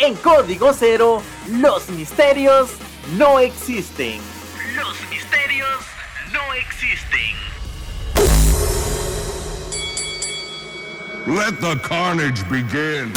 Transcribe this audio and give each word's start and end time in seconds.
En 0.00 0.14
Código 0.14 0.72
Cero, 0.72 1.20
los 1.50 1.88
misterios 1.90 2.70
no 3.16 3.40
existen. 3.40 4.20
Los 4.76 4.96
misterios 5.10 5.68
no 6.32 6.54
existen. 6.54 7.34
Let 11.26 11.60
the 11.60 11.76
carnage 11.82 12.48
begin. 12.48 13.12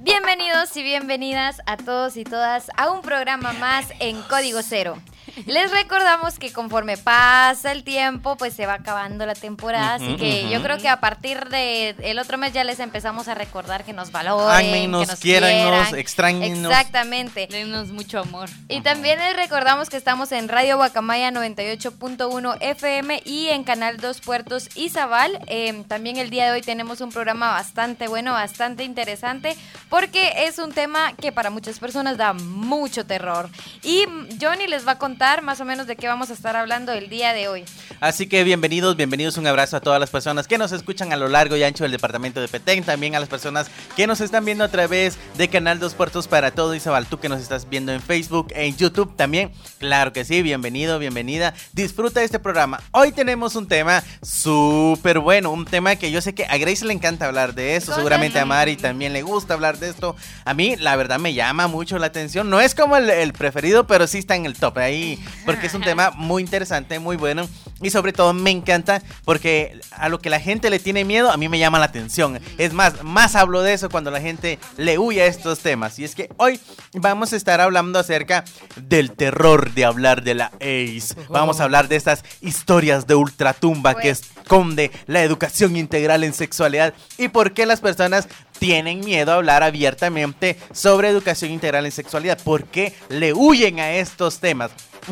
Bienvenidos 0.00 0.76
y 0.76 0.82
bienvenidas 0.82 1.60
a 1.66 1.76
todos 1.76 2.16
y 2.16 2.24
todas 2.24 2.68
a 2.76 2.90
un 2.90 3.00
programa 3.00 3.52
más 3.52 3.86
en 4.00 4.22
Código 4.22 4.60
Cero. 4.64 4.98
Les 5.46 5.70
recordamos 5.70 6.38
que 6.38 6.52
conforme 6.52 6.96
pasa 6.96 7.72
el 7.72 7.84
tiempo, 7.84 8.36
pues 8.36 8.54
se 8.54 8.66
va 8.66 8.74
acabando 8.74 9.26
la 9.26 9.34
temporada, 9.34 9.94
así 9.94 10.16
que 10.16 10.48
yo 10.48 10.62
creo 10.62 10.78
que 10.78 10.88
a 10.88 11.00
partir 11.00 11.44
del 11.48 12.18
otro 12.18 12.38
mes 12.38 12.52
ya 12.52 12.64
les 12.64 12.80
empezamos 12.80 13.28
a 13.28 13.34
recordar 13.34 13.84
que 13.84 13.92
nos 13.92 14.12
valoren, 14.12 14.72
que 14.72 14.88
nos 14.88 15.20
quieran, 15.20 15.94
extrañenos. 15.94 16.70
Exactamente. 16.70 17.48
Denos 17.50 17.88
mucho 17.88 18.20
amor. 18.20 18.48
Y 18.68 18.80
también 18.80 19.18
les 19.18 19.36
recordamos 19.36 19.90
que 19.90 19.96
estamos 19.96 20.32
en 20.32 20.48
Radio 20.48 20.76
Guacamaya 20.76 21.30
98.1 21.30 22.56
FM 22.60 23.22
y 23.24 23.48
en 23.48 23.64
Canal 23.64 23.98
2 23.98 24.20
Puertos 24.20 24.70
Izabal. 24.74 25.38
Eh, 25.48 25.84
también 25.88 26.16
el 26.16 26.30
día 26.30 26.46
de 26.46 26.52
hoy 26.52 26.62
tenemos 26.62 27.00
un 27.00 27.10
programa 27.10 27.50
bastante 27.50 28.08
bueno, 28.08 28.32
bastante 28.32 28.84
interesante, 28.84 29.56
porque 29.90 30.32
es 30.46 30.58
un 30.58 30.72
tema 30.72 31.12
que 31.14 31.32
para 31.32 31.50
muchas 31.50 31.78
personas 31.78 32.16
da 32.16 32.32
mucho 32.32 33.04
terror. 33.04 33.50
Y 33.82 34.04
Johnny 34.40 34.66
les 34.66 34.86
va 34.86 34.92
a 34.92 34.98
contar 34.98 35.25
más 35.26 35.60
o 35.60 35.64
menos 35.64 35.88
de 35.88 35.96
qué 35.96 36.06
vamos 36.06 36.30
a 36.30 36.34
estar 36.34 36.54
hablando 36.54 36.92
el 36.92 37.08
día 37.08 37.32
de 37.32 37.48
hoy. 37.48 37.64
Así 37.98 38.28
que 38.28 38.44
bienvenidos, 38.44 38.96
bienvenidos, 38.96 39.36
un 39.38 39.46
abrazo 39.48 39.76
a 39.76 39.80
todas 39.80 39.98
las 39.98 40.08
personas 40.08 40.46
que 40.46 40.56
nos 40.56 40.70
escuchan 40.70 41.12
a 41.12 41.16
lo 41.16 41.26
largo 41.28 41.56
y 41.56 41.64
ancho 41.64 41.82
del 41.82 41.90
departamento 41.90 42.40
de 42.40 42.46
Petén, 42.46 42.84
también 42.84 43.16
a 43.16 43.20
las 43.20 43.28
personas 43.28 43.68
que 43.96 44.06
nos 44.06 44.20
están 44.20 44.44
viendo 44.44 44.62
a 44.62 44.68
través 44.68 45.18
de 45.36 45.48
Canal 45.48 45.80
Dos 45.80 45.94
Puertos 45.94 46.28
para 46.28 46.52
Todo 46.52 46.76
Isabel, 46.76 47.06
tú 47.06 47.18
que 47.18 47.28
nos 47.28 47.40
estás 47.40 47.68
viendo 47.68 47.92
en 47.92 48.00
Facebook, 48.00 48.52
en 48.54 48.76
YouTube 48.76 49.16
también, 49.16 49.50
claro 49.80 50.12
que 50.12 50.24
sí, 50.24 50.42
bienvenido, 50.42 51.00
bienvenida, 51.00 51.54
disfruta 51.72 52.20
de 52.20 52.26
este 52.26 52.38
programa. 52.38 52.80
Hoy 52.92 53.10
tenemos 53.10 53.56
un 53.56 53.66
tema 53.66 54.04
súper 54.22 55.18
bueno, 55.18 55.50
un 55.50 55.64
tema 55.64 55.96
que 55.96 56.12
yo 56.12 56.20
sé 56.20 56.36
que 56.36 56.44
a 56.44 56.56
Grace 56.56 56.84
le 56.84 56.92
encanta 56.92 57.26
hablar 57.26 57.52
de 57.54 57.74
eso, 57.74 57.92
seguramente 57.96 58.38
a 58.38 58.44
Mari 58.44 58.76
también 58.76 59.12
le 59.12 59.22
gusta 59.22 59.54
hablar 59.54 59.78
de 59.78 59.88
esto. 59.88 60.14
A 60.44 60.54
mí, 60.54 60.76
la 60.76 60.94
verdad, 60.94 61.18
me 61.18 61.34
llama 61.34 61.66
mucho 61.66 61.98
la 61.98 62.06
atención, 62.06 62.48
no 62.48 62.60
es 62.60 62.76
como 62.76 62.96
el, 62.96 63.10
el 63.10 63.32
preferido, 63.32 63.88
pero 63.88 64.06
sí 64.06 64.18
está 64.18 64.36
en 64.36 64.46
el 64.46 64.54
top 64.54 64.78
ahí 64.78 65.15
porque 65.44 65.66
es 65.66 65.74
un 65.74 65.82
tema 65.82 66.10
muy 66.10 66.42
interesante, 66.42 66.98
muy 66.98 67.16
bueno 67.16 67.48
y 67.82 67.90
sobre 67.90 68.12
todo 68.12 68.32
me 68.32 68.50
encanta 68.50 69.02
porque 69.24 69.78
a 69.90 70.08
lo 70.08 70.18
que 70.18 70.30
la 70.30 70.40
gente 70.40 70.70
le 70.70 70.78
tiene 70.78 71.04
miedo, 71.04 71.30
a 71.30 71.36
mí 71.36 71.48
me 71.48 71.58
llama 71.58 71.78
la 71.78 71.86
atención. 71.86 72.40
Es 72.58 72.72
más, 72.72 73.02
más 73.02 73.34
hablo 73.34 73.62
de 73.62 73.74
eso 73.74 73.90
cuando 73.90 74.10
la 74.10 74.20
gente 74.20 74.58
le 74.76 74.98
huye 74.98 75.22
a 75.22 75.26
estos 75.26 75.58
temas. 75.60 75.98
Y 75.98 76.04
es 76.04 76.14
que 76.14 76.30
hoy 76.38 76.60
vamos 76.94 77.32
a 77.32 77.36
estar 77.36 77.60
hablando 77.60 77.98
acerca 77.98 78.44
del 78.76 79.12
terror 79.12 79.72
de 79.74 79.84
hablar 79.84 80.22
de 80.22 80.34
la 80.34 80.52
AIDS. 80.60 81.16
Vamos 81.28 81.60
a 81.60 81.64
hablar 81.64 81.88
de 81.88 81.96
estas 81.96 82.24
historias 82.40 83.06
de 83.06 83.14
ultratumba 83.14 83.94
que 83.94 84.08
pues. 84.08 84.22
esconde 84.42 84.90
la 85.06 85.22
educación 85.22 85.76
integral 85.76 86.24
en 86.24 86.32
sexualidad 86.32 86.94
y 87.18 87.28
por 87.28 87.52
qué 87.52 87.66
las 87.66 87.80
personas 87.80 88.28
tienen 88.58 89.00
miedo 89.00 89.32
a 89.32 89.36
hablar 89.36 89.62
abiertamente 89.62 90.58
sobre 90.72 91.08
educación 91.08 91.50
integral 91.50 91.86
en 91.86 91.92
sexualidad. 91.92 92.38
¿Por 92.42 92.64
qué 92.64 92.94
le 93.08 93.32
huyen 93.32 93.80
a 93.80 93.92
estos 93.92 94.40
temas? 94.40 94.70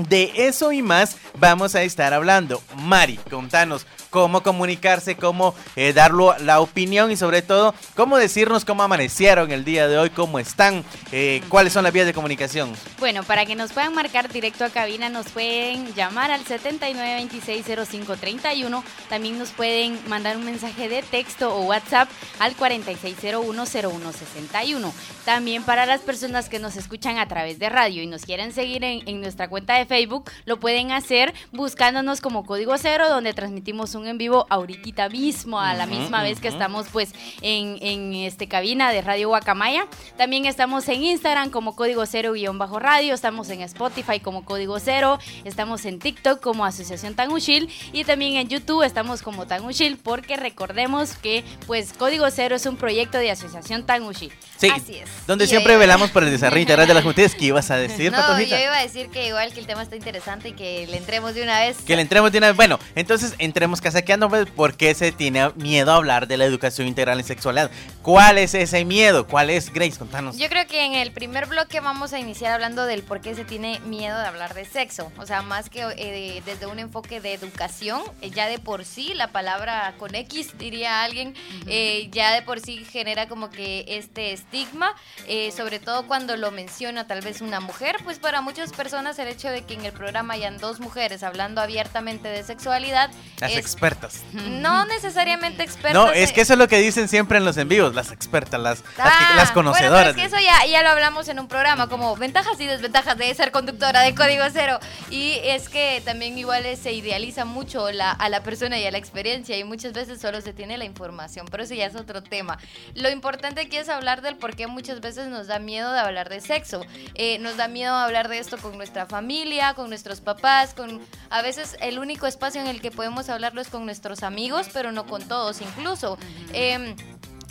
De 0.09 0.33
eso 0.35 0.73
y 0.73 0.83
más 0.83 1.17
vamos 1.39 1.75
a 1.75 1.83
estar 1.83 2.13
hablando. 2.13 2.61
Mari, 2.77 3.17
contanos 3.31 3.87
cómo 4.15 4.45
comunicarse, 4.45 5.17
cómo 5.17 5.57
eh, 5.75 5.93
darlo 5.93 6.37
la 6.39 6.61
opinión 6.61 7.11
y 7.11 7.17
sobre 7.17 7.43
todo 7.43 7.75
cómo 7.97 8.17
decirnos 8.17 8.65
cómo 8.65 8.85
amanecieron 8.85 9.51
el 9.51 9.65
día 9.65 9.89
de 9.89 9.99
hoy, 9.99 10.11
cómo 10.11 10.39
están, 10.39 10.85
eh, 11.11 11.43
cuáles 11.49 11.73
son 11.73 11.83
las 11.83 11.93
vías 11.93 12.07
de 12.07 12.15
comunicación. 12.15 12.73
Bueno, 13.01 13.25
para 13.25 13.45
que 13.45 13.57
nos 13.57 13.73
puedan 13.73 13.93
marcar 13.93 14.33
directo 14.33 14.65
a 14.65 14.71
cabina 14.71 15.09
nos 15.09 15.31
pueden 15.31 15.93
llamar 15.95 16.31
al 16.31 16.45
79260531, 16.45 18.85
también 19.09 19.37
nos 19.37 19.51
pueden 19.51 19.99
mandar 20.07 20.37
un 20.37 20.45
mensaje 20.45 20.89
de 20.89 21.03
texto 21.03 21.53
o 21.53 21.63
WhatsApp 21.63 22.09
al 22.39 22.57
46010161. 22.57 24.93
También 25.25 25.65
para 25.65 25.87
las 25.87 26.03
personas 26.03 26.49
que 26.49 26.61
nos 26.61 26.77
escuchan 26.77 27.19
a 27.19 27.27
través 27.27 27.59
de 27.59 27.69
radio 27.69 28.01
y 28.01 28.07
nos 28.07 28.23
quieren 28.23 28.53
seguir 28.53 28.85
en 28.85 29.21
nuestra 29.21 29.49
cuenta 29.49 29.77
de 29.77 29.87
Facebook, 29.87 30.31
lo 30.45 30.61
pueden 30.61 30.93
hacer 30.93 31.35
buscándonos 31.51 32.21
como 32.21 32.47
Código 32.47 32.79
Cero, 32.79 33.09
donde 33.09 33.35
transmitimos 33.35 33.97
un 33.97 34.04
en 34.07 34.19
vivo 34.19 34.47
ahorita 34.51 35.09
mismo, 35.09 35.61
a 35.61 35.75
la 35.75 35.87
misma 35.87 36.23
vez 36.23 36.41
que 36.41 36.49
estamos 36.49 36.87
pues 36.93 37.13
en, 37.43 37.79
en 37.81 38.15
este 38.15 38.49
cabina 38.49 38.93
de 38.93 39.03
Radio 39.03 39.29
Guacamaya. 39.29 39.87
También 40.17 40.47
estamos 40.47 40.89
en 40.89 41.03
Instagram 41.03 41.51
como 41.51 41.75
Código 41.77 42.05
Cero 42.07 42.33
guion 42.33 42.59
bajo 42.59 42.79
radio, 42.79 43.15
estamos 43.15 43.49
en 43.51 43.63
Spotify 43.63 44.21
como 44.21 44.45
Código 44.45 44.79
Cero, 44.79 45.19
estamos 45.45 45.85
en 45.85 45.99
TikTok 45.99 46.41
como 46.41 46.65
Asociación 46.65 47.15
Tangushil 47.15 47.71
y 47.93 48.05
también 48.05 48.37
en 48.37 48.49
YouTube 48.49 48.83
estamos 48.83 49.23
como 49.23 49.47
Tangushil 49.47 49.97
porque 49.97 50.37
recordemos 50.37 51.17
que 51.17 51.45
pues 51.67 51.93
Código 51.93 52.31
Cero 52.31 52.57
es 52.57 52.67
un 52.67 52.77
proyecto 52.77 53.19
de 53.19 53.31
Asociación 53.31 53.87
Tangushil. 53.87 54.33
Sí, 54.57 54.69
Así 54.69 54.97
es. 54.97 55.09
Donde 55.27 55.47
siempre 55.47 55.77
velamos 55.77 56.11
por 56.11 56.23
el 56.23 56.31
desarrollo 56.31 56.63
integral 56.63 56.87
de 56.87 56.95
las 56.95 57.03
juventudes. 57.03 57.35
¿Qué 57.35 57.47
ibas 57.47 57.71
a 57.71 57.77
decir, 57.77 58.13
No, 58.13 58.41
yo 58.41 58.57
iba 58.57 58.79
a 58.79 58.83
decir 58.83 59.09
que 59.09 59.29
igual 59.29 59.53
que 59.53 59.61
el 59.61 59.67
tema 59.67 59.83
está 59.83 59.97
interesante 59.97 60.51
y 60.51 60.53
que 60.53 60.87
le 60.87 60.97
entremos 60.97 61.35
de 61.35 61.43
una 61.43 61.61
vez. 61.61 61.79
Que 61.87 61.97
le 61.97 62.03
entremos 62.03 62.31
de 62.31 62.39
una 62.39 62.49
vez. 62.49 62.57
Bueno, 62.57 62.79
entonces 62.95 63.35
entremos 63.39 63.81
casaqueando 63.81 63.94
pues, 64.29 64.51
por 64.51 64.77
qué 64.77 64.95
se 64.95 65.13
tiene 65.13 65.51
miedo 65.57 65.93
a 65.93 65.97
hablar 65.97 66.27
de 66.27 66.37
la 66.37 66.45
educación 66.45 66.89
integral 66.89 67.19
en 67.19 67.25
sexualidad. 67.25 67.71
¿Cuál 68.03 68.39
es 68.39 68.55
ese 68.55 68.85
miedo? 68.85 69.27
¿Cuál 69.27 69.51
es, 69.51 69.73
Grace? 69.73 69.99
Contanos. 69.99 70.37
Yo 70.37 70.49
creo 70.49 70.67
que 70.67 70.85
en 70.85 70.95
el 70.95 71.13
primer 71.13 71.47
bloque 71.47 71.81
vamos 71.81 72.13
a 72.13 72.19
iniciar 72.19 72.53
hablando 72.53 72.85
del 72.85 73.03
por 73.03 73.21
qué 73.21 73.35
se 73.35 73.45
tiene 73.45 73.81
miedo 73.81 74.19
de 74.19 74.27
hablar 74.27 74.55
de 74.55 74.65
sexo. 74.65 75.11
O 75.19 75.27
sea, 75.27 75.43
más 75.43 75.71
que 75.71 75.83
eh, 75.97 76.43
desde 76.45 76.67
un 76.67 76.79
enfoque 76.79 77.21
de 77.21 77.33
educación, 77.33 78.03
eh, 78.21 78.31
ya 78.31 78.47
de 78.47 78.59
por 78.59 78.85
sí, 78.85 79.13
la 79.15 79.29
palabra 79.29 79.95
con 79.99 80.15
X, 80.15 80.59
diría 80.59 81.03
alguien, 81.03 81.35
eh, 81.67 82.09
ya 82.13 82.33
de 82.33 82.43
por 82.43 82.61
sí 82.61 82.85
genera 82.85 83.29
como 83.29 83.51
que 83.51 83.85
este 83.89 84.33
estigma. 84.33 84.95
Eh, 85.27 85.53
sobre 85.53 85.79
todo 85.79 86.07
cuando 86.07 86.37
lo 86.37 86.51
menciona 86.51 87.07
tal 87.07 87.21
vez 87.21 87.41
una 87.41 87.61
mujer, 87.61 87.97
pues 88.05 88.19
para 88.19 88.41
muchas 88.41 88.73
personas 88.73 89.19
el 89.19 89.29
hecho 89.29 89.49
de 89.49 89.63
que 89.63 89.75
en 89.75 89.85
el 89.85 89.93
programa 89.93 90.35
hayan 90.35 90.59
dos 90.59 90.81
mujeres 90.81 91.23
hablando 91.23 91.61
abiertamente 91.61 92.29
de 92.29 92.43
sexualidad. 92.43 93.11
Las 93.41 93.57
expertas. 93.85 94.23
No 94.33 94.87
necesariamente 94.87 95.63
expertas. 95.63 95.95
No, 95.95 96.11
es 96.11 96.33
que 96.33 96.41
eso 96.41 96.55
es 96.55 96.59
lo 96.59 96.69
que 96.69 96.79
dicen 96.79 97.09
siempre 97.09 97.39
en 97.39 97.45
los 97.45 97.57
envíos, 97.57 97.95
las 97.95 98.11
expertas, 98.13 98.61
las, 98.61 98.83
las, 98.97 99.51
ah, 99.51 99.53
conocedoras. 99.53 99.93
Bueno, 99.93 100.11
es 100.11 100.17
que 100.17 100.25
eso 100.25 100.45
ya, 100.45 100.67
ya 100.67 100.83
lo 100.83 100.91
hablamos 100.91 101.29
en 101.29 101.39
un 101.39 101.49
programa, 101.49 101.89
como 101.89 102.17
ventajas 102.17 102.59
y 102.61 102.67
desventajas 102.67 103.17
de 103.19 103.35
ser 103.35 103.53
conductora 103.53 104.01
de 104.01 104.15
Código 104.15 104.45
Cero. 104.53 104.79
Y 105.11 105.39
es 105.43 105.69
que 105.69 106.03
también 106.05 106.39
igual 106.39 106.65
se 106.77 106.93
idealiza 106.93 107.45
mucho 107.45 107.91
la, 107.93 108.11
a 108.11 108.29
la 108.29 108.43
persona 108.43 108.79
y 108.79 108.87
a 108.87 108.91
la 108.91 108.99
experiencia 108.99 109.57
y 109.59 109.65
muchas 109.65 109.93
veces 109.93 110.21
solo 110.21 110.41
se 110.41 110.53
tiene 110.53 110.79
la 110.79 110.85
información, 110.85 111.47
pero 111.51 111.63
eso 111.63 111.75
ya 111.75 111.87
es 111.87 111.97
otro 111.97 112.23
tema. 112.23 112.59
Lo 112.95 113.11
importante 113.11 113.61
aquí 113.61 113.77
es 113.77 113.89
hablar 113.89 114.23
del 114.23 114.37
por 114.37 114.57
qué 114.57 114.67
muchas 114.67 115.01
veces 115.01 115.29
nos 115.29 115.47
da 115.47 115.59
miedo 115.59 115.93
de 115.93 115.99
hablar 115.99 116.29
de 116.29 116.41
sexo. 116.41 116.85
Eh, 117.15 117.39
nos 117.41 117.57
da 117.57 117.69
miedo 117.69 117.95
hablar 117.95 118.29
de 118.29 118.39
esto 118.39 118.57
con 118.59 118.77
nuestra 118.77 119.07
familia, 119.07 119.75
con 119.75 119.89
nuestros 119.89 120.21
papás, 120.21 120.75
con 120.75 121.01
a 121.31 121.43
veces 121.43 121.77
el 121.81 121.99
único 121.99 122.27
espacio 122.27 122.61
en 122.61 122.67
el 122.67 122.81
que 122.81 122.91
podemos 122.91 123.29
hablarlo 123.29 123.61
es 123.61 123.69
con 123.75 123.87
nuestros 123.87 124.23
amigos, 124.23 124.69
pero 124.73 124.93
no 124.93 125.05
con 125.05 125.21
todos 125.27 125.61
incluso. 125.61 126.17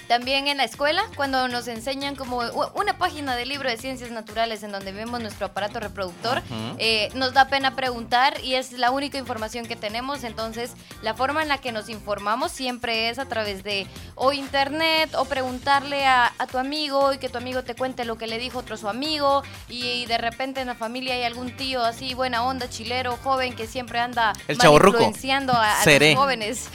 También 0.08 0.48
en 0.48 0.58
la 0.58 0.66
escuela, 0.66 1.04
cuando 1.16 1.48
nos 1.48 1.68
enseñan 1.68 2.16
como 2.16 2.42
una 2.76 2.98
página 2.98 3.36
de 3.36 3.46
libro 3.46 3.70
de 3.70 3.78
ciencias 3.78 4.12
naturales 4.12 4.62
en 4.64 4.72
donde 4.72 4.92
vemos 4.92 5.22
nuestro 5.22 5.48
aparato 5.48 5.80
reproductor, 5.80 6.42
eh, 6.78 7.10
nos 7.16 7.34
da 7.34 7.48
pena 7.48 7.76
preguntar 7.76 8.40
y 8.44 8.56
es 8.56 8.74
la 8.74 8.92
única 8.92 9.18
información 9.18 9.66
que 9.66 9.76
tenemos. 9.76 10.24
Entonces, 10.24 10.74
la 11.02 11.14
forma 11.14 11.42
en 11.42 11.48
la 11.48 11.60
que 11.60 11.72
nos 11.72 11.90
informamos 11.90 12.52
siempre 12.52 13.10
es 13.10 13.20
a 13.20 13.26
través 13.26 13.64
de 13.64 13.88
o 14.16 14.34
internet 14.34 15.14
o 15.16 15.26
preguntarle 15.26 16.06
a, 16.06 16.32
tu 16.52 16.58
amigo 16.58 17.14
y 17.14 17.18
que 17.18 17.30
tu 17.30 17.38
amigo 17.38 17.64
te 17.64 17.74
cuente 17.74 18.04
lo 18.04 18.18
que 18.18 18.28
le 18.28 18.38
dijo 18.38 18.60
otro 18.60 18.76
su 18.78 18.90
amigo. 18.90 19.44
Y, 19.70 20.06
de 20.06 20.18
repente 20.18 20.60
en 20.60 20.68
la 20.68 20.76
familia 20.76 21.14
hay 21.16 21.24
algún 21.24 21.56
tío 21.56 21.84
así, 21.84 22.14
buena 22.14 22.44
onda, 22.44 22.70
chilero, 22.70 23.18
joven, 23.24 23.56
que 23.56 23.68
siempre 23.68 24.00
anda 24.00 24.34
influenciando 24.50 25.54
a, 25.54 25.82
a 25.82 25.86
los 25.86 26.16
jóvenes. 26.16 26.68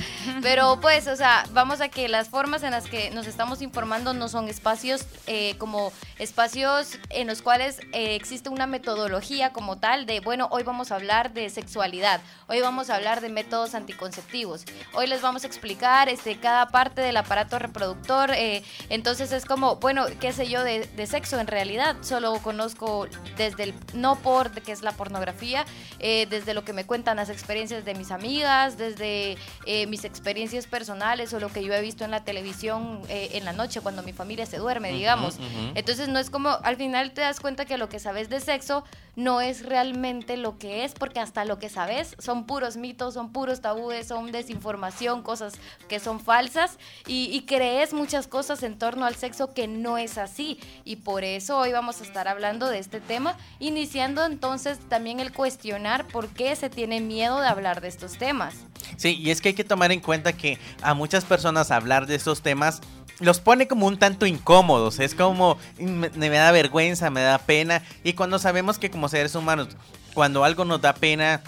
Pero 0.42 0.78
pues, 0.80 1.06
o 1.06 1.16
sea, 1.16 1.44
vamos 1.52 1.80
a 1.80 1.88
que 1.88 2.08
las 2.08 2.28
formas 2.28 2.62
en 2.62 2.70
las 2.70 2.84
que 2.84 3.10
nos 3.18 3.26
estamos 3.26 3.62
informando 3.62 4.14
no 4.14 4.28
son 4.28 4.48
espacios 4.48 5.04
eh, 5.26 5.56
como 5.58 5.92
espacios 6.20 7.00
en 7.10 7.26
los 7.26 7.42
cuales 7.42 7.80
eh, 7.92 8.14
existe 8.14 8.48
una 8.48 8.68
metodología 8.68 9.52
como 9.52 9.76
tal 9.76 10.06
de, 10.06 10.20
bueno, 10.20 10.46
hoy 10.52 10.62
vamos 10.62 10.92
a 10.92 10.94
hablar 10.94 11.32
de 11.32 11.50
sexualidad, 11.50 12.20
hoy 12.46 12.60
vamos 12.60 12.90
a 12.90 12.94
hablar 12.94 13.20
de 13.20 13.28
métodos 13.28 13.74
anticonceptivos, 13.74 14.64
hoy 14.94 15.08
les 15.08 15.20
vamos 15.20 15.42
a 15.42 15.48
explicar 15.48 16.08
este, 16.08 16.38
cada 16.38 16.68
parte 16.68 17.00
del 17.00 17.16
aparato 17.16 17.58
reproductor, 17.58 18.30
eh, 18.30 18.62
entonces 18.88 19.32
es 19.32 19.44
como, 19.44 19.76
bueno, 19.76 20.06
qué 20.20 20.32
sé 20.32 20.48
yo 20.48 20.62
de, 20.62 20.86
de 20.86 21.06
sexo 21.08 21.40
en 21.40 21.48
realidad, 21.48 21.96
solo 22.02 22.38
conozco 22.38 23.08
desde 23.36 23.64
el 23.64 23.74
no 23.94 24.14
por, 24.14 24.52
que 24.62 24.70
es 24.70 24.82
la 24.82 24.92
pornografía, 24.92 25.64
eh, 25.98 26.26
desde 26.30 26.54
lo 26.54 26.64
que 26.64 26.72
me 26.72 26.86
cuentan 26.86 27.16
las 27.16 27.30
experiencias 27.30 27.84
de 27.84 27.94
mis 27.94 28.12
amigas, 28.12 28.78
desde 28.78 29.36
eh, 29.66 29.88
mis 29.88 30.04
experiencias 30.04 30.66
personales 30.66 31.32
o 31.32 31.40
lo 31.40 31.48
que 31.48 31.64
yo 31.64 31.74
he 31.74 31.80
visto 31.80 32.04
en 32.04 32.12
la 32.12 32.24
televisión 32.24 33.00
eh, 33.08 33.30
en 33.32 33.44
la 33.44 33.52
noche 33.52 33.80
cuando 33.80 34.02
mi 34.02 34.12
familia 34.12 34.46
se 34.46 34.58
duerme, 34.58 34.92
digamos. 34.92 35.38
Entonces 35.74 36.08
no 36.08 36.18
es 36.18 36.30
como, 36.30 36.50
al 36.50 36.76
final 36.76 37.12
te 37.12 37.20
das 37.20 37.40
cuenta 37.40 37.64
que 37.64 37.78
lo 37.78 37.88
que 37.88 37.98
sabes 37.98 38.28
de 38.28 38.40
sexo 38.40 38.84
no 39.16 39.40
es 39.40 39.64
realmente 39.64 40.36
lo 40.36 40.58
que 40.58 40.84
es, 40.84 40.94
porque 40.94 41.20
hasta 41.20 41.44
lo 41.44 41.58
que 41.58 41.68
sabes 41.68 42.14
son 42.18 42.46
puros 42.46 42.76
mitos, 42.76 43.14
son 43.14 43.32
puros 43.32 43.60
tabúes, 43.60 44.08
son 44.08 44.30
desinformación, 44.30 45.22
cosas 45.22 45.54
que 45.88 45.98
son 45.98 46.20
falsas 46.20 46.78
y, 47.06 47.30
y 47.32 47.42
crees 47.42 47.92
muchas 47.92 48.28
cosas 48.28 48.62
en 48.62 48.78
torno 48.78 49.06
al 49.06 49.16
sexo 49.16 49.52
que 49.54 49.66
no 49.66 49.98
es 49.98 50.18
así. 50.18 50.60
Y 50.84 50.96
por 50.96 51.24
eso 51.24 51.58
hoy 51.58 51.72
vamos 51.72 52.00
a 52.00 52.04
estar 52.04 52.28
hablando 52.28 52.68
de 52.68 52.78
este 52.78 53.00
tema, 53.00 53.36
iniciando 53.58 54.24
entonces 54.24 54.78
también 54.88 55.20
el 55.20 55.32
cuestionar 55.32 56.06
por 56.06 56.28
qué 56.28 56.54
se 56.56 56.70
tiene 56.70 57.00
miedo 57.00 57.40
de 57.40 57.48
hablar 57.48 57.80
de 57.80 57.88
estos 57.88 58.18
temas. 58.18 58.54
Sí, 58.96 59.16
y 59.16 59.30
es 59.30 59.40
que 59.40 59.48
hay 59.50 59.54
que 59.54 59.64
tomar 59.64 59.92
en 59.92 60.00
cuenta 60.00 60.32
que 60.32 60.58
a 60.82 60.94
muchas 60.94 61.24
personas 61.24 61.70
hablar 61.70 62.06
de 62.06 62.14
estos 62.14 62.42
temas 62.42 62.80
los 63.20 63.40
pone 63.40 63.68
como 63.68 63.86
un 63.86 63.98
tanto 63.98 64.26
incómodos. 64.26 64.98
Es 65.00 65.14
como 65.14 65.58
me, 65.78 66.08
da 66.28 66.52
vergüenza, 66.52 67.10
me 67.10 67.20
da 67.20 67.38
pena. 67.38 67.82
Y 68.04 68.12
cuando 68.12 68.38
sabemos 68.38 68.78
que 68.78 68.90
como 68.90 69.08
seres 69.08 69.34
humanos, 69.34 69.68
cuando 70.14 70.44
algo 70.44 70.64
nos 70.64 70.80
da 70.80 70.94
pena 70.94 71.42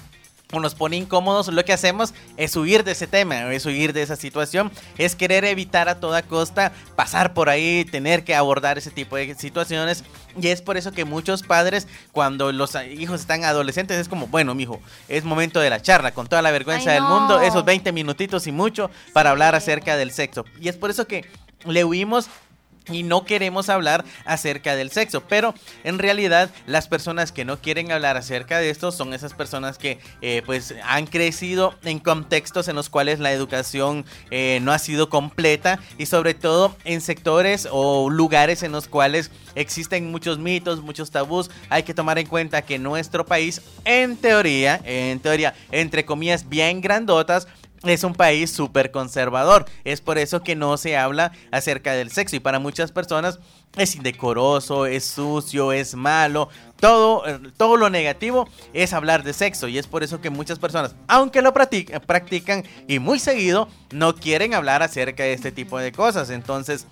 nos 0.59 0.75
pone 0.75 0.97
incómodos, 0.97 1.49
lo 1.49 1.65
que 1.65 1.73
hacemos 1.73 2.13
es 2.37 2.57
huir 2.57 2.83
de 2.83 2.93
ese 2.93 3.07
tema, 3.07 3.53
es 3.53 3.67
huir 3.67 3.93
de 3.93 4.03
esa 4.03 4.17
situación, 4.17 4.73
es 4.99 5.15
querer 5.15 5.45
evitar 5.45 5.89
a 5.89 6.01
toda 6.01 6.23
costa 6.23 6.73
pasar 6.97 7.35
por 7.35 7.49
ahí, 7.49 7.85
tener 7.85 8.25
que 8.25 8.35
abordar 8.35 8.79
ese 8.79 8.91
tipo 8.91 9.17
de 9.17 9.35
situaciones. 9.37 10.03
Y 10.41 10.49
es 10.49 10.63
por 10.63 10.77
eso 10.77 10.93
que 10.93 11.05
muchos 11.05 11.43
padres, 11.43 11.87
cuando 12.13 12.51
los 12.51 12.75
hijos 12.97 13.21
están 13.21 13.45
adolescentes, 13.45 13.99
es 13.99 14.09
como, 14.09 14.27
bueno, 14.27 14.55
mijo, 14.55 14.81
es 15.09 15.25
momento 15.25 15.61
de 15.61 15.71
la 15.71 15.83
charla, 15.83 16.13
con 16.13 16.27
toda 16.27 16.43
la 16.43 16.51
vergüenza 16.51 16.91
Ay, 16.91 16.95
del 16.97 17.05
no. 17.05 17.21
mundo, 17.21 17.41
esos 17.41 17.65
20 17.65 17.93
minutitos 17.93 18.47
y 18.47 18.53
mucho 18.53 18.91
para 19.13 19.31
hablar 19.31 19.55
acerca 19.55 19.97
del 19.97 20.11
sexo. 20.11 20.45
Y 20.61 20.69
es 20.69 20.77
por 20.77 20.91
eso 20.91 21.07
que 21.07 21.25
le 21.67 21.85
huimos 21.85 22.29
y 22.89 23.03
no 23.03 23.25
queremos 23.25 23.69
hablar 23.69 24.05
acerca 24.25 24.77
del 24.77 24.91
sexo. 24.91 25.23
Pero 25.23 25.55
en 25.85 25.99
realidad 25.99 26.51
las 26.67 26.89
personas 26.89 27.33
que 27.33 27.45
no 27.45 27.61
quieren 27.61 27.93
hablar 27.93 28.17
acerca 28.17 28.59
de 28.59 28.71
esto 28.71 28.93
son 28.93 29.15
esas 29.15 29.35
personas 29.35 29.79
que 29.79 29.99
eh, 30.23 30.43
pues 30.47 30.75
han 30.85 31.07
crecido 31.07 31.75
en 31.85 31.99
contextos 31.99 32.69
en 32.69 32.77
los 32.77 32.89
cuales 32.89 33.19
la 33.21 33.33
educación 33.33 34.05
eh, 34.31 34.59
no 34.63 34.73
ha 34.73 34.79
sido 34.79 35.09
completa 35.09 35.79
y 35.99 36.07
sobre 36.07 36.35
todo 36.35 36.77
en 36.85 37.01
sectores 37.01 37.69
o 37.71 38.11
lugares 38.11 38.63
en 38.63 38.73
los 38.73 38.89
cuales 38.89 39.31
existen 39.55 40.11
muchos 40.11 40.39
mitos, 40.39 40.83
muchos 40.83 41.11
tabús. 41.11 41.51
Hay 41.69 41.83
que 41.83 41.95
tomar 41.95 42.19
en 42.19 42.27
cuenta 42.27 42.63
que 42.63 42.79
nuestro 42.79 43.27
país 43.27 43.61
en 43.85 44.17
teoría, 44.17 44.81
en 44.85 45.21
teoría, 45.21 45.55
entre 45.71 46.05
comillas 46.05 46.49
bien 46.49 46.81
grandotas, 46.81 47.49
es 47.85 48.05
un 48.05 48.15
país 48.15 48.51
súper 48.51 48.91
conservador. 48.91 49.65
Es 49.85 50.01
por 50.01 50.19
eso 50.19 50.43
que 50.43 50.57
no 50.57 50.77
se 50.77 50.97
habla 50.97 51.33
acerca 51.51 51.93
del 51.93 52.11
sexo. 52.11 52.37
Y 52.37 52.41
para 52.41 52.59
muchas 52.59 52.93
personas 52.93 53.39
es 53.77 53.95
indecoroso, 53.95 54.87
es 54.87 55.05
sucio, 55.05 55.73
es 55.73 55.95
malo. 55.95 56.49
Todo, 56.79 57.27
eh, 57.27 57.39
todo 57.57 57.77
lo 57.77 57.89
negativo 57.89 58.49
es 58.73 58.93
hablar 58.93 59.23
de 59.23 59.33
sexo. 59.33 59.69
Y 59.69 59.79
es 59.79 59.87
por 59.87 60.03
eso 60.03 60.21
que 60.21 60.31
muchas 60.31 60.59
personas, 60.59 60.95
aunque 61.09 61.43
lo 61.43 61.55
practic- 61.55 62.01
practican 62.01 62.65
y 62.87 62.99
muy 62.99 63.19
seguido, 63.19 63.69
no 63.91 64.15
quieren 64.15 64.55
hablar 64.55 64.83
acerca 64.83 65.23
de 65.23 65.33
este 65.33 65.53
tipo 65.53 65.79
de 65.79 65.93
cosas. 65.93 66.31
Entonces... 66.31 66.87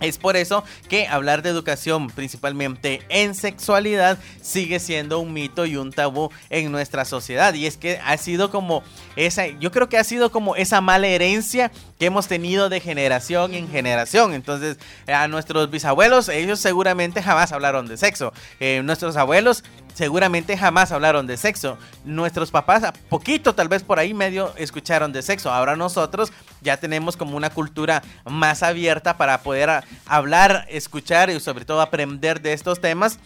Es 0.00 0.18
por 0.18 0.36
eso 0.36 0.64
que 0.88 1.06
hablar 1.06 1.42
de 1.42 1.50
educación, 1.50 2.08
principalmente 2.08 3.02
en 3.08 3.34
sexualidad, 3.34 4.18
sigue 4.42 4.80
siendo 4.80 5.18
un 5.20 5.32
mito 5.32 5.66
y 5.66 5.76
un 5.76 5.92
tabú 5.92 6.30
en 6.48 6.72
nuestra 6.72 7.04
sociedad. 7.04 7.54
Y 7.54 7.66
es 7.66 7.76
que 7.76 8.00
ha 8.04 8.16
sido 8.16 8.50
como 8.50 8.82
esa, 9.16 9.46
yo 9.46 9.70
creo 9.70 9.88
que 9.88 9.98
ha 9.98 10.04
sido 10.04 10.30
como 10.30 10.56
esa 10.56 10.80
mala 10.80 11.06
herencia 11.06 11.70
que 11.98 12.06
hemos 12.06 12.28
tenido 12.28 12.68
de 12.68 12.80
generación 12.80 13.54
en 13.54 13.68
generación. 13.68 14.32
Entonces, 14.32 14.78
a 15.06 15.28
nuestros 15.28 15.70
bisabuelos, 15.70 16.28
ellos 16.28 16.58
seguramente 16.58 17.22
jamás 17.22 17.52
hablaron 17.52 17.86
de 17.86 17.96
sexo. 17.96 18.32
Eh, 18.58 18.82
nuestros 18.84 19.16
abuelos 19.16 19.64
seguramente 19.94 20.56
jamás 20.56 20.92
hablaron 20.92 21.26
de 21.26 21.36
sexo. 21.36 21.78
Nuestros 22.04 22.50
papás, 22.50 22.84
a 22.84 22.92
poquito 22.92 23.54
tal 23.54 23.68
vez 23.68 23.82
por 23.82 23.98
ahí 23.98 24.14
medio 24.14 24.52
escucharon 24.56 25.12
de 25.12 25.22
sexo. 25.22 25.52
Ahora 25.52 25.76
nosotros 25.76 26.32
ya 26.60 26.76
tenemos 26.76 27.16
como 27.16 27.36
una 27.36 27.50
cultura 27.50 28.02
más 28.24 28.62
abierta 28.62 29.16
para 29.16 29.42
poder 29.42 29.84
hablar, 30.06 30.66
escuchar 30.68 31.30
y 31.30 31.40
sobre 31.40 31.64
todo 31.64 31.80
aprender 31.80 32.40
de 32.40 32.52
estos 32.52 32.80
temas. 32.80 33.18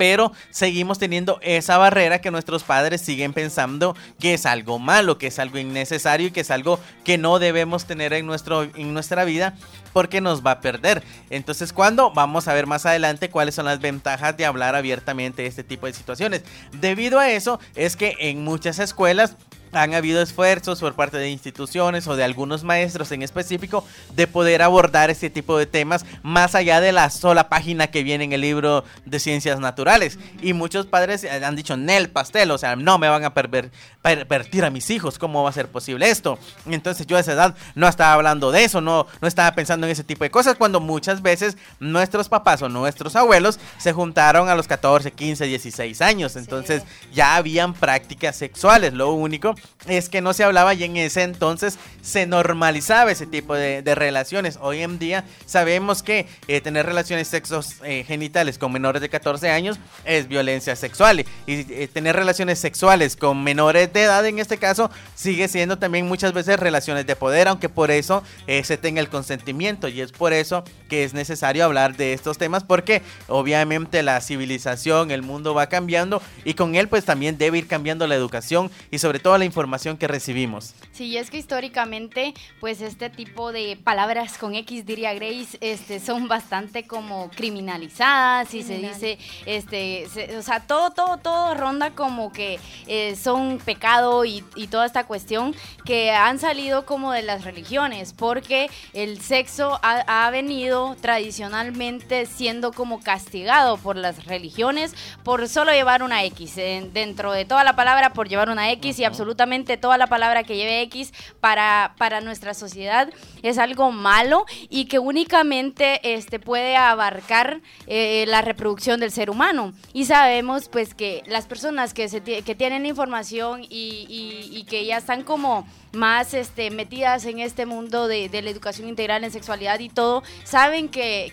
Pero 0.00 0.32
seguimos 0.48 0.98
teniendo 0.98 1.38
esa 1.42 1.76
barrera 1.76 2.22
que 2.22 2.30
nuestros 2.30 2.62
padres 2.62 3.02
siguen 3.02 3.34
pensando 3.34 3.94
que 4.18 4.32
es 4.32 4.46
algo 4.46 4.78
malo, 4.78 5.18
que 5.18 5.26
es 5.26 5.38
algo 5.38 5.58
innecesario 5.58 6.28
y 6.28 6.30
que 6.30 6.40
es 6.40 6.50
algo 6.50 6.80
que 7.04 7.18
no 7.18 7.38
debemos 7.38 7.84
tener 7.84 8.14
en, 8.14 8.24
nuestro, 8.24 8.62
en 8.62 8.94
nuestra 8.94 9.26
vida 9.26 9.52
porque 9.92 10.22
nos 10.22 10.40
va 10.40 10.52
a 10.52 10.60
perder. 10.62 11.02
Entonces, 11.28 11.74
cuando 11.74 12.12
vamos 12.12 12.48
a 12.48 12.54
ver 12.54 12.66
más 12.66 12.86
adelante 12.86 13.28
cuáles 13.28 13.56
son 13.56 13.66
las 13.66 13.80
ventajas 13.80 14.34
de 14.38 14.46
hablar 14.46 14.74
abiertamente 14.74 15.42
de 15.42 15.48
este 15.48 15.64
tipo 15.64 15.86
de 15.86 15.92
situaciones. 15.92 16.44
Debido 16.72 17.18
a 17.18 17.30
eso, 17.30 17.60
es 17.74 17.94
que 17.94 18.16
en 18.20 18.42
muchas 18.42 18.78
escuelas 18.78 19.36
han 19.72 19.94
habido 19.94 20.22
esfuerzos 20.22 20.80
por 20.80 20.94
parte 20.94 21.16
de 21.18 21.30
instituciones 21.30 22.06
o 22.06 22.16
de 22.16 22.24
algunos 22.24 22.64
maestros 22.64 23.12
en 23.12 23.22
específico 23.22 23.84
de 24.14 24.26
poder 24.26 24.62
abordar 24.62 25.10
este 25.10 25.30
tipo 25.30 25.56
de 25.58 25.66
temas 25.66 26.04
más 26.22 26.54
allá 26.54 26.80
de 26.80 26.92
la 26.92 27.10
sola 27.10 27.48
página 27.48 27.88
que 27.88 28.02
viene 28.02 28.24
en 28.24 28.32
el 28.32 28.40
libro 28.40 28.84
de 29.04 29.20
ciencias 29.20 29.60
naturales. 29.60 30.18
Y 30.42 30.52
muchos 30.52 30.86
padres 30.86 31.24
han 31.24 31.56
dicho, 31.56 31.76
Nel, 31.76 32.10
pastel, 32.10 32.50
o 32.50 32.58
sea, 32.58 32.76
no 32.76 32.98
me 32.98 33.08
van 33.08 33.24
a 33.24 33.34
perver- 33.34 33.70
pervertir 34.02 34.64
a 34.64 34.70
mis 34.70 34.90
hijos, 34.90 35.18
¿cómo 35.18 35.42
va 35.42 35.50
a 35.50 35.52
ser 35.52 35.68
posible 35.68 36.10
esto? 36.10 36.38
Entonces 36.66 37.06
yo 37.06 37.16
a 37.16 37.20
esa 37.20 37.32
edad 37.32 37.54
no 37.74 37.86
estaba 37.88 38.14
hablando 38.14 38.50
de 38.50 38.64
eso, 38.64 38.80
no, 38.80 39.06
no 39.20 39.28
estaba 39.28 39.52
pensando 39.54 39.86
en 39.86 39.92
ese 39.92 40.04
tipo 40.04 40.24
de 40.24 40.30
cosas, 40.30 40.56
cuando 40.56 40.80
muchas 40.80 41.22
veces 41.22 41.56
nuestros 41.78 42.28
papás 42.28 42.62
o 42.62 42.68
nuestros 42.68 43.14
abuelos 43.16 43.58
se 43.78 43.92
juntaron 43.92 44.48
a 44.48 44.54
los 44.54 44.66
14, 44.66 45.12
15, 45.12 45.44
16 45.46 46.00
años. 46.02 46.36
Entonces 46.36 46.82
ya 47.12 47.36
habían 47.36 47.74
prácticas 47.74 48.36
sexuales, 48.36 48.92
lo 48.94 49.12
único 49.12 49.54
es 49.86 50.08
que 50.08 50.20
no 50.20 50.32
se 50.32 50.44
hablaba 50.44 50.74
y 50.74 50.84
en 50.84 50.96
ese 50.96 51.22
entonces 51.22 51.78
se 52.02 52.26
normalizaba 52.26 53.10
ese 53.10 53.26
tipo 53.26 53.54
de, 53.54 53.82
relaciones. 53.90 54.58
Hoy 54.60 54.82
en 54.82 54.98
día 54.98 55.24
sabemos 55.46 56.02
que 56.02 56.26
eh, 56.46 56.60
tener 56.60 56.86
relaciones 56.86 57.28
sexos 57.28 57.76
eh, 57.82 58.04
genitales 58.06 58.56
con 58.56 58.72
menores 58.72 59.02
de 59.02 59.08
14 59.08 59.50
años 59.50 59.78
es 60.04 60.28
violencia 60.28 60.76
sexual 60.76 61.20
y 61.20 61.26
eh, 61.46 61.88
tener 61.92 62.14
relaciones 62.14 62.60
sexuales 62.60 63.16
con 63.16 63.42
menores 63.42 63.92
de 63.92 64.02
edad 64.02 64.24
en 64.26 64.38
este 64.38 64.58
caso 64.58 64.90
sigue 65.14 65.48
siendo 65.48 65.78
también 65.78 66.06
muchas 66.06 66.32
veces 66.32 66.60
relaciones 66.60 67.06
de 67.06 67.16
poder, 67.16 67.48
aunque 67.48 67.68
por 67.68 67.90
eso 67.90 68.22
se 68.46 68.76
tenga 68.76 69.00
el 69.00 69.08
consentimiento 69.08 69.88
y 69.88 70.00
es 70.00 70.12
por 70.12 70.32
eso 70.32 70.64
que 70.88 71.04
es 71.04 71.14
necesario 71.14 71.64
hablar 71.64 71.96
de 71.96 72.12
estos 72.12 72.38
temas 72.38 72.64
porque 72.64 73.02
obviamente 73.28 74.02
la 74.02 74.20
civilización, 74.20 75.10
el 75.10 75.22
mundo 75.22 75.54
va 75.54 75.68
cambiando 75.68 76.22
y 76.44 76.54
con 76.54 76.74
él 76.74 76.88
pues 76.88 77.04
también 77.04 77.38
debe 77.38 77.58
ir 77.58 77.66
cambiando 77.66 78.06
la 78.06 78.14
educación 78.14 78.70
y 78.90 78.98
sobre 78.98 79.18
todo 79.18 79.36
la 79.38 79.44
información 79.50 79.96
que 79.96 80.06
recibimos. 80.08 80.74
Sí, 80.92 81.16
es 81.16 81.28
que 81.30 81.38
históricamente, 81.38 82.34
pues 82.60 82.80
este 82.80 83.10
tipo 83.10 83.52
de 83.52 83.76
palabras 83.82 84.38
con 84.38 84.54
X, 84.54 84.86
diría 84.86 85.12
Grace, 85.14 85.58
este, 85.60 85.98
son 86.00 86.28
bastante 86.28 86.84
como 86.86 87.30
criminalizadas 87.30 88.54
y 88.54 88.62
se 88.62 88.78
dice, 88.78 89.18
este, 89.46 90.06
se- 90.12 90.36
o 90.36 90.42
sea, 90.42 90.60
todo, 90.60 90.90
todo, 90.90 91.16
todo 91.18 91.54
ronda 91.54 91.90
como 91.94 92.32
que 92.32 92.58
eh, 92.90 93.16
son 93.16 93.58
pecado 93.64 94.24
y, 94.26 94.44
y 94.56 94.66
toda 94.66 94.84
esta 94.84 95.04
cuestión 95.04 95.54
que 95.86 96.10
han 96.10 96.38
salido 96.38 96.84
como 96.84 97.12
de 97.12 97.22
las 97.22 97.44
religiones, 97.44 98.12
porque 98.12 98.68
el 98.92 99.20
sexo 99.22 99.78
ha, 99.82 100.26
ha 100.26 100.30
venido 100.30 100.96
tradicionalmente 101.00 102.26
siendo 102.26 102.72
como 102.72 103.00
castigado 103.00 103.76
por 103.78 103.96
las 103.96 104.26
religiones 104.26 104.94
por 105.22 105.48
solo 105.48 105.72
llevar 105.72 106.02
una 106.02 106.24
X, 106.24 106.58
en- 106.58 106.92
dentro 106.92 107.32
de 107.32 107.44
toda 107.44 107.64
la 107.64 107.76
palabra 107.76 108.12
por 108.12 108.28
llevar 108.28 108.50
una 108.50 108.70
X 108.72 108.98
y 108.98 109.04
absolutamente 109.04 109.30
absolutamente 109.30 109.76
toda 109.76 109.96
la 109.96 110.08
palabra 110.08 110.42
que 110.42 110.56
lleve 110.56 110.80
X 110.82 111.12
para, 111.40 111.94
para 111.98 112.20
nuestra 112.20 112.52
sociedad 112.52 113.08
es 113.42 113.58
algo 113.58 113.92
malo 113.92 114.44
y 114.68 114.86
que 114.86 114.98
únicamente 114.98 116.00
este, 116.14 116.40
puede 116.40 116.74
abarcar 116.76 117.60
eh, 117.86 118.24
la 118.26 118.42
reproducción 118.42 118.98
del 118.98 119.12
ser 119.12 119.30
humano. 119.30 119.72
Y 119.92 120.06
sabemos 120.06 120.68
pues 120.68 120.94
que 120.94 121.22
las 121.26 121.46
personas 121.46 121.94
que, 121.94 122.08
se 122.08 122.20
que 122.22 122.54
tienen 122.56 122.79
información 122.86 123.66
y, 123.68 124.64
que 124.68 124.84
ya 124.84 124.98
están 124.98 125.24
como 125.24 125.66
más 125.92 126.34
este, 126.34 126.70
metidas 126.70 127.24
en 127.24 127.40
este 127.40 127.66
mundo 127.66 128.06
de, 128.06 128.28
la 128.30 128.50
educación 128.50 128.88
integral 128.88 129.24
en 129.24 129.32
sexualidad 129.32 129.80
y 129.80 129.88
todo, 129.88 130.22
saben 130.44 130.88
que, 130.88 131.32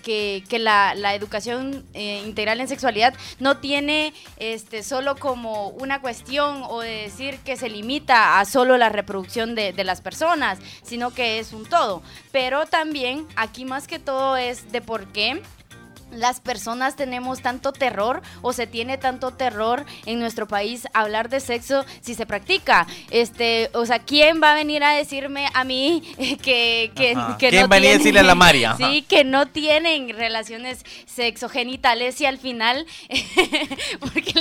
la, 0.60 1.13
educación 1.13 1.86
eh, 1.94 2.24
integral 2.25 2.60
en 2.60 2.68
sexualidad 2.68 3.13
no 3.39 3.58
tiene 3.58 4.13
este, 4.38 4.84
solo 4.84 5.16
como 5.16 5.70
una 5.70 6.01
cuestión 6.01 6.63
o 6.68 6.82
de 6.82 7.04
decir 7.04 7.38
que 7.39 7.58
se 7.58 7.70
limita 7.70 8.39
a 8.39 8.46
solo 8.46 8.77
la 8.77 8.89
reproducción 8.89 9.56
de 9.56 9.84
las 9.84 10.01
personas, 10.01 10.60
sino 10.84 11.12
que 11.12 11.39
es 11.39 11.54
un 11.54 11.66
todo. 11.66 12.01
Pero 12.32 12.66
también 12.66 13.27
aquí 13.36 13.66
más 13.66 13.88
que 13.88 14.00
todo 14.00 14.38
es 14.38 14.72
de 14.72 14.82
por 14.82 15.08
qué 15.08 15.42
las 16.18 16.40
personas 16.40 16.96
tenemos 16.96 17.42
tanto 17.42 17.72
terror 17.72 18.22
o 18.42 18.54
se 18.54 18.68
tiene 18.68 18.98
tanto 18.98 19.32
terror 19.32 19.86
en 20.06 20.20
nuestro 20.20 20.48
país 20.48 20.88
hablar 20.94 21.30
de 21.30 21.40
sexo 21.40 21.86
si 22.02 22.16
se 22.16 22.26
practica. 22.26 22.88
Este, 23.12 23.70
o 23.74 23.86
sea, 23.86 24.00
¿quién 24.00 24.42
va 24.42 24.52
a 24.52 24.56
venir 24.56 24.84
a 24.84 24.92
decirme 24.92 25.48
a 25.54 25.64
mí 25.64 26.02
que, 26.18 26.92
que, 26.96 27.16
que 27.38 27.50
¿Quién 27.50 27.62
no 27.64 27.70
va 27.70 27.76
a 27.76 27.80
a 27.80 27.82
decirle 27.82 28.20
a 28.20 28.24
la 28.24 28.36
María? 28.36 28.72
Ajá. 28.72 28.78
Sí, 28.92 29.02
que 29.04 29.24
no 29.24 29.48
tienen 29.48 30.10
relaciones 30.10 30.84
sexogenitales 31.06 32.20
y 32.22 32.26
al 32.26 32.38
final 32.38 32.86
¿por 34.00 34.14
qué 34.14 34.34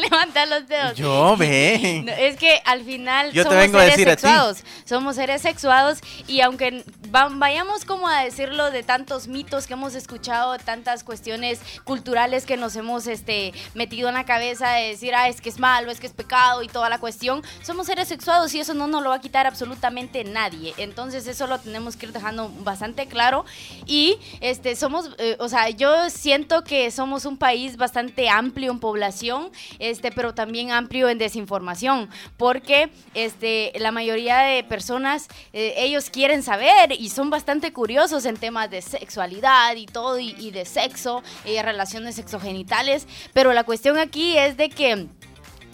los 0.48 0.68
dedos? 0.68 0.96
Yo, 0.96 1.36
ve. 1.36 2.04
Es 2.18 2.36
que 2.36 2.60
al 2.64 2.82
final 2.84 3.32
Yo 3.32 3.42
te 3.42 3.48
somos 3.50 3.62
vengo 3.64 3.78
a 3.78 3.82
seres 3.82 3.96
decir 3.96 4.08
a 4.10 4.16
ti. 4.16 4.20
sexuados. 4.22 4.58
Somos 4.84 5.16
seres 5.16 5.42
sexuados 5.42 5.98
y 6.26 6.40
aunque 6.40 6.84
va- 7.14 7.28
vayamos 7.30 7.84
como 7.84 8.08
a 8.08 8.22
decirlo 8.22 8.70
de 8.70 8.82
tantos 8.82 9.28
mitos 9.28 9.66
que 9.66 9.74
hemos 9.74 9.94
escuchado, 9.94 10.56
tantas 10.58 11.04
cuestiones 11.04 11.60
culturales 11.84 12.46
que 12.46 12.56
nos 12.56 12.76
hemos 12.76 13.06
este, 13.06 13.52
metido 13.74 14.08
en 14.08 14.14
la 14.14 14.24
cabeza 14.24 14.70
de 14.70 14.88
decir, 14.88 15.14
ah, 15.14 15.28
es 15.28 15.40
que 15.40 15.48
es 15.48 15.58
malo, 15.58 15.90
es 15.90 16.00
que 16.00 16.06
es 16.06 16.12
pecado 16.12 16.62
y 16.62 16.68
toda 16.68 16.88
la 16.88 16.98
cuestión, 16.98 17.42
somos 17.62 17.86
seres 17.86 18.08
sexuados 18.08 18.54
y 18.54 18.60
eso 18.60 18.74
no 18.74 18.86
nos 18.86 19.02
lo 19.02 19.10
va 19.10 19.16
a 19.16 19.20
quitar 19.20 19.46
absolutamente 19.46 20.24
nadie. 20.24 20.74
Entonces 20.76 21.26
eso 21.26 21.46
lo 21.46 21.58
tenemos 21.58 21.96
que 21.96 22.06
ir 22.06 22.12
dejando 22.12 22.50
bastante 22.60 23.06
claro. 23.06 23.44
Y 23.86 24.18
este, 24.40 24.76
somos, 24.76 25.10
eh, 25.18 25.36
o 25.38 25.48
sea, 25.48 25.70
yo 25.70 26.10
siento 26.10 26.64
que 26.64 26.90
somos 26.90 27.24
un 27.24 27.36
país 27.36 27.76
bastante 27.76 28.28
amplio 28.28 28.70
en 28.72 28.78
población, 28.80 29.50
este, 29.78 30.12
pero 30.12 30.34
también 30.34 30.70
amplio 30.70 31.08
en 31.08 31.18
desinformación, 31.18 32.08
porque 32.36 32.90
este, 33.14 33.72
la 33.76 33.92
mayoría 33.92 34.38
de 34.38 34.64
personas, 34.64 35.28
eh, 35.52 35.74
ellos 35.78 36.10
quieren 36.10 36.42
saber 36.42 36.92
y 36.92 37.08
son 37.10 37.30
bastante 37.30 37.72
curiosos 37.72 38.24
en 38.24 38.36
temas 38.36 38.70
de 38.70 38.82
sexualidad 38.82 39.76
y 39.76 39.86
todo, 39.86 40.18
y, 40.18 40.34
y 40.38 40.50
de 40.50 40.64
sexo, 40.64 41.22
y 41.46 41.60
relaciones 41.62 42.16
sexogenitales, 42.16 43.06
pero 43.32 43.52
la 43.52 43.64
cuestión 43.64 43.98
aquí 43.98 44.36
es 44.36 44.56
de 44.56 44.68
que 44.68 45.06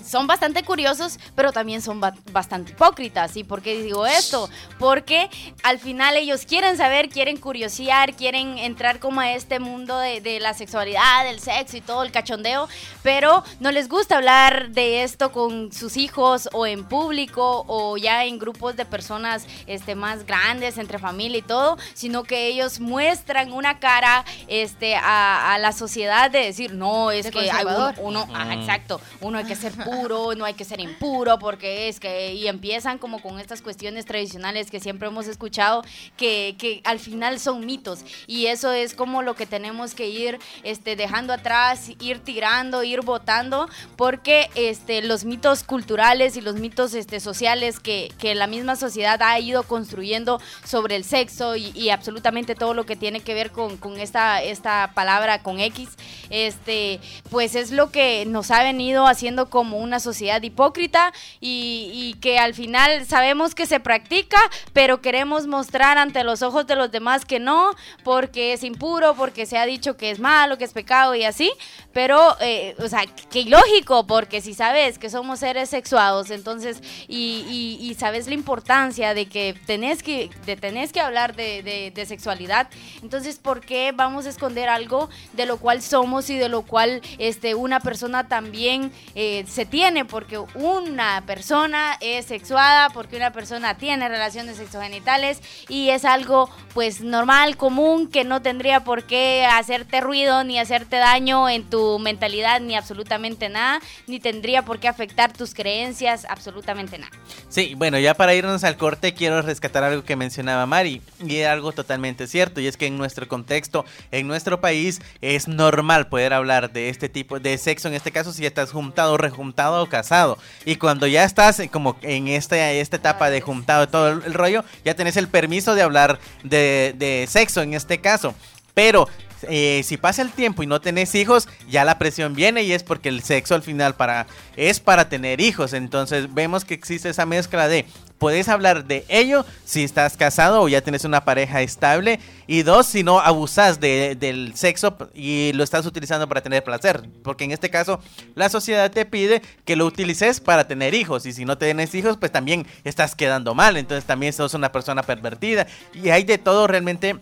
son 0.05 0.27
bastante 0.27 0.63
curiosos, 0.63 1.19
pero 1.35 1.53
también 1.53 1.83
son 1.83 2.01
ba- 2.01 2.15
bastante 2.33 2.73
hipócritas. 2.73 3.37
¿Y 3.37 3.45
por 3.45 3.63
qué 3.63 3.83
digo 3.83 4.07
esto? 4.07 4.49
Porque 4.79 5.29
al 5.63 5.79
final 5.79 6.17
ellos 6.17 6.45
quieren 6.47 6.77
saber, 6.77 7.09
quieren 7.09 7.37
curiosear, 7.37 8.15
quieren 8.15 8.59
entrar 8.59 8.99
como 8.99 9.21
a 9.21 9.33
este 9.33 9.59
mundo 9.61 9.99
de, 9.99 10.21
de 10.21 10.41
la 10.41 10.55
sexualidad, 10.55 11.25
del 11.25 11.41
sexo 11.41 11.77
y 11.77 11.81
todo 11.81 12.03
el 12.03 12.13
cachondeo, 12.13 12.69
pero 13.03 13.45
no 13.61 13.71
les 13.71 13.89
gusta 13.89 14.17
hablar 14.17 14.71
de 14.71 15.03
esto 15.03 15.33
con 15.33 15.73
sus 15.73 15.97
hijos 15.97 16.49
o 16.53 16.67
en 16.67 16.85
público 16.85 17.65
o 17.69 17.97
ya 17.97 18.25
en 18.25 18.39
grupos 18.39 18.77
de 18.77 18.85
personas 18.85 19.47
este, 19.67 19.95
más 19.95 20.27
grandes, 20.27 20.79
entre 20.79 20.99
familia 20.99 21.39
y 21.39 21.43
todo, 21.43 21.79
sino 21.95 22.23
que 22.25 22.47
ellos 22.49 22.81
muestran 22.81 23.53
una 23.53 23.79
cara 23.79 24.25
este, 24.49 24.97
a, 24.97 25.55
a 25.55 25.59
la 25.59 25.73
sociedad 25.73 26.31
de 26.31 26.41
decir, 26.41 26.75
no, 26.75 27.11
es 27.11 27.25
De 27.27 27.31
que 27.31 27.39
hay 27.41 27.47
uno, 27.49 27.57
conservador. 27.65 27.95
uno- 27.99 28.29
ajá, 28.35 28.55
exacto, 28.55 29.01
uno 29.21 29.39
hay 29.39 29.45
que 29.45 29.57
ser 29.57 29.73
no 29.93 30.45
hay 30.45 30.55
que 30.55 30.65
ser 30.65 30.81
impuro, 30.81 31.39
porque 31.39 31.89
es 31.89 32.01
que, 32.01 32.35
y 32.35 32.49
empiezan 32.49 32.99
como 32.99 33.21
con 33.21 33.39
estas 33.39 33.63
cuestiones 33.63 34.07
tradicionales 34.07 34.71
que 34.71 34.81
siempre 34.81 35.09
hemos 35.09 35.27
escuchado, 35.27 35.83
que, 36.17 36.57
que 36.59 36.81
al 36.85 36.99
final 36.99 37.39
son 37.39 37.67
mitos, 37.67 38.01
y 38.27 38.47
eso 38.47 38.73
es 38.73 38.95
como 38.95 39.23
lo 39.23 39.35
que 39.35 39.47
tenemos 39.47 39.95
que 39.95 40.09
ir 40.09 40.39
este, 40.63 40.97
dejando 40.97 41.33
atrás, 41.33 41.91
ir 42.01 42.21
tirando, 42.21 42.83
ir 42.83 43.03
votando, 43.03 43.69
porque 43.97 44.49
este, 44.55 45.03
los 45.03 45.25
mitos 45.25 45.63
culturales 45.63 46.37
y 46.37 46.41
los 46.41 46.57
mitos 46.57 46.95
este, 46.95 47.21
sociales 47.21 47.81
que, 47.81 48.11
que 48.19 48.35
la 48.35 48.47
misma 48.47 48.77
sociedad 48.77 49.21
ha 49.23 49.39
ido 49.39 49.63
construyendo 49.65 50.41
sobre 50.65 50.97
el 50.97 51.05
sexo 51.05 51.57
y, 51.57 51.71
y 51.75 51.91
absolutamente 51.91 52.55
todo 52.55 52.75
lo 52.75 52.87
que 52.87 52.97
tiene 52.97 53.21
que 53.21 53.35
ver 53.35 53.51
con, 53.51 53.77
con 53.77 53.99
esta, 54.01 54.43
esta 54.43 54.93
palabra 54.95 55.43
con 55.43 55.61
X, 55.61 55.91
este, 56.31 57.01
pues 57.31 57.55
es 57.55 57.71
lo 57.71 57.91
que 57.91 58.25
nos 58.27 58.51
ha 58.51 58.63
venido 58.63 59.07
haciendo 59.07 59.51
como 59.51 59.82
una 59.83 60.01
sociedad 60.01 60.43
hipócrita 60.43 61.13
y, 61.41 61.91
y 61.93 62.15
que 62.21 62.39
al 62.39 62.55
final 62.55 63.05
sabemos 63.07 63.55
que 63.55 63.67
se 63.67 63.81
practica, 63.81 64.39
pero 64.73 65.01
queremos 65.01 65.47
mostrar 65.47 65.99
ante 65.99 66.25
los 66.25 66.43
ojos 66.43 66.67
de 66.67 66.77
los 66.77 66.91
demás 66.91 67.25
que 67.25 67.39
no, 67.41 67.73
porque 68.05 68.53
es 68.53 68.63
impuro, 68.65 69.15
porque 69.15 69.47
se 69.47 69.59
ha 69.59 69.67
dicho 69.67 69.97
que 69.97 70.11
es 70.11 70.19
malo, 70.21 70.59
que 70.59 70.65
es 70.65 70.73
pecado 70.73 71.15
y 71.15 71.25
así, 71.25 71.53
pero, 71.93 72.37
eh, 72.41 72.75
o 72.79 72.89
sea, 72.89 73.03
que 73.31 73.41
ilógico, 73.41 74.07
porque 74.07 74.41
si 74.41 74.55
sabes 74.55 74.99
que 74.99 75.11
somos 75.11 75.41
seres 75.41 75.69
sexuados, 75.69 76.31
entonces, 76.31 76.81
y, 77.09 77.45
y- 77.81 77.91
y 77.91 77.95
sabes 77.95 78.27
la 78.29 78.35
importancia 78.35 79.15
de 79.15 79.27
que 79.27 79.55
tenés 79.67 80.03
que, 80.03 80.31
de 80.47 80.57
tenés 80.57 80.93
que 80.93 81.01
hablar 81.01 81.35
de, 81.37 81.63
de- 81.63 81.91
de 81.91 82.07
sexualidad, 82.07 82.69
entonces, 83.03 83.39
¿por 83.39 83.61
qué 83.61 83.93
vamos 83.95 84.27
a 84.27 84.29
esconder 84.31 84.69
algo 84.69 85.09
de 85.33 85.47
lo 85.47 85.59
cual 85.59 85.83
somos 85.83 86.31
y 86.31 86.37
de 86.37 86.49
lo 86.49 86.63
cual 86.63 87.03
este, 87.19 87.55
una 87.55 87.81
persona 87.81 88.29
también 88.29 88.93
eh, 89.15 89.45
se 89.49 89.67
tiene? 89.73 90.05
Porque 90.05 90.39
una 90.39 91.23
persona 91.27 91.97
es 92.03 92.27
sexuada, 92.27 92.91
porque 92.91 93.17
una 93.17 93.33
persona 93.33 93.79
tiene 93.79 94.07
relaciones 94.07 94.59
sexogenitales 94.59 95.41
y 95.67 95.89
es 95.89 96.05
algo 96.05 96.51
pues 96.75 97.01
normal, 97.01 97.57
común, 97.57 98.09
que 98.09 98.23
no 98.25 98.43
tendría 98.43 98.85
por 98.85 99.05
qué 99.05 99.47
hacerte 99.47 100.03
ruido 100.03 100.45
ni 100.45 100.59
hacerte 100.59 100.97
daño 100.97 101.49
en 101.49 101.65
tu 101.65 101.99
mentalidad 101.99 102.61
ni 102.61 102.77
absolutamente 102.77 103.49
nada, 103.49 103.81
ni 104.07 104.21
tendría 104.21 104.63
por 104.63 104.79
qué 104.79 104.89
afectar 104.89 105.33
tus 105.33 105.55
creencias, 105.55 106.27
absolutamente 106.29 106.99
nada. 106.99 107.13
Sí, 107.49 107.75
bueno, 107.75 107.99
ya 107.99 108.13
para 108.13 108.35
irnos 108.35 108.65
al 108.65 108.77
corte 108.77 109.15
quiero 109.15 109.41
rescatar 109.41 109.85
algo 109.85 110.05
que 110.05 110.17
mencionaba 110.17 110.67
Mari 110.67 111.01
y 111.25 111.37
es 111.37 111.49
algo 111.49 111.73
totalmente 111.73 112.27
cierto 112.27 112.61
y 112.61 112.67
es 112.67 112.77
que 112.77 112.89
en 112.89 112.99
nuestro 112.99 113.27
contexto, 113.27 113.87
en 114.11 114.29
nuestro 114.29 114.61
país 114.61 115.01
es 115.23 115.49
normal 115.49 116.09
poder 116.09 116.35
hablar 116.35 116.73
de 116.73 116.91
este 116.91 117.09
tipo 117.09 117.41
de 117.41 117.57
sexo, 117.57 117.89
en 117.89 117.95
este 117.95 118.13
caso 118.13 118.35
si 118.35 118.45
estás 118.45 118.71
juntado, 118.71 119.17
rejuntado 119.17 119.62
casado. 119.89 120.39
Y 120.65 120.77
cuando 120.77 121.07
ya 121.07 121.25
estás 121.25 121.61
como 121.71 121.97
en 122.03 122.29
esta, 122.29 122.71
esta 122.71 122.97
etapa 122.97 123.31
de 123.31 123.41
juntado 123.41 123.89
todo 123.89 124.09
el, 124.09 124.35
rollo, 124.35 124.65
ya 124.85 124.95
tenés 124.95 125.17
el 125.17 125.29
permiso 125.29 125.75
de 125.75 125.83
hablar 125.83 126.19
de 126.43 127.27
sexo 127.29 127.63
en 127.63 127.75
este 127.75 128.01
caso, 128.01 128.35
pero 128.75 129.09
eh, 129.49 129.83
si 129.85 129.97
pasa 129.97 130.23
el 130.23 130.31
tiempo 130.31 130.63
y 130.63 130.67
no 130.67 130.81
tenés 130.81 131.15
hijos, 131.17 131.49
ya 131.69 131.85
la 131.85 131.99
presión 131.99 132.35
viene 132.35 132.63
y 132.63 132.73
es 132.73 132.85
porque 132.85 133.09
el 133.09 133.23
sexo 133.25 133.55
al 133.57 133.63
final 133.63 133.97
para 133.97 134.27
es 134.57 134.79
para 134.79 135.09
tener 135.09 135.41
hijos. 135.41 135.73
Entonces 135.73 136.33
vemos 136.33 136.65
que 136.65 136.75
existe 136.75 137.09
esa 137.09 137.27
mezcla 137.27 137.67
de 137.67 137.85
puedes 138.19 138.49
hablar 138.49 138.85
de 138.85 139.05
ello 139.09 139.45
si 139.65 139.83
estás 139.83 140.17
casado 140.17 140.63
o 140.63 140.69
ya 140.69 140.81
tienes 140.81 141.05
una 141.05 141.25
pareja 141.25 141.61
estable 141.61 142.21
y 142.47 142.63
dos 142.63 142.87
si 142.87 143.03
no 143.03 143.19
abusas 143.19 143.81
de- 143.81 144.15
del 144.15 144.55
sexo 144.55 144.97
y 145.13 145.51
lo 145.55 145.65
estás 145.65 145.87
utilizando 145.87 146.29
para 146.29 146.41
tener 146.41 146.63
placer 146.63 147.03
porque 147.25 147.43
en 147.43 147.51
este 147.51 147.69
caso 147.69 147.99
la 148.37 148.49
sociedad 148.49 148.93
te 148.93 149.07
pide 149.07 149.43
que 149.65 149.75
lo 149.75 149.87
utilices 149.87 150.39
para 150.39 150.69
tener 150.69 150.95
hijos 150.95 151.27
y 151.27 151.33
si 151.33 151.45
no 151.45 151.59
tienes 151.59 151.97
hijos 151.97 152.17
pues 152.17 152.31
también 152.31 152.65
estás 152.85 153.17
quedando 153.17 153.57
mal 153.57 153.77
entonces 153.77 154.05
también 154.05 154.33
sos 154.33 154.55
una 154.55 154.71
persona 154.71 155.03
pervertida 155.03 155.67
y 155.93 156.11
hay 156.11 156.23
de 156.23 156.39
todo 156.39 156.69
realmente 156.69 157.17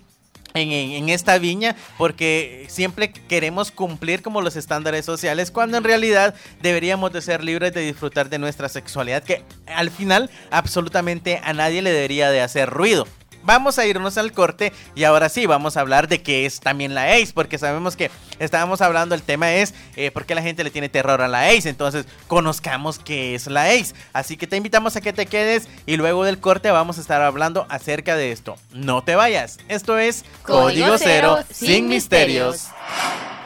en, 0.55 1.09
esta 1.09 1.39
viña 1.39 1.77
porque 1.99 2.67
siempre 2.69 3.13
queremos 3.13 3.71
cumplir 3.71 4.23
como 4.23 4.43
los 4.43 4.57
estándares 4.57 5.05
sociales 5.05 5.51
cuando 5.51 5.77
en 5.77 5.85
realidad 5.85 6.35
deberíamos 6.61 7.13
de 7.13 7.23
ser 7.23 7.43
libres 7.43 7.73
de 7.73 7.81
disfrutar 7.81 8.29
de 8.29 8.39
nuestra 8.39 8.69
sexualidad 8.69 9.23
que 9.23 9.45
al 9.67 9.91
final 9.91 10.31
absolutamente 10.51 11.41
a 11.43 11.53
nadie 11.53 11.83
le 11.83 11.93
debería 11.93 12.31
de 12.31 12.41
hacer 12.41 12.69
ruido. 12.71 13.07
Vamos 13.43 13.79
a 13.79 13.87
irnos 13.87 14.19
al 14.19 14.33
corte 14.33 14.73
y 14.95 15.05
ahora 15.05 15.29
sí 15.29 15.47
vamos 15.47 15.77
a 15.77 15.81
hablar 15.81 16.09
de 16.09 16.23
qué 16.23 16.47
es 16.47 16.61
también 16.61 16.95
la 16.95 17.03
AIDS 17.03 17.33
porque 17.33 17.59
sabemos 17.59 17.97
que 17.97 18.11
estábamos 18.39 18.81
hablando 18.81 19.15
el 19.15 19.23
tema 19.23 19.55
es 19.55 19.75
eh, 19.97 20.11
por 20.11 20.27
qué 20.27 20.35
la 20.35 20.43
gente 20.43 20.65
le 20.65 20.71
tiene 20.71 20.89
terror 20.89 21.21
a 21.23 21.29
la 21.29 21.41
AIDS 21.41 21.67
entonces 21.67 22.07
conozcamos 22.27 22.99
qué 22.99 23.35
es 23.35 23.47
la 23.47 23.63
AIDS 23.63 23.95
así 24.13 24.37
que 24.37 24.47
te 24.47 24.57
invitamos 24.57 24.97
a 24.97 25.01
que 25.01 25.13
te 25.13 25.27
quedes 25.27 25.69
y 25.87 25.97
luego 25.97 26.25
del 26.25 26.39
corte 26.39 26.71
vamos 26.71 26.99
a 26.99 27.01
estar 27.01 27.23
hablando 27.23 27.67
acerca 27.69 28.17
de 28.17 28.33
esto 28.33 28.57
no 28.73 29.03
te 29.03 29.15
vayas 29.15 29.59
esto 29.69 29.99
es 29.99 30.25
Código 30.43 30.63
Código 30.63 30.99
Cero, 30.99 31.39
Cero, 31.39 31.47
sin 31.51 31.69
sin 31.69 31.89
misterios. 31.89 32.55
misterios. 32.55 33.40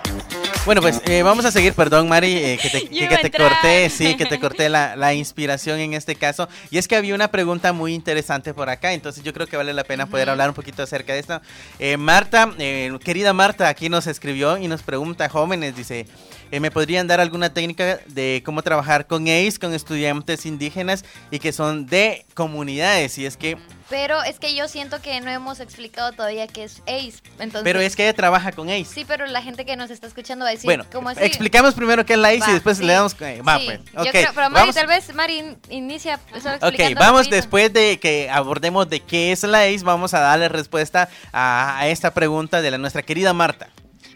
Bueno, 0.64 0.80
pues 0.80 1.02
eh, 1.04 1.22
vamos 1.22 1.44
a 1.44 1.50
seguir, 1.50 1.74
perdón 1.74 2.08
Mari, 2.08 2.36
eh, 2.38 2.58
que 2.60 2.70
te, 2.70 2.88
que, 2.88 3.30
que 3.30 3.30
corté, 3.30 3.90
sí, 3.90 4.16
que 4.16 4.24
te 4.24 4.40
corté 4.40 4.70
la, 4.70 4.96
la 4.96 5.12
inspiración 5.12 5.78
en 5.78 5.92
este 5.92 6.16
caso. 6.16 6.48
Y 6.70 6.78
es 6.78 6.88
que 6.88 6.96
había 6.96 7.14
una 7.14 7.28
pregunta 7.28 7.74
muy 7.74 7.92
interesante 7.92 8.54
por 8.54 8.70
acá, 8.70 8.94
entonces 8.94 9.22
yo 9.22 9.34
creo 9.34 9.46
que 9.46 9.58
vale 9.58 9.74
la 9.74 9.84
pena 9.84 10.06
poder 10.06 10.30
hablar 10.30 10.48
un 10.48 10.54
poquito 10.54 10.82
acerca 10.82 11.12
de 11.12 11.18
esto. 11.18 11.40
Eh, 11.78 11.98
Marta, 11.98 12.50
eh, 12.58 12.96
querida 13.04 13.34
Marta, 13.34 13.68
aquí 13.68 13.90
nos 13.90 14.06
escribió 14.06 14.56
y 14.56 14.66
nos 14.68 14.82
pregunta, 14.82 15.28
jóvenes, 15.28 15.76
dice, 15.76 16.06
eh, 16.50 16.60
¿me 16.60 16.70
podrían 16.70 17.06
dar 17.06 17.20
alguna 17.20 17.52
técnica 17.52 17.98
de 18.06 18.42
cómo 18.44 18.62
trabajar 18.62 19.06
con 19.06 19.24
ACE, 19.24 19.58
con 19.60 19.74
estudiantes 19.74 20.46
indígenas 20.46 21.04
y 21.30 21.40
que 21.40 21.52
son 21.52 21.86
de 21.86 22.24
comunidades? 22.34 23.18
Y 23.18 23.26
es 23.26 23.36
que, 23.36 23.58
Pero 23.90 24.22
es 24.22 24.38
que 24.38 24.54
yo 24.54 24.66
siento 24.66 25.02
que 25.02 25.20
no 25.20 25.30
hemos 25.30 25.60
explicado 25.60 26.12
todavía 26.12 26.46
qué 26.46 26.64
es 26.64 26.80
ACE. 26.86 27.20
Entonces, 27.38 27.62
pero 27.64 27.80
es 27.80 27.94
que 27.94 28.04
ella 28.04 28.14
trabaja 28.14 28.50
con 28.52 28.68
ACE. 28.70 28.86
Sí, 28.86 29.04
pero 29.06 29.26
la 29.26 29.42
gente 29.42 29.66
que 29.66 29.76
nos 29.76 29.90
está 29.90 30.06
escuchando 30.06 30.44
va 30.44 30.48
a 30.48 30.52
decir, 30.52 30.64
bueno, 30.66 30.86
¿cómo 30.90 31.10
así? 31.10 31.20
explicamos 31.22 31.74
primero 31.74 32.04
qué 32.06 32.14
es 32.14 32.18
la 32.18 32.28
ACE 32.28 32.40
Va, 32.40 32.50
y 32.50 32.52
después 32.54 32.78
sí. 32.78 32.84
le 32.84 32.92
damos... 32.94 33.14
eh, 33.20 33.42
va, 33.46 33.58
Sí, 33.58 33.64
pues, 33.66 33.80
yo 33.92 34.00
ok, 34.02 34.08
creo- 34.10 34.30
pero 34.34 34.50
Mari, 34.50 34.54
vamos- 34.62 34.74
tal 34.74 34.86
vez 34.86 35.14
Mari 35.14 35.38
in- 35.38 35.58
inicia 35.68 36.18
solo 36.42 36.56
Ok, 36.62 36.80
vamos 36.98 37.28
después 37.28 37.72
de 37.72 37.98
que 38.00 38.30
abordemos 38.30 38.88
de 38.88 39.00
qué 39.00 39.32
es 39.32 39.42
la 39.42 39.60
ACE, 39.60 39.84
vamos 39.84 40.14
a 40.14 40.20
darle 40.20 40.48
respuesta 40.48 41.10
a, 41.32 41.78
a 41.78 41.88
esta 41.88 42.14
pregunta 42.14 42.62
de 42.62 42.70
la, 42.70 42.78
nuestra 42.78 43.02
querida 43.02 43.32
Marta. 43.34 43.68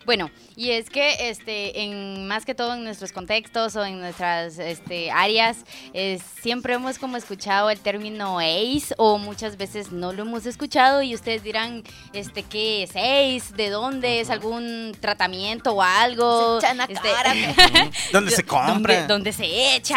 Bueno, 0.06 0.30
y 0.58 0.72
es 0.72 0.90
que 0.90 1.30
este, 1.30 1.82
en 1.82 2.26
más 2.26 2.44
que 2.44 2.52
todo 2.52 2.74
en 2.74 2.82
nuestros 2.82 3.12
contextos 3.12 3.76
o 3.76 3.84
en 3.84 4.00
nuestras 4.00 4.58
este, 4.58 5.08
áreas, 5.12 5.58
eh, 5.94 6.18
siempre 6.42 6.74
hemos 6.74 6.98
como 6.98 7.16
escuchado 7.16 7.70
el 7.70 7.78
término 7.78 8.40
ACE 8.40 8.92
o 8.96 9.18
muchas 9.18 9.56
veces 9.56 9.92
no 9.92 10.12
lo 10.12 10.22
hemos 10.22 10.46
escuchado 10.46 11.00
y 11.00 11.14
ustedes 11.14 11.44
dirán, 11.44 11.84
este, 12.12 12.42
¿qué 12.42 12.82
es 12.82 12.90
ACE? 12.90 13.54
¿De 13.54 13.70
dónde 13.70 14.18
es 14.18 14.30
algún 14.30 14.96
tratamiento 14.98 15.74
o 15.74 15.82
algo? 15.82 16.60
Se 16.60 16.66
Este, 16.66 17.08
cara, 17.08 17.34
¿Dónde 18.12 18.32
se 18.32 18.42
compra? 18.42 18.72
Donde, 18.72 19.06
donde 19.06 19.32
se 19.32 19.76
echa, 19.76 19.96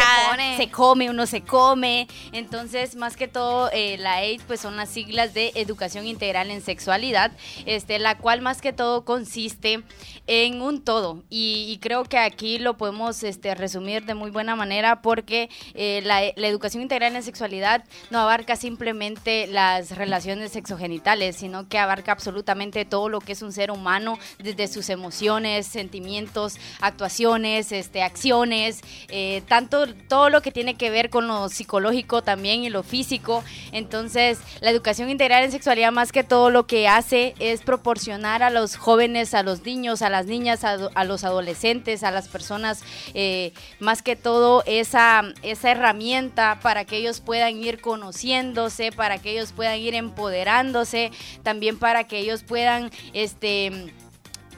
Se 0.56 0.56
se 0.58 0.70
come, 0.70 1.10
uno 1.10 1.26
se 1.26 1.40
come. 1.40 2.06
Entonces, 2.30 2.94
más 2.94 3.16
que 3.16 3.26
todo, 3.26 3.68
eh, 3.72 3.96
la 3.98 4.18
AIDS 4.18 4.44
pues 4.46 4.60
son 4.60 4.76
las 4.76 4.90
siglas 4.90 5.34
de 5.34 5.50
Educación 5.56 6.06
Integral 6.06 6.52
en 6.52 6.60
Sexualidad, 6.60 7.32
este, 7.66 7.98
la 7.98 8.16
cual 8.16 8.42
más 8.42 8.60
que 8.60 8.72
todo 8.72 9.04
consiste 9.04 9.82
en 10.28 10.51
un 10.60 10.82
todo. 10.82 11.22
Y, 11.30 11.78
creo 11.80 12.04
que 12.04 12.18
aquí 12.18 12.58
lo 12.58 12.76
podemos 12.76 13.22
este, 13.22 13.54
resumir 13.54 14.04
de 14.04 14.14
muy 14.14 14.30
buena 14.30 14.54
manera 14.56 15.02
porque 15.02 15.48
eh, 15.74 16.00
la, 16.04 16.20
la 16.36 16.46
educación 16.48 16.82
integral 16.82 17.16
en 17.16 17.22
sexualidad 17.22 17.84
no 18.10 18.20
abarca 18.20 18.56
simplemente 18.56 19.46
las 19.46 19.96
relaciones 19.96 20.52
sexogenitales, 20.52 21.36
sino 21.36 21.68
que 21.68 21.78
abarca 21.78 22.12
absolutamente 22.12 22.84
todo 22.84 23.08
lo 23.08 23.20
que 23.20 23.32
es 23.32 23.42
un 23.42 23.52
ser 23.52 23.70
humano, 23.70 24.18
desde 24.38 24.68
sus 24.68 24.88
emociones, 24.90 25.66
sentimientos, 25.66 26.56
actuaciones, 26.80 27.72
este, 27.72 28.02
acciones, 28.02 28.80
eh, 29.08 29.42
tanto 29.48 29.86
todo 30.08 30.30
lo 30.30 30.42
que 30.42 30.52
tiene 30.52 30.74
que 30.74 30.90
ver 30.90 31.10
con 31.10 31.26
lo 31.26 31.48
psicológico 31.48 32.22
también 32.22 32.64
y 32.64 32.70
lo 32.70 32.82
físico. 32.82 33.44
Entonces, 33.72 34.38
la 34.60 34.70
educación 34.70 35.10
integral 35.10 35.44
en 35.44 35.52
sexualidad 35.52 35.92
más 35.92 36.12
que 36.12 36.24
todo 36.24 36.50
lo 36.50 36.66
que 36.66 36.88
hace 36.88 37.34
es 37.38 37.62
proporcionar 37.62 38.42
a 38.42 38.50
los 38.50 38.76
jóvenes, 38.76 39.34
a 39.34 39.42
los 39.42 39.64
niños, 39.64 40.02
a 40.02 40.10
las 40.10 40.26
niñas, 40.26 40.41
a, 40.48 41.04
los 41.04 41.24
adolescentes, 41.24 42.02
a 42.02 42.10
las 42.10 42.28
personas, 42.28 42.82
eh, 43.14 43.52
más 43.80 44.02
que 44.02 44.16
todo 44.16 44.62
esa, 44.66 45.22
esa 45.42 45.70
herramienta 45.70 46.58
para 46.62 46.84
que 46.84 46.96
ellos 46.96 47.20
puedan 47.20 47.62
ir 47.62 47.80
conociéndose, 47.80 48.92
para 48.92 49.18
que 49.18 49.32
ellos 49.32 49.52
puedan 49.52 49.78
ir 49.78 49.94
empoderándose, 49.94 51.10
también 51.42 51.78
para 51.78 52.04
que 52.04 52.18
ellos 52.18 52.42
puedan, 52.42 52.90
este 53.12 53.92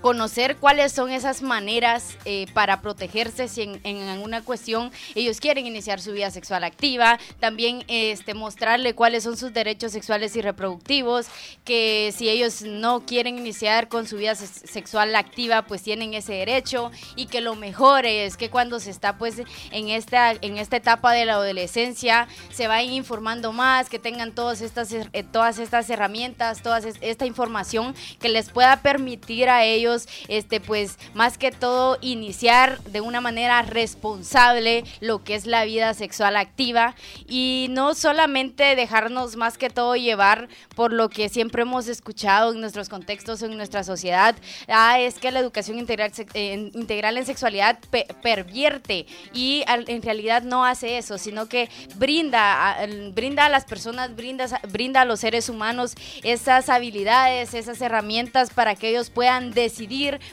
conocer 0.08 0.56
cuáles 0.58 0.92
son 0.92 1.10
esas 1.10 1.40
maneras 1.40 2.18
eh, 2.26 2.44
para 2.52 2.82
protegerse 2.82 3.48
si 3.48 3.62
en, 3.84 4.02
alguna 4.10 4.42
cuestión 4.42 4.92
ellos 5.14 5.40
quieren 5.40 5.66
iniciar 5.66 5.98
su 5.98 6.12
vida 6.12 6.30
sexual 6.30 6.62
activa, 6.62 7.18
también 7.40 7.84
este, 7.88 8.34
mostrarle 8.34 8.94
cuáles 8.94 9.22
son 9.24 9.38
sus 9.38 9.54
derechos 9.54 9.92
sexuales 9.92 10.36
y 10.36 10.42
reproductivos, 10.42 11.24
que 11.64 12.12
si 12.14 12.28
ellos 12.28 12.60
no 12.60 13.06
quieren 13.06 13.38
iniciar 13.38 13.88
con 13.88 14.06
su 14.06 14.18
vida 14.18 14.34
se- 14.34 14.46
sexual 14.46 15.16
activa, 15.16 15.62
pues 15.62 15.82
tienen 15.82 16.12
ese 16.12 16.34
derecho. 16.34 16.90
Y 17.16 17.24
que 17.24 17.40
lo 17.40 17.54
mejor 17.54 18.04
es 18.04 18.36
que 18.36 18.50
cuando 18.50 18.80
se 18.80 18.90
está 18.90 19.16
pues 19.16 19.36
en 19.70 19.88
esta, 19.88 20.32
en 20.32 20.58
esta 20.58 20.76
etapa 20.76 21.12
de 21.12 21.24
la 21.24 21.32
adolescencia 21.36 22.28
se 22.52 22.66
vayan 22.66 22.92
informando 22.92 23.54
más, 23.54 23.88
que 23.88 23.98
tengan 23.98 24.32
todas 24.34 24.60
estas, 24.60 24.92
eh, 24.92 25.08
todas 25.32 25.58
estas 25.58 25.88
herramientas, 25.88 26.60
toda 26.62 26.76
es- 26.80 26.98
esta 27.00 27.24
información 27.24 27.94
que 28.20 28.28
les 28.28 28.50
pueda 28.50 28.82
permitir 28.82 29.48
a 29.48 29.64
ellos, 29.64 29.93
este, 30.28 30.60
pues 30.60 30.98
más 31.14 31.38
que 31.38 31.50
todo 31.50 31.98
iniciar 32.00 32.80
de 32.84 33.00
una 33.00 33.20
manera 33.20 33.62
responsable 33.62 34.84
lo 35.00 35.22
que 35.24 35.34
es 35.34 35.46
la 35.46 35.64
vida 35.64 35.94
sexual 35.94 36.36
activa 36.36 36.94
y 37.28 37.66
no 37.70 37.94
solamente 37.94 38.76
dejarnos 38.76 39.36
más 39.36 39.58
que 39.58 39.70
todo 39.70 39.96
llevar 39.96 40.48
por 40.74 40.92
lo 40.92 41.08
que 41.08 41.28
siempre 41.28 41.62
hemos 41.62 41.88
escuchado 41.88 42.52
en 42.52 42.60
nuestros 42.60 42.88
contextos 42.88 43.42
en 43.42 43.56
nuestra 43.56 43.84
sociedad, 43.84 44.34
ah, 44.68 44.98
es 45.00 45.18
que 45.18 45.30
la 45.30 45.40
educación 45.40 45.78
integral, 45.78 46.12
eh, 46.34 46.70
integral 46.74 47.16
en 47.18 47.26
sexualidad 47.26 47.78
pe- 47.90 48.06
pervierte 48.22 49.06
y 49.32 49.64
en 49.66 50.02
realidad 50.02 50.42
no 50.42 50.64
hace 50.64 50.98
eso, 50.98 51.18
sino 51.18 51.48
que 51.48 51.68
brinda 51.96 52.72
a, 52.72 52.86
brinda 53.12 53.46
a 53.46 53.48
las 53.48 53.64
personas, 53.64 54.14
brinda, 54.14 54.46
brinda 54.68 55.02
a 55.02 55.04
los 55.04 55.20
seres 55.20 55.48
humanos 55.48 55.94
esas 56.22 56.68
habilidades, 56.68 57.54
esas 57.54 57.80
herramientas 57.80 58.50
para 58.50 58.74
que 58.74 58.88
ellos 58.90 59.10
puedan 59.10 59.52
decidir, 59.52 59.83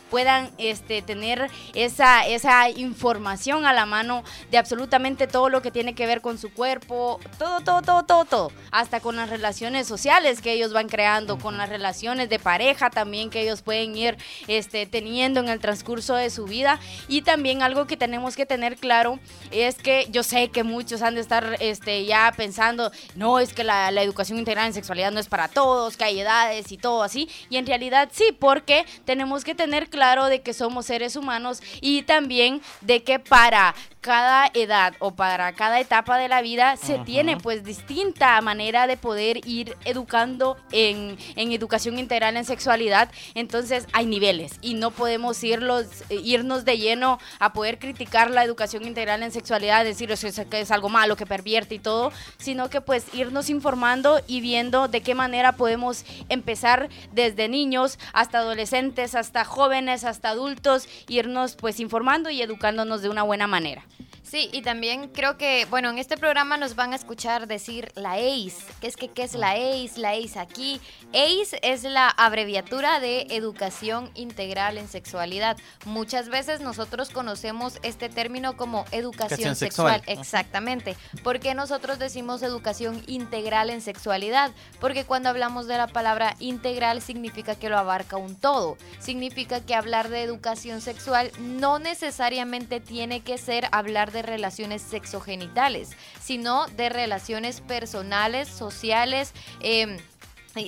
puedan 0.10 0.52
este, 0.58 1.02
tener 1.02 1.50
esa, 1.74 2.26
esa 2.26 2.70
información 2.70 3.66
a 3.66 3.74
la 3.74 3.86
mano 3.86 4.24
de 4.50 4.58
absolutamente 4.58 5.28
todo 5.28 5.50
lo 5.50 5.62
que 5.62 5.72
tiene 5.72 5.96
que 5.96 6.06
ver 6.06 6.22
con 6.22 6.38
su 6.38 6.54
cuerpo, 6.54 7.20
todo, 7.38 7.62
todo, 7.62 7.82
todo, 7.82 8.04
todo, 8.04 8.26
todo, 8.26 8.52
hasta 8.72 9.00
con 9.00 9.16
las 9.16 9.30
relaciones 9.30 9.88
sociales 9.88 10.42
que 10.42 10.54
ellos 10.54 10.74
van 10.74 10.88
creando, 10.88 11.38
con 11.38 11.58
las 11.58 11.70
relaciones 11.70 12.30
de 12.30 12.40
pareja 12.40 12.90
también 12.90 13.30
que 13.30 13.42
ellos 13.42 13.62
pueden 13.62 13.96
ir 13.96 14.18
este, 14.48 14.86
teniendo 14.86 15.40
en 15.40 15.50
el 15.50 15.60
transcurso 15.60 16.16
de 16.16 16.30
su 16.30 16.46
vida. 16.46 16.80
Y 17.08 17.22
también 17.22 17.62
algo 17.62 17.88
que 17.88 17.98
tenemos 17.98 18.36
que 18.36 18.46
tener 18.46 18.78
claro 18.78 19.20
es 19.52 19.76
que 19.76 20.08
yo 20.12 20.24
sé 20.24 20.50
que 20.50 20.64
muchos 20.64 21.02
han 21.02 21.16
de 21.16 21.22
estar 21.22 21.58
este, 21.60 22.06
ya 22.06 22.34
pensando, 22.36 22.92
no, 23.16 23.40
es 23.40 23.54
que 23.54 23.64
la, 23.64 23.92
la 23.92 24.02
educación 24.02 24.38
integral 24.38 24.68
en 24.68 24.74
sexualidad 24.74 25.12
no 25.12 25.20
es 25.20 25.28
para 25.28 25.48
todos, 25.48 25.98
que 25.98 26.04
hay 26.04 26.20
edades 26.20 26.72
y 26.72 26.78
todo 26.78 27.04
así. 27.04 27.30
Y 27.50 27.58
en 27.58 27.66
realidad 27.66 28.10
sí, 28.12 28.36
porque 28.38 28.86
tenemos 29.06 29.31
que 29.40 29.56
tener 29.56 29.90
claro 29.90 30.26
de 30.26 30.42
que 30.42 30.54
somos 30.54 30.86
seres 30.86 31.16
humanos 31.16 31.62
y 31.80 32.04
también 32.04 32.62
de 32.82 33.04
que 33.04 33.20
para 33.20 33.74
cada 34.02 34.50
edad 34.56 34.94
o 34.98 35.12
para 35.12 35.54
cada 35.54 35.80
etapa 35.80 36.18
de 36.18 36.28
la 36.28 36.42
vida 36.42 36.76
se 36.76 36.98
tiene 36.98 37.38
pues 37.38 37.64
distinta 37.64 38.42
manera 38.42 38.88
de 38.88 38.98
poder 38.98 39.48
ir 39.48 39.78
educando 39.86 40.58
en, 40.72 41.18
en 41.36 41.52
educación 41.52 42.00
integral 42.00 42.36
en 42.36 42.44
sexualidad. 42.44 43.12
Entonces 43.36 43.86
hay 43.94 44.08
niveles 44.08 44.54
y 44.62 44.74
no 44.74 44.90
podemos 44.90 45.44
irlos, 45.44 45.86
eh, 46.10 46.16
irnos 46.16 46.66
de 46.66 46.80
lleno 46.80 47.20
a 47.38 47.54
poder 47.54 47.78
criticar 47.78 48.32
la 48.32 48.44
educación 48.44 48.88
integral 48.88 49.22
en 49.22 49.32
sexualidad, 49.32 49.86
decir 49.86 50.12
"Eso 50.12 50.28
es, 50.28 50.42
que 50.50 50.62
es 50.62 50.72
algo 50.72 50.90
malo, 50.90 51.16
que 51.16 51.28
pervierte 51.28 51.76
y 51.76 51.80
todo, 51.80 52.12
sino 52.38 52.72
que 52.72 52.82
pues 52.82 53.06
irnos 53.14 53.52
informando 53.52 54.20
y 54.28 54.42
viendo 54.42 54.88
de 54.88 55.02
qué 55.02 55.14
manera 55.14 55.52
podemos 55.52 56.06
empezar 56.28 56.90
desde 57.12 57.48
niños 57.48 58.00
hasta 58.14 58.40
adolescentes, 58.40 59.14
hasta 59.22 59.46
jóvenes, 59.46 60.04
hasta 60.04 60.30
adultos, 60.30 60.90
irnos 61.08 61.56
pues 61.56 61.80
informando 61.80 62.30
y 62.30 62.42
educándonos 62.42 63.02
de 63.02 63.10
una 63.10 63.24
buena 63.24 63.48
manera. 63.48 63.86
Sí, 64.32 64.50
y 64.54 64.62
también 64.62 65.10
creo 65.10 65.36
que, 65.36 65.66
bueno, 65.70 65.90
en 65.90 65.98
este 65.98 66.16
programa 66.16 66.56
nos 66.56 66.78
van 66.78 66.94
a 66.94 66.96
escuchar 66.96 67.50
decir 67.50 67.92
la 67.96 68.14
ACE. 68.14 68.64
¿Qué 68.80 68.88
es 68.88 68.96
que 68.96 69.10
qué 69.10 69.24
es 69.24 69.34
la 69.34 69.52
ACE? 69.52 69.92
La 69.98 70.12
ACE 70.12 70.40
aquí. 70.40 70.80
ACE 71.10 71.60
es 71.62 71.84
la 71.84 72.08
abreviatura 72.08 73.02
de 73.02 73.28
Educación 73.32 74.10
Integral 74.16 74.78
en 74.78 74.88
Sexualidad. 74.88 75.58
Muchas 75.84 76.30
veces 76.30 76.62
nosotros 76.62 77.10
conocemos 77.10 77.78
este 77.84 78.08
término 78.08 78.56
como 78.56 78.86
educación 78.92 79.54
sexual. 79.54 79.96
sexual. 79.96 80.18
Exactamente. 80.18 80.96
¿Por 81.26 81.42
qué 81.42 81.54
nosotros 81.54 82.00
decimos 82.00 82.42
educación 82.42 83.04
integral 83.08 83.70
en 83.70 83.82
sexualidad? 83.82 84.52
Porque 84.80 85.04
cuando 85.04 85.28
hablamos 85.28 85.68
de 85.68 85.76
la 85.76 85.88
palabra 85.88 86.38
integral 86.40 87.02
significa 87.02 87.56
que 87.56 87.68
lo 87.68 87.78
abarca 87.78 88.16
un 88.16 88.38
todo. 88.38 88.78
Significa 88.98 89.60
que 89.60 89.76
hablar 89.76 90.08
de 90.08 90.24
educación 90.24 90.80
sexual 90.80 91.34
no 91.38 91.80
necesariamente 91.80 92.80
tiene 92.80 93.20
que 93.20 93.38
ser 93.38 93.68
hablar 93.74 94.14
de 94.14 94.21
relaciones 94.22 94.82
sexogenitales, 94.82 95.92
sino 96.22 96.68
de 96.68 96.90
relaciones 96.90 97.62
personales, 97.62 98.48
sociales, 98.48 99.34
y 99.62 99.86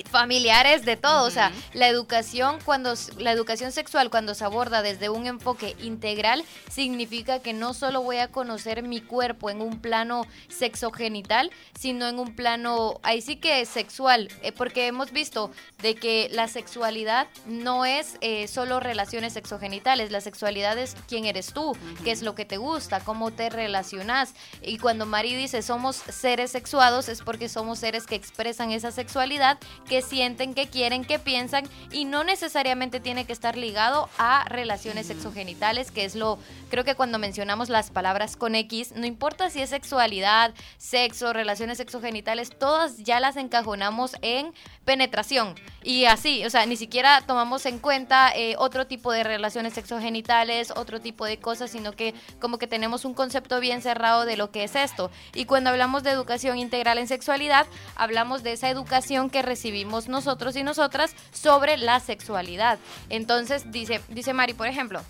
familiares 0.10 0.86
de 0.86 0.98
todo, 0.98 1.26
o 1.26 1.32
sea, 1.32 1.52
la 1.74 1.88
educación 1.88 2.60
cuando 2.64 2.94
la 3.18 3.32
educación 3.32 3.72
sexual 3.72 4.10
cuando 4.10 4.34
se 4.34 4.46
aborda 4.46 4.82
desde 4.82 5.10
un 5.10 5.28
enfoque 5.28 5.76
integral 5.82 6.44
significa 6.70 7.40
que 7.40 7.54
no 7.54 7.74
solo 7.74 8.02
voy 8.02 8.18
a 8.18 8.30
conocer 8.30 8.84
mi 8.84 9.02
cuerpo 9.02 9.50
en 9.50 9.62
un 9.62 9.80
plano 9.80 10.26
sexogenital, 10.48 11.52
sino 11.78 12.08
en 12.08 12.20
un 12.20 12.36
plano 12.36 13.00
ahí 13.04 13.22
sí 13.22 13.36
que 13.36 13.62
es 13.62 13.70
sexual, 13.70 14.30
eh, 14.42 14.52
porque 14.52 14.88
hemos 14.88 15.12
visto 15.12 15.52
de 15.82 15.96
que 15.96 16.30
la 16.32 16.48
sexualidad 16.48 17.28
no 17.46 17.86
es 17.86 18.18
eh, 18.22 18.48
solo 18.48 18.80
relaciones 18.80 19.34
sexogenitales, 19.34 20.12
la 20.12 20.22
sexualidad 20.22 20.78
es 20.78 20.96
quién 21.08 21.26
eres 21.26 21.54
tú, 21.54 21.76
qué 22.04 22.12
es 22.12 22.22
lo 22.22 22.36
que 22.36 22.46
te 22.46 22.58
gusta, 22.58 23.00
cómo 23.02 23.32
te 23.32 23.50
relacionas. 23.50 24.34
Y 24.62 24.78
cuando 24.78 25.06
Mari 25.06 25.36
dice 25.36 25.62
somos 25.62 25.96
seres 25.96 26.52
sexuados 26.52 27.10
es 27.10 27.22
porque 27.22 27.50
somos 27.50 27.80
seres 27.80 28.06
que 28.06 28.16
expresan 28.16 28.72
esa 28.72 28.92
sexualidad, 28.92 29.58
que 29.88 30.02
sienten, 30.02 30.54
que 30.54 30.68
quieren, 30.68 31.06
que 31.06 31.20
piensan 31.20 31.66
y 31.92 32.06
no 32.06 32.24
necesariamente 32.24 33.00
tiene 33.00 33.26
que 33.26 33.34
estar 33.34 33.58
ligado 33.58 34.10
a 34.18 34.46
relaciones 34.46 35.08
sexogenitales, 35.08 35.92
que 35.92 36.06
es 36.06 36.16
lo, 36.16 36.40
creo 36.70 36.84
que 36.84 36.96
cuando 36.96 37.20
mencionamos 37.20 37.70
las 37.70 37.92
palabras 37.92 38.36
con 38.36 38.56
X, 38.56 38.94
no 38.96 39.06
importa 39.06 39.50
si 39.50 39.62
es 39.62 39.70
sexualidad, 39.70 40.54
sexo, 40.78 41.34
relaciones 41.34 41.78
sexogenitales, 41.78 42.50
todas 42.58 42.98
ya 42.98 43.20
las 43.20 43.38
encajonamos 43.38 44.16
en 44.22 44.54
penetración. 44.86 45.56
Y 45.82 46.06
así, 46.06 46.46
o 46.46 46.50
sea, 46.50 46.66
ni 46.66 46.76
siquiera 46.76 47.22
tomamos 47.26 47.66
en 47.66 47.80
cuenta 47.80 48.32
eh, 48.36 48.56
otro 48.58 48.88
tipo 48.88 49.12
de 49.12 49.24
relaciones 49.24 49.74
sexogenitales, 49.74 50.72
otro 50.72 51.02
tipo 51.02 51.26
de 51.26 51.38
cosas, 51.38 51.72
sino 51.72 51.92
que 51.94 52.14
como 52.40 52.58
que 52.58 52.68
tenemos 52.68 53.06
un 53.06 53.14
concepto 53.14 53.60
bien 53.60 53.82
cerrado 53.82 54.26
de 54.26 54.38
lo 54.38 54.52
que 54.52 54.64
es 54.64 54.76
esto. 54.76 55.12
Y 55.34 55.46
cuando 55.46 55.70
hablamos 55.70 56.04
de 56.04 56.12
educación 56.12 56.58
integral 56.58 56.98
en 56.98 57.08
sexualidad, 57.08 57.66
hablamos 57.96 58.44
de 58.44 58.54
esa 58.54 58.70
educación 58.70 59.30
que 59.30 59.42
recibimos 59.42 59.63
nosotros 60.08 60.56
y 60.56 60.64
nosotras 60.64 61.16
sobre 61.32 61.78
la 61.78 62.00
sexualidad. 62.00 62.80
Entonces, 63.10 63.72
dice, 63.72 64.02
dice 64.10 64.34
Mari, 64.34 64.54
por 64.54 64.68
ejemplo, 64.68 65.02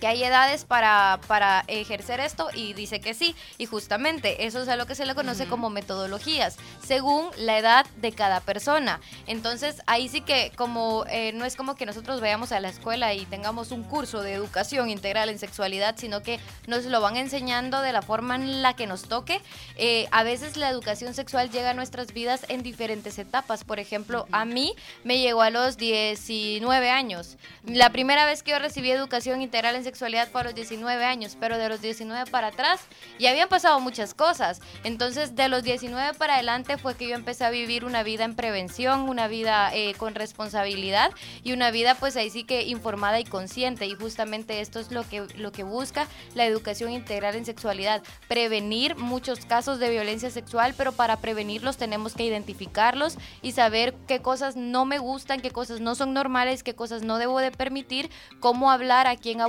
que 0.00 0.06
hay 0.06 0.22
edades 0.24 0.64
para, 0.64 1.20
para 1.26 1.64
ejercer 1.68 2.20
esto 2.20 2.48
y 2.52 2.72
dice 2.74 3.00
que 3.00 3.14
sí. 3.14 3.34
Y 3.58 3.66
justamente 3.66 4.46
eso 4.46 4.62
es 4.62 4.68
a 4.68 4.76
lo 4.76 4.86
que 4.86 4.94
se 4.94 5.06
le 5.06 5.14
conoce 5.14 5.46
como 5.46 5.70
metodologías, 5.70 6.56
según 6.84 7.30
la 7.36 7.58
edad 7.58 7.86
de 7.96 8.12
cada 8.12 8.40
persona. 8.40 9.00
Entonces 9.26 9.82
ahí 9.86 10.08
sí 10.08 10.20
que 10.20 10.52
como 10.56 11.04
eh, 11.08 11.32
no 11.32 11.44
es 11.44 11.56
como 11.56 11.74
que 11.76 11.86
nosotros 11.86 12.20
vayamos 12.20 12.52
a 12.52 12.60
la 12.60 12.68
escuela 12.68 13.14
y 13.14 13.26
tengamos 13.26 13.70
un 13.70 13.82
curso 13.82 14.22
de 14.22 14.34
educación 14.34 14.90
integral 14.90 15.28
en 15.28 15.38
sexualidad, 15.38 15.96
sino 15.96 16.22
que 16.22 16.40
nos 16.66 16.84
lo 16.84 17.00
van 17.00 17.16
enseñando 17.16 17.80
de 17.80 17.92
la 17.92 18.02
forma 18.02 18.34
en 18.36 18.62
la 18.62 18.74
que 18.74 18.86
nos 18.86 19.02
toque. 19.02 19.40
Eh, 19.76 20.06
a 20.10 20.22
veces 20.22 20.56
la 20.56 20.68
educación 20.68 21.14
sexual 21.14 21.50
llega 21.50 21.70
a 21.70 21.74
nuestras 21.74 22.12
vidas 22.12 22.44
en 22.48 22.62
diferentes 22.62 23.18
etapas. 23.18 23.64
Por 23.64 23.78
ejemplo, 23.78 24.26
a 24.32 24.44
mí 24.44 24.74
me 25.04 25.18
llegó 25.18 25.42
a 25.42 25.50
los 25.50 25.76
19 25.76 26.90
años. 26.90 27.36
La 27.64 27.90
primera 27.90 28.26
vez 28.26 28.42
que 28.42 28.52
yo 28.52 28.58
recibí 28.58 28.90
educación 28.90 29.42
integral 29.42 29.76
en 29.76 29.83
sexualidad 29.84 30.28
fue 30.28 30.40
a 30.40 30.44
los 30.44 30.54
19 30.54 31.04
años, 31.04 31.36
pero 31.38 31.58
de 31.58 31.68
los 31.68 31.80
19 31.80 32.30
para 32.30 32.48
atrás 32.48 32.80
ya 33.18 33.30
habían 33.30 33.48
pasado 33.48 33.78
muchas 33.80 34.14
cosas. 34.14 34.60
Entonces, 34.82 35.36
de 35.36 35.48
los 35.48 35.62
19 35.62 36.14
para 36.14 36.34
adelante 36.34 36.78
fue 36.78 36.96
que 36.96 37.08
yo 37.08 37.14
empecé 37.14 37.44
a 37.44 37.50
vivir 37.50 37.84
una 37.84 38.02
vida 38.02 38.24
en 38.24 38.34
prevención, 38.34 39.08
una 39.08 39.28
vida 39.28 39.74
eh, 39.74 39.94
con 39.94 40.14
responsabilidad 40.14 41.12
y 41.42 41.52
una 41.52 41.70
vida 41.70 41.94
pues 41.94 42.16
ahí 42.16 42.30
sí 42.30 42.44
que 42.44 42.62
informada 42.62 43.20
y 43.20 43.24
consciente. 43.24 43.86
Y 43.86 43.94
justamente 43.94 44.60
esto 44.60 44.80
es 44.80 44.90
lo 44.90 45.08
que, 45.08 45.26
lo 45.36 45.52
que 45.52 45.62
busca 45.62 46.06
la 46.34 46.46
educación 46.46 46.90
integral 46.90 47.36
en 47.36 47.44
sexualidad, 47.44 48.02
prevenir 48.28 48.96
muchos 48.96 49.44
casos 49.46 49.78
de 49.78 49.90
violencia 49.90 50.30
sexual, 50.30 50.74
pero 50.76 50.92
para 50.92 51.18
prevenirlos 51.18 51.76
tenemos 51.76 52.14
que 52.14 52.24
identificarlos 52.24 53.16
y 53.42 53.52
saber 53.52 53.94
qué 54.06 54.20
cosas 54.20 54.56
no 54.56 54.84
me 54.84 54.98
gustan, 54.98 55.40
qué 55.40 55.50
cosas 55.50 55.80
no 55.80 55.94
son 55.94 56.12
normales, 56.12 56.62
qué 56.62 56.74
cosas 56.74 57.02
no 57.02 57.18
debo 57.18 57.38
de 57.40 57.50
permitir, 57.50 58.10
cómo 58.40 58.70
hablar, 58.70 59.06
a 59.06 59.16
quién 59.16 59.40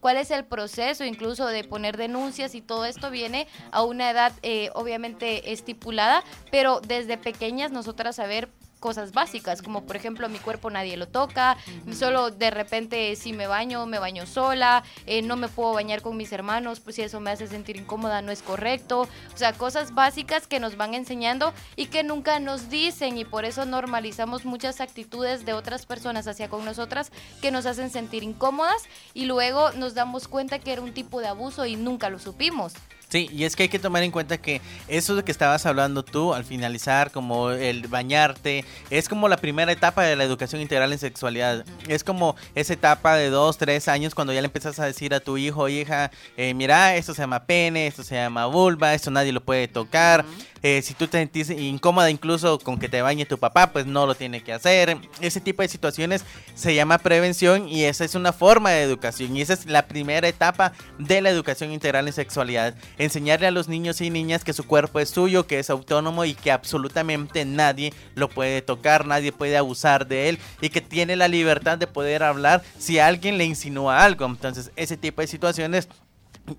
cuál 0.00 0.16
es 0.16 0.30
el 0.30 0.44
proceso 0.44 1.04
incluso 1.04 1.46
de 1.46 1.64
poner 1.64 1.96
denuncias 1.96 2.54
y 2.54 2.60
todo 2.60 2.84
esto 2.84 3.10
viene 3.10 3.46
a 3.70 3.82
una 3.82 4.10
edad 4.10 4.32
eh, 4.42 4.70
obviamente 4.74 5.52
estipulada, 5.52 6.24
pero 6.50 6.80
desde 6.80 7.16
pequeñas 7.16 7.70
nosotras 7.70 8.16
saber 8.16 8.48
cosas 8.78 9.12
básicas, 9.12 9.62
como 9.62 9.84
por 9.84 9.96
ejemplo 9.96 10.28
mi 10.28 10.38
cuerpo 10.38 10.70
nadie 10.70 10.96
lo 10.96 11.08
toca, 11.08 11.56
solo 11.92 12.30
de 12.30 12.50
repente 12.50 13.14
si 13.16 13.32
me 13.32 13.46
baño, 13.46 13.86
me 13.86 13.98
baño 13.98 14.26
sola, 14.26 14.84
eh, 15.06 15.22
no 15.22 15.36
me 15.36 15.48
puedo 15.48 15.72
bañar 15.72 16.02
con 16.02 16.16
mis 16.16 16.32
hermanos, 16.32 16.80
pues 16.80 16.96
si 16.96 17.02
eso 17.02 17.20
me 17.20 17.30
hace 17.30 17.46
sentir 17.46 17.76
incómoda 17.76 18.22
no 18.22 18.32
es 18.32 18.42
correcto, 18.42 19.02
o 19.02 19.36
sea, 19.36 19.52
cosas 19.52 19.94
básicas 19.94 20.46
que 20.46 20.60
nos 20.60 20.76
van 20.76 20.94
enseñando 20.94 21.52
y 21.76 21.86
que 21.86 22.02
nunca 22.02 22.40
nos 22.40 22.70
dicen 22.70 23.18
y 23.18 23.24
por 23.24 23.44
eso 23.44 23.64
normalizamos 23.64 24.44
muchas 24.44 24.80
actitudes 24.80 25.44
de 25.44 25.52
otras 25.52 25.86
personas 25.86 26.26
hacia 26.26 26.48
con 26.48 26.64
nosotras 26.64 27.10
que 27.40 27.50
nos 27.50 27.66
hacen 27.66 27.90
sentir 27.90 28.22
incómodas 28.22 28.84
y 29.14 29.24
luego 29.24 29.72
nos 29.72 29.94
damos 29.94 30.28
cuenta 30.28 30.58
que 30.58 30.72
era 30.72 30.82
un 30.82 30.92
tipo 30.92 31.20
de 31.20 31.28
abuso 31.28 31.66
y 31.66 31.76
nunca 31.76 32.10
lo 32.10 32.18
supimos. 32.18 32.74
Sí, 33.08 33.30
y 33.32 33.44
es 33.44 33.56
que 33.56 33.62
hay 33.64 33.68
que 33.70 33.78
tomar 33.78 34.02
en 34.02 34.10
cuenta 34.10 34.36
que 34.36 34.60
eso 34.86 35.16
de 35.16 35.24
que 35.24 35.32
estabas 35.32 35.64
hablando 35.64 36.02
tú 36.02 36.34
al 36.34 36.44
finalizar, 36.44 37.10
como 37.10 37.50
el 37.50 37.86
bañarte, 37.88 38.66
es 38.90 39.08
como 39.08 39.28
la 39.28 39.38
primera 39.38 39.72
etapa 39.72 40.02
de 40.02 40.14
la 40.14 40.24
educación 40.24 40.60
integral 40.60 40.92
en 40.92 40.98
sexualidad. 40.98 41.64
Es 41.88 42.04
como 42.04 42.36
esa 42.54 42.74
etapa 42.74 43.16
de 43.16 43.30
dos, 43.30 43.56
tres 43.56 43.88
años 43.88 44.14
cuando 44.14 44.34
ya 44.34 44.42
le 44.42 44.46
empiezas 44.46 44.78
a 44.78 44.84
decir 44.84 45.14
a 45.14 45.20
tu 45.20 45.38
hijo 45.38 45.70
hija, 45.70 46.10
eh, 46.36 46.52
mira, 46.52 46.96
esto 46.96 47.14
se 47.14 47.22
llama 47.22 47.44
pene, 47.44 47.86
esto 47.86 48.02
se 48.04 48.14
llama 48.16 48.44
vulva, 48.44 48.92
esto 48.92 49.10
nadie 49.10 49.32
lo 49.32 49.40
puede 49.40 49.68
tocar. 49.68 50.26
Eh, 50.62 50.82
si 50.82 50.94
tú 50.94 51.06
te 51.06 51.18
sentís 51.18 51.50
incómoda 51.50 52.10
incluso 52.10 52.58
con 52.58 52.78
que 52.78 52.88
te 52.88 53.02
bañe 53.02 53.26
tu 53.26 53.38
papá, 53.38 53.72
pues 53.72 53.86
no 53.86 54.06
lo 54.06 54.14
tiene 54.14 54.42
que 54.42 54.52
hacer. 54.52 54.98
Ese 55.20 55.40
tipo 55.40 55.62
de 55.62 55.68
situaciones 55.68 56.24
se 56.54 56.74
llama 56.74 56.98
prevención 56.98 57.68
y 57.68 57.84
esa 57.84 58.04
es 58.04 58.14
una 58.14 58.32
forma 58.32 58.70
de 58.70 58.82
educación. 58.82 59.36
Y 59.36 59.42
esa 59.42 59.54
es 59.54 59.66
la 59.66 59.86
primera 59.86 60.28
etapa 60.28 60.72
de 60.98 61.20
la 61.20 61.30
educación 61.30 61.72
integral 61.72 62.06
en 62.06 62.12
sexualidad. 62.12 62.74
Enseñarle 62.98 63.46
a 63.46 63.52
los 63.52 63.68
niños 63.68 64.00
y 64.00 64.10
niñas 64.10 64.44
que 64.44 64.52
su 64.52 64.66
cuerpo 64.66 65.00
es 65.00 65.10
suyo, 65.10 65.46
que 65.46 65.58
es 65.58 65.70
autónomo 65.70 66.24
y 66.24 66.34
que 66.34 66.50
absolutamente 66.52 67.44
nadie 67.44 67.92
lo 68.14 68.28
puede 68.28 68.62
tocar, 68.62 69.06
nadie 69.06 69.32
puede 69.32 69.56
abusar 69.56 70.06
de 70.06 70.28
él 70.28 70.38
y 70.60 70.70
que 70.70 70.80
tiene 70.80 71.16
la 71.16 71.28
libertad 71.28 71.78
de 71.78 71.86
poder 71.86 72.22
hablar 72.22 72.62
si 72.78 72.98
alguien 72.98 73.38
le 73.38 73.44
insinúa 73.44 74.04
algo. 74.04 74.26
Entonces 74.26 74.70
ese 74.76 74.96
tipo 74.96 75.20
de 75.20 75.26
situaciones 75.28 75.88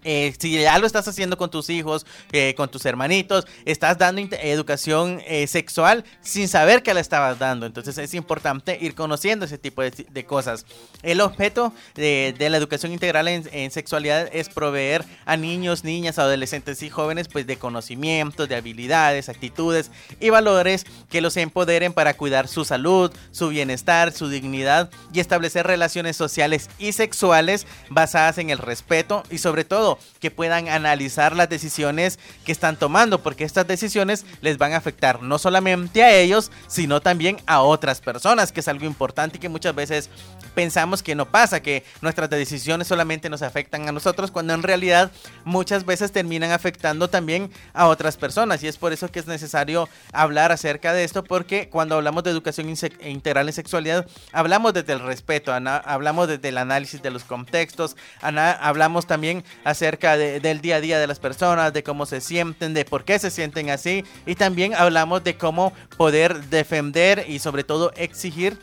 eh, 0.04 0.34
si 0.38 0.60
ya 0.62 0.78
lo 0.78 0.88
estás 0.88 1.08
haciendo 1.08 1.38
con 1.38 1.50
tus 1.50 1.70
hijos, 1.70 2.06
eh, 2.32 2.54
con 2.56 2.70
tus 2.70 2.86
hermanitos, 2.86 3.48
estás 3.66 3.98
dando 3.98 4.20
educación 4.42 5.22
eh, 5.26 5.48
sexual 5.48 6.04
sin 6.22 6.48
saber 6.48 6.84
que 6.84 6.94
la 6.94 7.00
estabas 7.00 7.40
dando. 7.40 7.66
Entonces 7.66 7.98
es 7.98 8.14
importante 8.14 8.78
ir 8.82 8.96
conociendo 8.96 9.46
ese 9.46 9.58
tipo 9.58 9.82
de, 9.82 10.26
cosas. 10.26 10.66
El 11.02 11.22
objeto 11.22 11.74
de, 11.96 12.36
de 12.38 12.50
la 12.50 12.58
educación 12.58 12.92
integral 12.92 13.28
en, 13.28 13.50
en 13.52 13.72
sexualidad 13.72 14.30
es 14.34 14.50
proveer 14.50 15.06
a 15.26 15.38
niños, 15.38 15.84
niñas, 15.84 16.20
adolescentes 16.20 16.84
y 16.84 16.90
jóvenes 16.90 17.28
pues 17.28 17.48
de 17.48 17.58
conocimientos, 17.58 18.50
de 18.50 18.56
habilidades, 18.56 19.30
actitudes 19.30 19.92
y 20.20 20.30
valores 20.30 20.86
que 21.10 21.22
los 21.22 21.38
empoderen 21.38 21.94
para 21.94 22.16
cuidar 22.16 22.48
su 22.48 22.66
salud, 22.66 23.12
su 23.32 23.50
bienestar, 23.50 24.12
su 24.12 24.30
dignidad 24.30 24.90
y 25.14 25.20
establecer 25.20 25.66
relaciones 25.66 26.18
sociales 26.18 26.70
y 26.78 26.92
sexuales 26.92 27.66
basadas 27.90 28.38
en 28.38 28.50
el 28.50 28.58
respeto 28.58 29.24
y 29.30 29.38
sobre 29.38 29.64
todo 29.64 29.79
que 30.20 30.32
puedan 30.32 30.68
analizar 30.68 31.36
las 31.36 31.50
decisiones 31.50 32.20
que 32.46 32.52
están 32.52 32.78
tomando, 32.78 33.22
porque 33.22 33.44
estas 33.44 33.68
decisiones 33.68 34.26
les 34.42 34.58
van 34.58 34.74
a 34.74 34.78
afectar 34.78 35.22
no 35.22 35.38
solamente 35.38 36.04
a 36.04 36.12
ellos, 36.12 36.52
sino 36.68 37.02
también 37.02 37.38
a 37.46 37.62
otras 37.62 38.02
personas, 38.02 38.52
que 38.52 38.60
es 38.60 38.68
algo 38.68 38.86
importante 38.86 39.38
y 39.38 39.40
que 39.40 39.50
muchas 39.50 39.76
veces 39.76 40.10
pensamos 40.56 41.04
que 41.04 41.16
no 41.16 41.26
pasa, 41.26 41.62
que 41.62 41.84
nuestras 42.02 42.30
decisiones 42.30 42.88
solamente 42.88 43.30
nos 43.30 43.42
afectan 43.42 43.88
a 43.88 43.92
nosotros, 43.92 44.32
cuando 44.32 44.54
en 44.54 44.64
realidad 44.64 45.12
muchas 45.46 45.86
veces 45.86 46.12
terminan 46.12 46.52
afectando 46.52 47.08
también 47.10 47.52
a 47.74 47.88
otras 47.88 48.18
personas. 48.18 48.62
Y 48.64 48.68
es 48.68 48.78
por 48.78 48.92
eso 48.92 49.10
que 49.10 49.20
es 49.20 49.28
necesario 49.28 49.88
hablar 50.12 50.52
acerca 50.52 50.92
de 50.94 51.04
esto, 51.04 51.24
porque 51.24 51.70
cuando 51.70 51.96
hablamos 51.96 52.24
de 52.24 52.32
educación 52.32 52.68
inse- 52.68 52.94
integral 53.08 53.48
en 53.48 53.54
sexualidad, 53.54 54.06
hablamos 54.34 54.74
desde 54.74 54.94
el 54.94 55.00
respeto, 55.00 55.54
hablamos 55.54 56.28
desde 56.28 56.50
el 56.50 56.58
análisis 56.58 57.02
de 57.02 57.12
los 57.12 57.24
contextos, 57.24 57.96
hablamos 58.22 59.06
también 59.06 59.44
acerca 59.70 60.18
de- 60.18 60.40
del 60.40 60.62
día 60.62 60.78
a 60.78 60.82
día 60.82 61.00
de 61.00 61.08
las 61.08 61.20
personas, 61.20 61.74
de 61.74 61.84
cómo 61.84 62.06
se 62.06 62.22
sienten, 62.22 62.74
de 62.74 62.86
por 62.86 63.04
qué 63.06 63.20
se 63.20 63.32
sienten 63.32 63.70
así, 63.70 64.04
y 64.26 64.36
también 64.36 64.74
hablamos 64.76 65.24
de 65.24 65.38
cómo 65.38 65.74
poder 65.98 66.46
defender 66.46 67.26
y 67.28 67.40
sobre 67.40 67.64
todo 67.64 67.92
exigir 67.96 68.58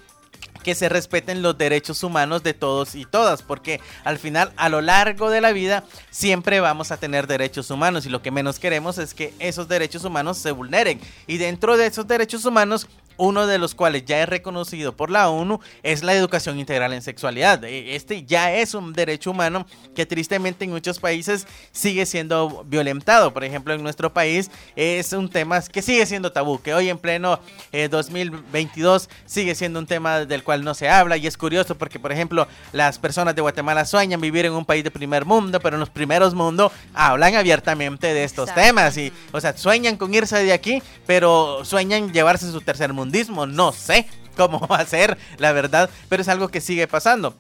que 0.63 0.75
se 0.75 0.89
respeten 0.89 1.43
los 1.43 1.57
derechos 1.57 2.03
humanos 2.03 2.43
de 2.43 2.53
todos 2.53 2.97
y 2.97 3.05
todas, 3.05 3.41
porque 3.43 3.81
al 4.03 4.19
final, 4.19 4.53
a 4.57 4.69
lo 4.69 4.81
largo 4.81 5.31
de 5.31 5.41
la 5.41 5.53
vida, 5.53 5.85
siempre 6.11 6.59
vamos 6.59 6.91
a 6.91 6.97
tener 6.97 7.29
derechos 7.29 7.71
humanos 7.71 8.05
y 8.05 8.09
lo 8.09 8.21
que 8.21 8.33
menos 8.33 8.59
queremos 8.59 8.99
es 8.99 9.15
que 9.15 9.33
esos 9.39 9.69
derechos 9.69 10.05
humanos 10.05 10.39
se 10.39 10.51
vulneren. 10.51 11.01
Y 11.29 11.37
dentro 11.39 11.77
de 11.77 11.87
esos 11.87 12.09
derechos 12.09 12.45
humanos 12.45 12.89
uno 13.17 13.47
de 13.47 13.59
los 13.59 13.75
cuales 13.75 14.05
ya 14.05 14.23
es 14.23 14.29
reconocido 14.29 14.97
por 14.97 15.11
la 15.11 15.29
ONU, 15.31 15.61
es 15.83 16.03
la 16.03 16.15
educación 16.15 16.59
integral 16.59 16.93
en 16.93 17.03
sexualidad. 17.03 17.63
E, 17.65 17.95
Este 17.97 18.25
ya 18.25 18.53
es 18.53 18.75
un 18.75 18.93
derecho 18.93 19.31
humano 19.31 19.67
que 19.95 20.07
tristemente 20.07 20.65
en 20.65 20.71
muchos 20.73 20.99
países 20.99 21.47
sigue 21.73 22.07
siendo 22.07 22.65
violentado. 22.67 23.33
Por 23.33 23.45
ejemplo, 23.45 23.75
en 23.75 23.83
nuestro 23.83 24.13
país 24.13 24.51
es 24.75 25.13
un 25.13 25.29
tema 25.29 25.61
que 25.63 25.83
sigue 25.83 26.07
siendo 26.07 26.33
tabú, 26.33 26.61
que 26.61 26.75
hoy 26.75 26.89
en 26.89 26.99
pleno 26.99 27.41
eh, 27.73 27.89
2022 27.89 29.09
sigue 29.25 29.55
siendo 29.55 29.79
un 29.79 29.87
tema 29.87 30.25
del 30.25 30.43
cual 30.43 30.65
no 30.65 30.75
se 30.75 30.89
habla 30.89 31.17
y 31.17 31.27
es 31.27 31.37
curioso 31.37 31.77
porque, 31.77 31.99
por 31.99 32.13
ejemplo, 32.13 32.47
las 32.73 32.99
personas 32.99 33.35
de 33.35 33.43
Guatemala 33.43 33.85
sueñan 33.85 34.21
vivir 34.21 34.47
en 34.47 34.53
un 34.53 34.65
país 34.65 34.85
de 34.85 34.91
primer 34.91 35.25
mundo, 35.25 35.61
pero 35.61 35.77
en 35.77 35.81
los 35.81 35.91
primeros 35.91 36.35
mundos 36.35 36.73
hablan 36.95 37.35
abiertamente 37.35 38.13
de 38.13 38.25
estos 38.25 38.49
Exacto. 38.49 38.67
temas 38.67 38.97
y, 38.97 39.13
o 39.33 39.41
sea, 39.41 39.57
sueñan 39.57 39.97
con 39.97 40.13
irse 40.15 40.43
de 40.43 40.53
aquí, 40.53 40.83
pero 41.07 41.65
sueñan 41.65 42.13
llevarse 42.13 42.51
su 42.51 42.61
tercer 42.61 42.93
no 43.47 43.73
sé 43.73 44.07
cómo 44.37 44.61
va 44.71 44.79
a 44.79 44.87
ser, 44.87 45.19
la 45.39 45.53
verdad, 45.53 45.91
pero 46.09 46.23
es 46.23 46.29
algo 46.29 46.49
que 46.49 46.61
sigue 46.61 46.87
pasando. 46.87 47.37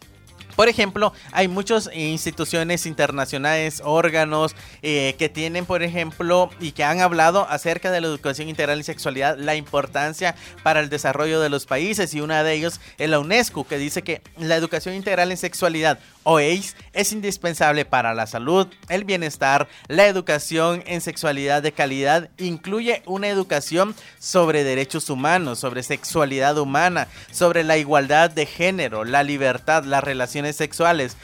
Por 0.56 0.68
ejemplo, 0.68 1.12
hay 1.32 1.48
muchas 1.48 1.90
instituciones 1.94 2.86
internacionales, 2.86 3.82
órganos 3.84 4.56
eh, 4.82 5.14
que 5.18 5.28
tienen, 5.28 5.66
por 5.66 5.82
ejemplo, 5.82 6.50
y 6.60 6.72
que 6.72 6.82
han 6.82 7.00
hablado 7.00 7.46
acerca 7.48 7.90
de 7.90 8.00
la 8.00 8.06
educación 8.06 8.48
integral 8.48 8.80
y 8.80 8.82
sexualidad, 8.82 9.36
la 9.38 9.54
importancia 9.54 10.34
para 10.62 10.80
el 10.80 10.88
desarrollo 10.88 11.40
de 11.40 11.50
los 11.50 11.66
países. 11.66 12.14
Y 12.14 12.20
una 12.20 12.42
de 12.42 12.54
ellos 12.54 12.80
es 12.98 13.10
la 13.10 13.18
UNESCO, 13.18 13.66
que 13.66 13.78
dice 13.78 14.02
que 14.02 14.22
la 14.38 14.56
educación 14.56 14.94
integral 14.94 15.30
en 15.30 15.36
sexualidad 15.36 15.98
o 16.24 16.38
AIDS 16.38 16.74
es 16.92 17.12
indispensable 17.12 17.84
para 17.84 18.14
la 18.14 18.26
salud, 18.26 18.66
el 18.88 19.04
bienestar, 19.04 19.68
la 19.86 20.06
educación 20.06 20.82
en 20.86 21.00
sexualidad 21.00 21.62
de 21.62 21.72
calidad. 21.72 22.30
Incluye 22.38 23.02
una 23.06 23.28
educación 23.28 23.94
sobre 24.18 24.64
derechos 24.64 25.10
humanos, 25.10 25.58
sobre 25.58 25.82
sexualidad 25.82 26.58
humana, 26.58 27.08
sobre 27.30 27.62
la 27.62 27.76
igualdad 27.76 28.30
de 28.30 28.46
género, 28.46 29.04
la 29.04 29.22
libertad, 29.22 29.84
las 29.84 30.02
relaciones 30.02 30.45
sexuales. 30.52 31.16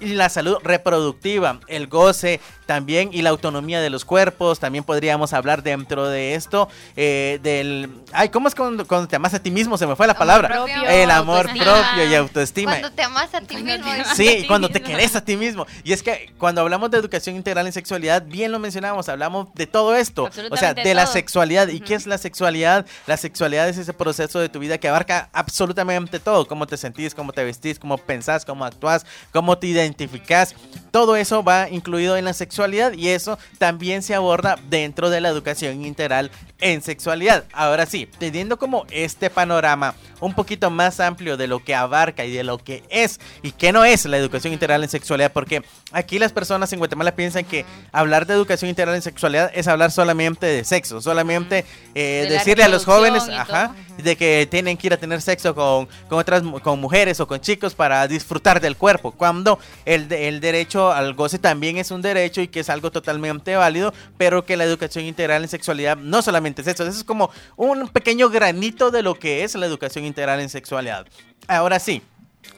Y 0.00 0.14
la 0.14 0.28
salud 0.28 0.56
reproductiva, 0.62 1.60
el 1.66 1.86
goce 1.86 2.40
también 2.70 3.10
y 3.12 3.22
la 3.22 3.30
autonomía 3.30 3.80
de 3.80 3.90
los 3.90 4.04
cuerpos. 4.04 4.60
También 4.60 4.84
podríamos 4.84 5.32
hablar 5.32 5.64
dentro 5.64 6.06
de 6.08 6.36
esto 6.36 6.68
eh, 6.94 7.40
del... 7.42 7.90
Ay, 8.12 8.28
¿cómo 8.28 8.46
es 8.46 8.54
cuando, 8.54 8.86
cuando 8.86 9.08
te 9.08 9.16
amas 9.16 9.34
a 9.34 9.42
ti 9.42 9.50
mismo? 9.50 9.76
Se 9.76 9.88
me 9.88 9.96
fue 9.96 10.06
la 10.06 10.12
Amor 10.12 10.20
palabra. 10.20 10.48
propio, 10.48 10.88
el 10.88 11.10
amor 11.10 11.48
autoestima. 11.48 11.64
propio 11.64 12.08
y 12.08 12.14
autoestima. 12.14 12.70
Cuando 12.70 12.92
te 12.92 13.02
amas 13.02 13.34
a 13.34 13.40
ti 13.40 13.56
mismo. 13.56 13.90
Sí, 14.14 14.44
cuando 14.46 14.68
te 14.68 14.80
querés 14.80 15.16
a 15.16 15.24
ti 15.24 15.36
mismo. 15.36 15.66
Y 15.82 15.92
es 15.92 16.04
que 16.04 16.32
cuando 16.38 16.60
hablamos 16.60 16.92
de 16.92 16.98
educación 16.98 17.34
integral 17.34 17.66
en 17.66 17.72
sexualidad, 17.72 18.22
bien 18.24 18.52
lo 18.52 18.60
mencionamos, 18.60 19.08
hablamos 19.08 19.52
de 19.54 19.66
todo 19.66 19.96
esto. 19.96 20.30
O 20.52 20.56
sea, 20.56 20.72
de 20.72 20.94
la 20.94 21.08
sexualidad. 21.08 21.66
¿Y 21.66 21.80
qué 21.80 21.96
es 21.96 22.06
la 22.06 22.18
sexualidad? 22.18 22.86
La 23.08 23.16
sexualidad 23.16 23.68
es 23.68 23.78
ese 23.78 23.92
proceso 23.94 24.38
de 24.38 24.48
tu 24.48 24.60
vida 24.60 24.78
que 24.78 24.86
abarca 24.86 25.28
absolutamente 25.32 26.20
todo. 26.20 26.46
Cómo 26.46 26.68
te 26.68 26.76
sentís, 26.76 27.16
cómo 27.16 27.32
te 27.32 27.42
vestís, 27.42 27.80
cómo 27.80 27.98
pensás, 27.98 28.44
cómo 28.44 28.64
actúas, 28.64 29.04
cómo 29.32 29.58
te 29.58 29.66
identificás. 29.66 30.54
Todo 30.90 31.16
eso 31.16 31.42
va 31.42 31.68
incluido 31.68 32.16
en 32.16 32.24
la 32.24 32.32
sexualidad 32.32 32.92
y 32.92 33.08
eso 33.08 33.38
también 33.58 34.02
se 34.02 34.14
aborda 34.14 34.58
dentro 34.68 35.10
de 35.10 35.20
la 35.20 35.28
educación 35.28 35.84
integral 35.84 36.30
en 36.60 36.82
sexualidad. 36.82 37.44
Ahora 37.52 37.86
sí, 37.86 38.08
teniendo 38.18 38.58
como 38.58 38.86
este 38.90 39.30
panorama 39.30 39.94
un 40.20 40.34
poquito 40.34 40.70
más 40.70 41.00
amplio 41.00 41.36
de 41.36 41.46
lo 41.46 41.64
que 41.64 41.74
abarca 41.74 42.24
y 42.24 42.32
de 42.32 42.44
lo 42.44 42.58
que 42.58 42.82
es 42.90 43.20
y 43.42 43.52
que 43.52 43.72
no 43.72 43.84
es 43.84 44.04
la 44.04 44.18
educación 44.18 44.52
integral 44.52 44.82
en 44.82 44.88
sexualidad, 44.88 45.32
porque 45.32 45.62
aquí 45.92 46.18
las 46.18 46.32
personas 46.32 46.72
en 46.72 46.78
Guatemala 46.78 47.16
piensan 47.16 47.44
que 47.44 47.64
hablar 47.92 48.26
de 48.26 48.34
educación 48.34 48.68
integral 48.68 48.94
en 48.94 49.02
sexualidad 49.02 49.50
es 49.54 49.68
hablar 49.68 49.90
solamente 49.90 50.46
de 50.46 50.64
sexo, 50.64 51.00
solamente 51.00 51.64
eh, 51.94 52.26
De 52.28 52.34
decirle 52.34 52.64
a 52.64 52.68
los 52.68 52.84
jóvenes, 52.84 53.28
ajá, 53.28 53.68
todo. 53.68 53.89
De 54.00 54.16
que 54.16 54.46
tienen 54.50 54.76
que 54.76 54.88
ir 54.88 54.92
a 54.92 54.96
tener 54.96 55.20
sexo 55.20 55.54
con, 55.54 55.88
con 56.08 56.18
otras 56.18 56.42
con 56.62 56.80
mujeres 56.80 57.20
o 57.20 57.26
con 57.26 57.40
chicos 57.40 57.74
para 57.74 58.06
disfrutar 58.08 58.60
del 58.60 58.76
cuerpo, 58.76 59.12
cuando 59.12 59.58
el, 59.84 60.10
el 60.12 60.40
derecho 60.40 60.92
al 60.92 61.14
goce 61.14 61.38
también 61.38 61.78
es 61.78 61.90
un 61.90 62.02
derecho 62.02 62.40
y 62.40 62.48
que 62.48 62.60
es 62.60 62.70
algo 62.70 62.90
totalmente 62.90 63.56
válido, 63.56 63.92
pero 64.16 64.44
que 64.44 64.56
la 64.56 64.64
educación 64.64 65.04
integral 65.04 65.42
en 65.42 65.48
sexualidad 65.48 65.96
no 65.96 66.22
solamente 66.22 66.62
es 66.62 66.68
eso, 66.68 66.82
eso 66.84 66.98
es 66.98 67.04
como 67.04 67.30
un 67.56 67.88
pequeño 67.88 68.30
granito 68.30 68.90
de 68.90 69.02
lo 69.02 69.14
que 69.14 69.44
es 69.44 69.54
la 69.54 69.66
educación 69.66 70.04
integral 70.04 70.40
en 70.40 70.48
sexualidad. 70.48 71.06
Ahora 71.46 71.78
sí. 71.78 72.02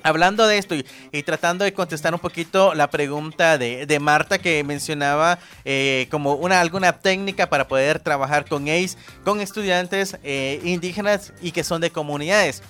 Hablando 0.03 0.47
de 0.47 0.59
esto 0.59 0.75
y, 0.75 1.23
tratando 1.23 1.65
de 1.65 1.73
contestar 1.73 2.15
un 2.15 2.21
poquito 2.21 2.75
la 2.75 2.91
pregunta 2.91 3.59
de, 3.59 3.87
de 3.87 4.01
Marta 4.01 4.39
que 4.39 4.65
mencionaba 4.65 5.39
eh, 5.65 6.09
como 6.11 6.35
una 6.35 6.61
alguna 6.61 6.93
técnica 6.93 7.49
para 7.49 7.69
poder 7.69 8.01
trabajar 8.01 8.49
con 8.49 8.69
ACE, 8.69 8.97
con 9.25 9.41
estudiantes 9.41 10.17
eh, 10.25 10.61
indígenas 10.65 11.33
y 11.41 11.53
que 11.53 11.65
son 11.65 11.81
de 11.81 11.91
comunidades. 11.91 12.63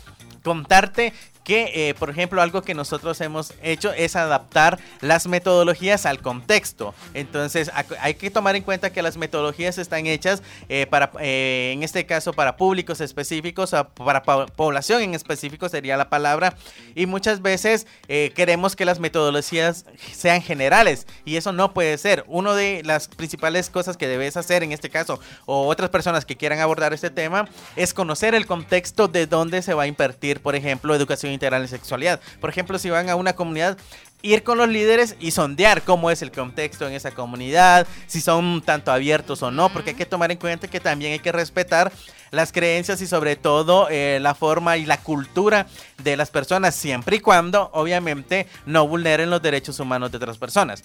Contarte 0.43 1.13
que, 1.45 1.89
eh, 1.89 1.95
por 1.95 2.11
ejemplo, 2.11 2.41
algo 2.41 2.63
que 2.63 2.75
nosotros 2.75 3.21
hemos 3.21 3.53
hecho 3.63 3.93
es 3.93 4.17
adaptar 4.17 4.79
las 5.01 5.27
metodologías 5.27 6.07
al 6.07 6.21
contexto. 6.21 6.95
Entonces, 7.15 7.71
hay 8.01 8.15
que 8.15 8.31
tomar 8.31 8.57
en 8.57 8.63
cuenta 8.63 8.91
que 8.91 9.03
las 9.03 9.17
metodologías 9.17 9.79
están 9.79 10.07
hechas 10.07 10.43
eh, 10.69 10.87
para, 10.87 11.11
eh, 11.21 11.73
en 11.75 11.83
este 11.83 12.07
caso, 12.07 12.33
para 12.33 12.57
públicos 12.57 13.01
específicos, 13.01 13.75
para 13.95 14.23
po- 14.23 14.47
población 14.47 15.03
en 15.03 15.15
específico 15.15 15.69
sería 15.69 15.97
la 15.97 16.09
palabra. 16.09 16.57
Y 16.95 17.07
muchas 17.07 17.43
veces 17.43 17.87
queremos 18.07 18.77
que 18.77 18.85
las 18.85 19.01
metodologías 19.01 19.85
sean 20.13 20.43
generales 20.43 21.07
y 21.25 21.37
eso 21.37 21.53
no 21.53 21.73
puede 21.75 21.99
ser. 21.99 22.25
Una 22.29 22.55
de 22.55 22.83
las 22.85 23.09
principales 23.09 23.71
cosas 23.71 23.97
que 23.97 24.07
debes 24.07 24.37
hacer 24.37 24.63
en 24.63 24.73
este 24.73 24.91
caso, 24.91 25.19
o 25.47 25.67
otras 25.67 25.91
personas 25.91 26.25
que 26.25 26.37
quieran 26.37 26.61
abordar 26.61 26.93
este 26.93 27.11
tema, 27.11 27.49
es 27.77 27.95
conocer 27.95 28.35
el 28.35 28.47
contexto 28.47 29.09
de 29.09 29.27
dónde 29.27 29.63
se 29.63 29.75
va 29.75 29.85
a 29.85 29.87
impartir, 29.87 30.41
por 30.41 30.55
ejemplo, 30.55 30.95
educación 30.95 31.32
integral 31.33 31.63
en 31.63 31.69
sexualidad. 31.69 32.21
Por 32.41 32.51
ejemplo, 32.51 32.79
si 32.79 32.91
van 32.91 33.09
a 33.09 33.17
una 33.17 33.35
comunidad, 33.35 33.79
ir 34.23 34.43
con 34.45 34.59
los 34.59 34.69
líderes 34.69 35.17
y 35.21 35.33
sondear 35.33 35.83
cómo 35.83 36.11
es 36.11 36.23
el 36.23 36.31
contexto 36.31 36.87
en 36.87 36.95
esa 36.95 37.11
comunidad, 37.11 37.87
si 38.07 38.21
son 38.21 38.63
tanto 38.63 38.93
abiertos 38.93 39.43
o 39.43 39.51
no, 39.51 39.69
porque 39.73 39.91
hay 39.91 39.97
que 39.97 40.07
tomar 40.07 40.31
en 40.31 40.39
cuenta 40.39 40.69
que 40.69 40.81
también 40.81 41.13
hay 41.13 41.19
que 41.19 41.33
respetar 41.33 41.93
las 42.31 42.53
creencias 42.53 43.01
y 43.03 43.07
sobre 43.07 43.37
todo 43.37 43.89
eh, 43.91 44.19
la 44.21 44.35
forma 44.35 44.77
y 44.79 44.87
la 44.87 44.97
cultura 44.97 45.67
de 46.03 46.17
las 46.17 46.31
personas, 46.31 46.75
siempre 46.75 47.17
y 47.17 47.21
cuando 47.21 47.71
obviamente 47.75 48.47
no 48.65 48.89
vulneren 48.89 49.29
los 49.29 49.43
derechos 49.43 49.79
humanos 49.81 50.11
de 50.11 50.17
otras 50.17 50.39
personas. 50.39 50.83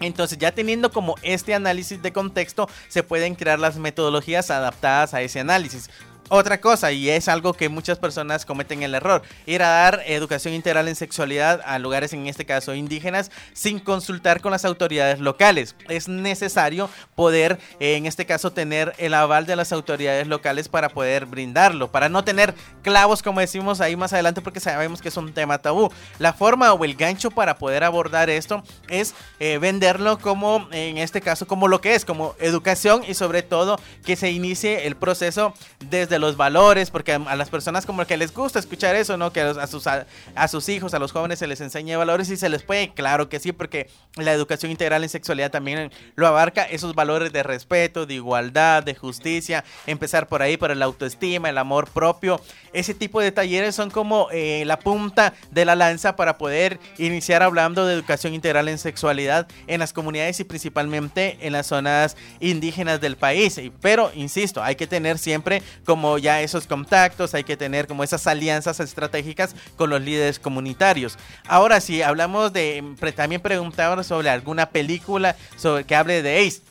Entonces, 0.00 0.38
ya 0.38 0.52
teniendo 0.52 0.90
como 0.92 1.16
este 1.22 1.54
análisis 1.54 2.00
de 2.00 2.12
contexto, 2.12 2.68
se 2.88 3.02
pueden 3.02 3.34
crear 3.34 3.58
las 3.58 3.76
metodologías 3.76 4.50
adaptadas 4.50 5.12
a 5.12 5.22
ese 5.22 5.40
análisis. 5.40 5.90
Otra 6.30 6.60
cosa, 6.60 6.92
y 6.92 7.08
es 7.08 7.26
algo 7.26 7.54
que 7.54 7.70
muchas 7.70 7.98
personas 7.98 8.44
cometen 8.44 8.82
el 8.82 8.94
error, 8.94 9.22
ir 9.46 9.62
a 9.62 9.68
dar 9.68 10.02
educación 10.04 10.52
integral 10.52 10.86
en 10.86 10.94
sexualidad 10.94 11.62
a 11.64 11.78
lugares, 11.78 12.12
en 12.12 12.26
este 12.26 12.44
caso 12.44 12.74
indígenas, 12.74 13.30
sin 13.54 13.78
consultar 13.78 14.42
con 14.42 14.52
las 14.52 14.66
autoridades 14.66 15.20
locales. 15.20 15.74
Es 15.88 16.06
necesario 16.06 16.90
poder, 17.14 17.58
eh, 17.80 17.96
en 17.96 18.04
este 18.04 18.26
caso, 18.26 18.52
tener 18.52 18.92
el 18.98 19.14
aval 19.14 19.46
de 19.46 19.56
las 19.56 19.72
autoridades 19.72 20.26
locales 20.26 20.68
para 20.68 20.90
poder 20.90 21.24
brindarlo, 21.24 21.90
para 21.90 22.10
no 22.10 22.22
tener 22.24 22.54
clavos, 22.82 23.22
como 23.22 23.40
decimos 23.40 23.80
ahí 23.80 23.96
más 23.96 24.12
adelante, 24.12 24.42
porque 24.42 24.60
sabemos 24.60 25.00
que 25.00 25.08
es 25.08 25.16
un 25.16 25.32
tema 25.32 25.56
tabú. 25.62 25.90
La 26.18 26.34
forma 26.34 26.74
o 26.74 26.84
el 26.84 26.94
gancho 26.94 27.30
para 27.30 27.56
poder 27.56 27.84
abordar 27.84 28.28
esto 28.28 28.62
es 28.88 29.14
eh, 29.40 29.56
venderlo 29.56 30.18
como, 30.18 30.68
en 30.72 30.98
este 30.98 31.22
caso, 31.22 31.46
como 31.46 31.68
lo 31.68 31.80
que 31.80 31.94
es, 31.94 32.04
como 32.04 32.34
educación 32.38 33.02
y 33.08 33.14
sobre 33.14 33.42
todo 33.42 33.80
que 34.04 34.14
se 34.14 34.30
inicie 34.30 34.86
el 34.86 34.94
proceso 34.94 35.54
desde 35.88 36.17
los 36.18 36.36
valores, 36.36 36.90
porque 36.90 37.12
a 37.12 37.36
las 37.36 37.50
personas 37.50 37.86
como 37.86 38.04
que 38.06 38.16
les 38.16 38.32
gusta 38.32 38.58
escuchar 38.58 38.96
eso, 38.96 39.16
¿no? 39.16 39.32
Que 39.32 39.40
a, 39.40 39.66
sus, 39.66 39.86
a, 39.86 40.06
a 40.34 40.48
sus 40.48 40.68
hijos, 40.68 40.94
a 40.94 40.98
los 40.98 41.12
jóvenes 41.12 41.38
se 41.38 41.46
les 41.46 41.60
enseñe 41.60 41.96
valores 41.96 42.30
y 42.30 42.36
se 42.36 42.48
les 42.48 42.62
puede, 42.62 42.92
claro 42.94 43.28
que 43.28 43.40
sí, 43.40 43.52
porque 43.52 43.88
la 44.16 44.32
educación 44.32 44.70
integral 44.70 45.02
en 45.02 45.08
sexualidad 45.08 45.50
también 45.50 45.90
lo 46.14 46.26
abarca 46.26 46.64
esos 46.64 46.94
valores 46.94 47.32
de 47.32 47.42
respeto, 47.42 48.06
de 48.06 48.14
igualdad, 48.14 48.82
de 48.82 48.94
justicia, 48.94 49.64
empezar 49.86 50.28
por 50.28 50.42
ahí, 50.42 50.56
por 50.56 50.70
el 50.70 50.82
autoestima, 50.82 51.48
el 51.48 51.58
amor 51.58 51.88
propio. 51.90 52.40
Ese 52.72 52.94
tipo 52.94 53.20
de 53.20 53.32
talleres 53.32 53.74
son 53.74 53.90
como 53.90 54.28
eh, 54.30 54.64
la 54.66 54.78
punta 54.78 55.34
de 55.50 55.64
la 55.64 55.74
lanza 55.74 56.16
para 56.16 56.38
poder 56.38 56.78
iniciar 56.98 57.42
hablando 57.42 57.86
de 57.86 57.94
educación 57.94 58.34
integral 58.34 58.68
en 58.68 58.78
sexualidad 58.78 59.48
en 59.66 59.80
las 59.80 59.92
comunidades 59.92 60.40
y 60.40 60.44
principalmente 60.44 61.38
en 61.40 61.52
las 61.52 61.66
zonas 61.66 62.16
indígenas 62.40 63.00
del 63.00 63.16
país. 63.16 63.60
Pero, 63.80 64.10
insisto, 64.14 64.62
hay 64.62 64.76
que 64.76 64.86
tener 64.86 65.18
siempre 65.18 65.62
como 65.84 66.07
ya 66.16 66.40
esos 66.40 66.66
contactos, 66.66 67.34
hay 67.34 67.44
que 67.44 67.58
tener 67.58 67.86
como 67.86 68.02
esas 68.02 68.26
alianzas 68.26 68.80
estratégicas 68.80 69.54
con 69.76 69.90
los 69.90 70.00
líderes 70.00 70.38
comunitarios. 70.38 71.18
Ahora, 71.46 71.80
si 71.80 72.00
hablamos 72.00 72.54
de, 72.54 72.82
también 73.14 73.42
preguntaban 73.42 74.02
sobre 74.04 74.30
alguna 74.30 74.70
película 74.70 75.36
sobre 75.56 75.84
que 75.84 75.94
hable 75.94 76.22
de 76.22 76.38
ACE. 76.38 76.62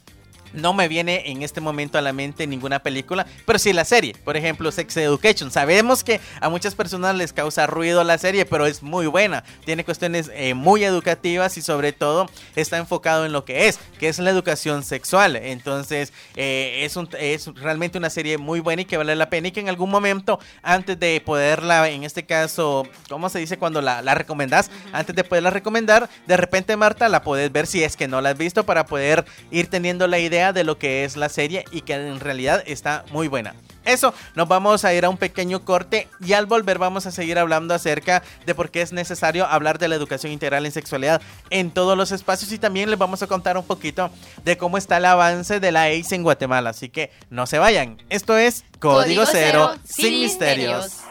No 0.53 0.73
me 0.73 0.87
viene 0.87 1.23
en 1.29 1.43
este 1.43 1.61
momento 1.61 1.97
a 1.97 2.01
la 2.01 2.13
mente 2.13 2.47
ninguna 2.47 2.79
película, 2.79 3.25
pero 3.45 3.59
sí 3.59 3.73
la 3.73 3.85
serie. 3.85 4.15
Por 4.23 4.37
ejemplo, 4.37 4.71
Sex 4.71 4.97
Education. 4.97 5.51
Sabemos 5.51 6.03
que 6.03 6.19
a 6.41 6.49
muchas 6.49 6.75
personas 6.75 7.15
les 7.15 7.33
causa 7.33 7.67
ruido 7.67 8.03
la 8.03 8.17
serie, 8.17 8.45
pero 8.45 8.65
es 8.65 8.83
muy 8.83 9.07
buena. 9.07 9.43
Tiene 9.65 9.83
cuestiones 9.83 10.31
eh, 10.33 10.53
muy 10.53 10.83
educativas 10.83 11.57
y 11.57 11.61
sobre 11.61 11.93
todo 11.93 12.29
está 12.55 12.77
enfocado 12.77 13.25
en 13.25 13.31
lo 13.31 13.45
que 13.45 13.67
es, 13.67 13.79
que 13.99 14.09
es 14.09 14.19
la 14.19 14.29
educación 14.29 14.83
sexual. 14.83 15.35
Entonces 15.35 16.13
eh, 16.35 16.81
es, 16.83 16.95
un, 16.95 17.09
es 17.19 17.47
realmente 17.55 17.97
una 17.97 18.09
serie 18.09 18.37
muy 18.37 18.59
buena 18.59 18.83
y 18.83 18.85
que 18.85 18.97
vale 18.97 19.15
la 19.15 19.29
pena 19.29 19.49
y 19.49 19.51
que 19.51 19.59
en 19.59 19.69
algún 19.69 19.89
momento, 19.89 20.39
antes 20.61 20.99
de 20.99 21.21
poderla, 21.21 21.89
en 21.89 22.03
este 22.03 22.25
caso, 22.25 22.87
¿cómo 23.09 23.29
se 23.29 23.39
dice 23.39 23.57
cuando 23.57 23.81
la, 23.81 24.01
la 24.01 24.15
recomendás? 24.15 24.71
Antes 24.93 25.15
de 25.15 25.23
poderla 25.23 25.49
recomendar, 25.49 26.09
de 26.25 26.37
repente 26.37 26.77
Marta 26.77 27.09
la 27.09 27.21
puedes 27.21 27.51
ver 27.51 27.67
si 27.67 27.83
es 27.83 27.95
que 27.95 28.07
no 28.07 28.21
la 28.21 28.29
has 28.29 28.37
visto 28.37 28.65
para 28.65 28.85
poder 28.85 29.25
ir 29.51 29.67
teniendo 29.67 30.07
la 30.07 30.19
idea 30.19 30.36
de 30.37 30.63
lo 30.63 30.77
que 30.77 31.03
es 31.03 31.17
la 31.17 31.29
serie 31.29 31.65
y 31.71 31.81
que 31.81 31.93
en 31.93 32.19
realidad 32.19 32.63
está 32.65 33.03
muy 33.11 33.27
buena. 33.27 33.55
Eso, 33.87 34.13
nos 34.35 34.49
vamos 34.49 34.83
a 34.83 34.93
ir 34.93 35.05
a 35.05 35.09
un 35.09 35.15
pequeño 35.15 35.63
corte 35.63 36.09
y 36.19 36.33
al 36.33 36.45
volver 36.45 36.77
vamos 36.77 37.05
a 37.05 37.11
seguir 37.11 37.39
hablando 37.39 37.73
acerca 37.73 38.21
de 38.45 38.53
por 38.53 38.69
qué 38.69 38.81
es 38.81 38.91
necesario 38.91 39.47
hablar 39.47 39.79
de 39.79 39.87
la 39.87 39.95
educación 39.95 40.33
integral 40.33 40.65
en 40.65 40.73
sexualidad 40.73 41.21
en 41.49 41.71
todos 41.71 41.97
los 41.97 42.11
espacios 42.11 42.51
y 42.51 42.59
también 42.59 42.89
les 42.89 42.99
vamos 42.99 43.23
a 43.23 43.27
contar 43.27 43.57
un 43.57 43.63
poquito 43.63 44.11
de 44.43 44.57
cómo 44.57 44.77
está 44.77 44.97
el 44.97 45.05
avance 45.05 45.61
de 45.61 45.71
la 45.71 45.83
ACE 45.83 46.15
en 46.15 46.23
Guatemala. 46.23 46.71
Así 46.71 46.89
que 46.89 47.11
no 47.29 47.47
se 47.47 47.59
vayan. 47.59 47.97
Esto 48.09 48.37
es 48.37 48.65
Código, 48.79 49.25
Cero, 49.25 49.73
sin, 49.85 50.19
misterios. 50.19 51.03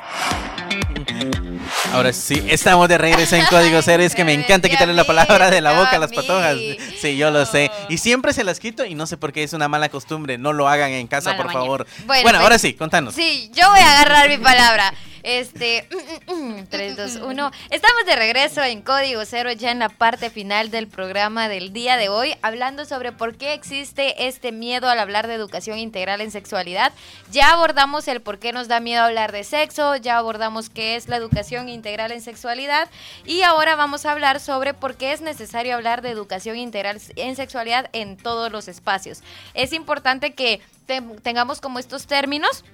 Ahora 1.96 2.12
sí, 2.12 2.44
estamos 2.48 2.90
de 2.90 2.98
regreso 2.98 3.37
en 3.37 3.46
Código 3.46 3.80
Cero. 3.80 4.02
Es 4.02 4.14
que 4.14 4.22
me 4.22 4.35
encanta 4.35 4.68
quitarle 4.68 4.92
la 4.92 5.04
palabra 5.04 5.50
de 5.50 5.62
la 5.62 5.72
boca 5.72 5.96
a 5.96 5.98
las 5.98 6.12
patojas. 6.12 6.59
Sí, 7.00 7.16
yo 7.16 7.30
lo 7.30 7.46
sé. 7.46 7.70
Y 7.88 7.96
siempre 7.96 8.35
se 8.35 8.44
las 8.44 8.61
quito 8.61 8.85
y 8.85 8.94
no 8.94 9.06
sé 9.06 9.16
por 9.16 9.32
qué 9.32 9.42
es 9.42 9.54
una 9.54 9.66
mala 9.66 9.88
costumbre. 9.88 10.37
No 10.37 10.52
lo 10.52 10.68
hagan 10.68 10.90
en 10.90 11.06
casa, 11.06 11.38
por 11.38 11.50
favor. 11.50 11.87
Bueno, 12.04 12.22
Bueno, 12.22 12.38
pues, 12.38 12.42
ahora 12.42 12.59
sí, 12.59 12.74
contanos. 12.74 13.14
Sí, 13.14 13.50
yo 13.54 13.70
voy 13.70 13.80
a 13.80 13.92
agarrar 13.92 14.28
mi 14.28 14.37
palabra. 14.37 14.92
Este, 15.28 15.88
3, 16.70 16.96
2, 16.96 17.16
1. 17.16 17.50
Estamos 17.70 18.06
de 18.06 18.14
regreso 18.14 18.62
en 18.62 18.80
Código 18.80 19.24
Cero, 19.24 19.50
ya 19.50 19.72
en 19.72 19.80
la 19.80 19.88
parte 19.88 20.30
final 20.30 20.70
del 20.70 20.86
programa 20.86 21.48
del 21.48 21.72
día 21.72 21.96
de 21.96 22.08
hoy, 22.08 22.36
hablando 22.42 22.84
sobre 22.84 23.10
por 23.10 23.36
qué 23.36 23.52
existe 23.52 24.28
este 24.28 24.52
miedo 24.52 24.88
al 24.88 25.00
hablar 25.00 25.26
de 25.26 25.34
educación 25.34 25.78
integral 25.80 26.20
en 26.20 26.30
sexualidad. 26.30 26.92
Ya 27.32 27.50
abordamos 27.52 28.06
el 28.06 28.22
por 28.22 28.38
qué 28.38 28.52
nos 28.52 28.68
da 28.68 28.78
miedo 28.78 29.02
hablar 29.02 29.32
de 29.32 29.42
sexo, 29.42 29.96
ya 29.96 30.16
abordamos 30.16 30.70
qué 30.70 30.94
es 30.94 31.08
la 31.08 31.16
educación 31.16 31.68
integral 31.68 32.12
en 32.12 32.20
sexualidad 32.22 32.88
y 33.24 33.42
ahora 33.42 33.74
vamos 33.74 34.06
a 34.06 34.12
hablar 34.12 34.38
sobre 34.38 34.74
por 34.74 34.96
qué 34.96 35.10
es 35.12 35.22
necesario 35.22 35.74
hablar 35.74 36.02
de 36.02 36.10
educación 36.10 36.56
integral 36.56 37.00
en 37.16 37.34
sexualidad 37.34 37.90
en 37.92 38.16
todos 38.16 38.52
los 38.52 38.68
espacios. 38.68 39.22
Es 39.54 39.72
importante 39.72 40.34
que 40.34 40.60
te- 40.86 41.02
tengamos 41.24 41.60
como 41.60 41.80
estos 41.80 42.06
términos 42.06 42.64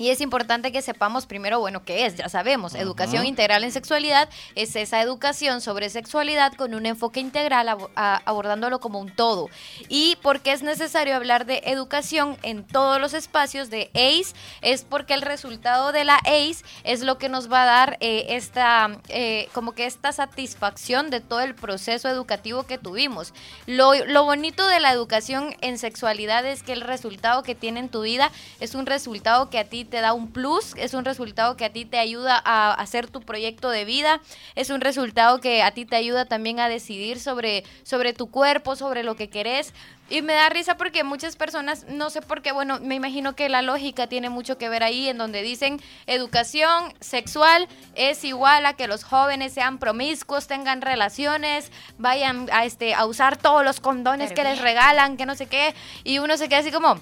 y 0.00 0.08
es 0.08 0.22
importante 0.22 0.72
que 0.72 0.80
sepamos 0.80 1.26
primero, 1.26 1.60
bueno, 1.60 1.84
qué 1.84 2.06
es, 2.06 2.16
ya 2.16 2.30
sabemos, 2.30 2.74
educación 2.74 3.26
integral 3.26 3.64
en 3.64 3.70
sexualidad 3.70 4.30
es 4.54 4.74
esa 4.74 5.02
educación 5.02 5.60
sobre 5.60 5.90
sexualidad 5.90 6.54
con 6.54 6.72
un 6.72 6.86
enfoque 6.86 7.20
integral 7.20 7.68
abordándolo 7.94 8.80
como 8.80 8.98
un 8.98 9.14
todo. 9.14 9.50
Y 9.90 10.16
porque 10.22 10.52
es 10.52 10.62
necesario 10.62 11.14
hablar 11.14 11.44
de 11.44 11.60
educación 11.66 12.38
en 12.42 12.66
todos 12.66 12.98
los 12.98 13.12
espacios 13.12 13.68
de 13.68 13.90
ACE, 13.92 14.34
es 14.62 14.84
porque 14.84 15.12
el 15.12 15.20
resultado 15.20 15.92
de 15.92 16.04
la 16.04 16.16
ACE 16.16 16.64
es 16.84 17.02
lo 17.02 17.18
que 17.18 17.28
nos 17.28 17.52
va 17.52 17.64
a 17.64 17.66
dar 17.66 17.98
eh, 18.00 18.24
esta, 18.30 18.98
eh, 19.10 19.50
como 19.52 19.72
que 19.72 19.84
esta 19.84 20.12
satisfacción 20.12 21.10
de 21.10 21.20
todo 21.20 21.40
el 21.40 21.54
proceso 21.54 22.08
educativo 22.08 22.62
que 22.62 22.78
tuvimos. 22.78 23.34
Lo, 23.66 23.92
lo 24.06 24.24
bonito 24.24 24.66
de 24.66 24.80
la 24.80 24.92
educación 24.92 25.54
en 25.60 25.76
sexualidad 25.76 26.46
es 26.46 26.62
que 26.62 26.72
el 26.72 26.80
resultado 26.80 27.42
que 27.42 27.54
tiene 27.54 27.80
en 27.80 27.90
tu 27.90 28.00
vida 28.00 28.32
es 28.60 28.74
un 28.74 28.86
resultado 28.86 29.50
que 29.50 29.58
a 29.58 29.64
ti 29.64 29.89
te 29.90 30.00
da 30.00 30.14
un 30.14 30.32
plus, 30.32 30.74
es 30.76 30.94
un 30.94 31.04
resultado 31.04 31.56
que 31.56 31.66
a 31.66 31.72
ti 31.72 31.84
te 31.84 31.98
ayuda 31.98 32.40
a 32.42 32.72
hacer 32.72 33.08
tu 33.08 33.20
proyecto 33.20 33.68
de 33.68 33.84
vida, 33.84 34.20
es 34.54 34.70
un 34.70 34.80
resultado 34.80 35.40
que 35.40 35.62
a 35.62 35.72
ti 35.72 35.84
te 35.84 35.96
ayuda 35.96 36.24
también 36.24 36.60
a 36.60 36.68
decidir 36.68 37.20
sobre, 37.20 37.64
sobre 37.82 38.14
tu 38.14 38.30
cuerpo, 38.30 38.76
sobre 38.76 39.02
lo 39.02 39.16
que 39.16 39.28
querés. 39.28 39.74
Y 40.08 40.22
me 40.22 40.32
da 40.32 40.48
risa 40.48 40.76
porque 40.76 41.04
muchas 41.04 41.36
personas, 41.36 41.86
no 41.88 42.10
sé 42.10 42.20
por 42.20 42.42
qué, 42.42 42.50
bueno, 42.50 42.80
me 42.80 42.96
imagino 42.96 43.36
que 43.36 43.48
la 43.48 43.62
lógica 43.62 44.08
tiene 44.08 44.28
mucho 44.28 44.58
que 44.58 44.68
ver 44.68 44.82
ahí, 44.82 45.08
en 45.08 45.18
donde 45.18 45.42
dicen 45.42 45.80
educación 46.06 46.92
sexual 46.98 47.68
es 47.94 48.24
igual 48.24 48.66
a 48.66 48.74
que 48.74 48.88
los 48.88 49.04
jóvenes 49.04 49.52
sean 49.52 49.78
promiscuos, 49.78 50.48
tengan 50.48 50.82
relaciones, 50.82 51.70
vayan 51.98 52.48
a, 52.52 52.64
este, 52.64 52.94
a 52.94 53.06
usar 53.06 53.36
todos 53.36 53.64
los 53.64 53.78
condones 53.78 54.32
Pero 54.32 54.42
que 54.42 54.48
les 54.48 54.60
regalan, 54.60 55.16
que 55.16 55.26
no 55.26 55.36
sé 55.36 55.46
qué, 55.46 55.74
y 56.02 56.18
uno 56.18 56.36
se 56.36 56.48
queda 56.48 56.58
así 56.58 56.72
como, 56.72 57.00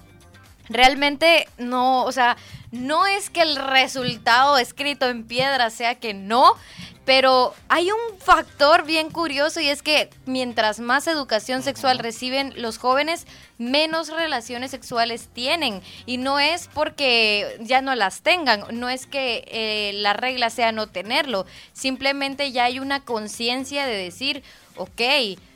realmente 0.69 1.49
no, 1.57 2.05
o 2.05 2.13
sea, 2.13 2.37
no 2.71 3.07
es 3.07 3.31
que 3.31 3.43
el 3.43 3.57
resultado 3.57 4.59
escrito 4.59 5.09
en 5.09 5.25
piedra 5.25 5.71
sea 5.71 5.95
que 5.95 6.15
no, 6.15 6.55
pero 7.09 7.55
hay 7.71 7.91
un 7.91 8.19
factor 8.19 8.85
bien 8.85 9.09
curioso 9.09 9.61
y 9.61 9.69
es 9.69 9.81
que 9.81 10.11
mientras 10.27 10.79
más 10.79 11.07
educación 11.07 11.63
sexual 11.63 11.99
reciben 11.99 12.53
los 12.57 12.77
jóvenes, 12.77 13.27
menos 13.57 14.09
relaciones 14.09 14.73
sexuales 14.73 15.31
tienen. 15.33 15.81
Y 16.05 16.19
no 16.19 16.39
es 16.39 16.69
porque 16.75 17.57
ya 17.61 17.81
no 17.81 17.95
las 17.95 18.21
tengan, 18.21 18.65
no 18.79 18.91
es 18.91 19.07
que 19.07 19.45
eh, 19.47 19.93
la 19.95 20.13
regla 20.13 20.51
sea 20.51 20.71
no 20.71 20.87
tenerlo, 20.87 21.47
simplemente 21.73 22.53
ya 22.53 22.65
hay 22.65 22.79
una 22.79 23.03
conciencia 23.03 23.87
de 23.87 23.97
decir, 23.97 24.43
ok, 24.77 25.01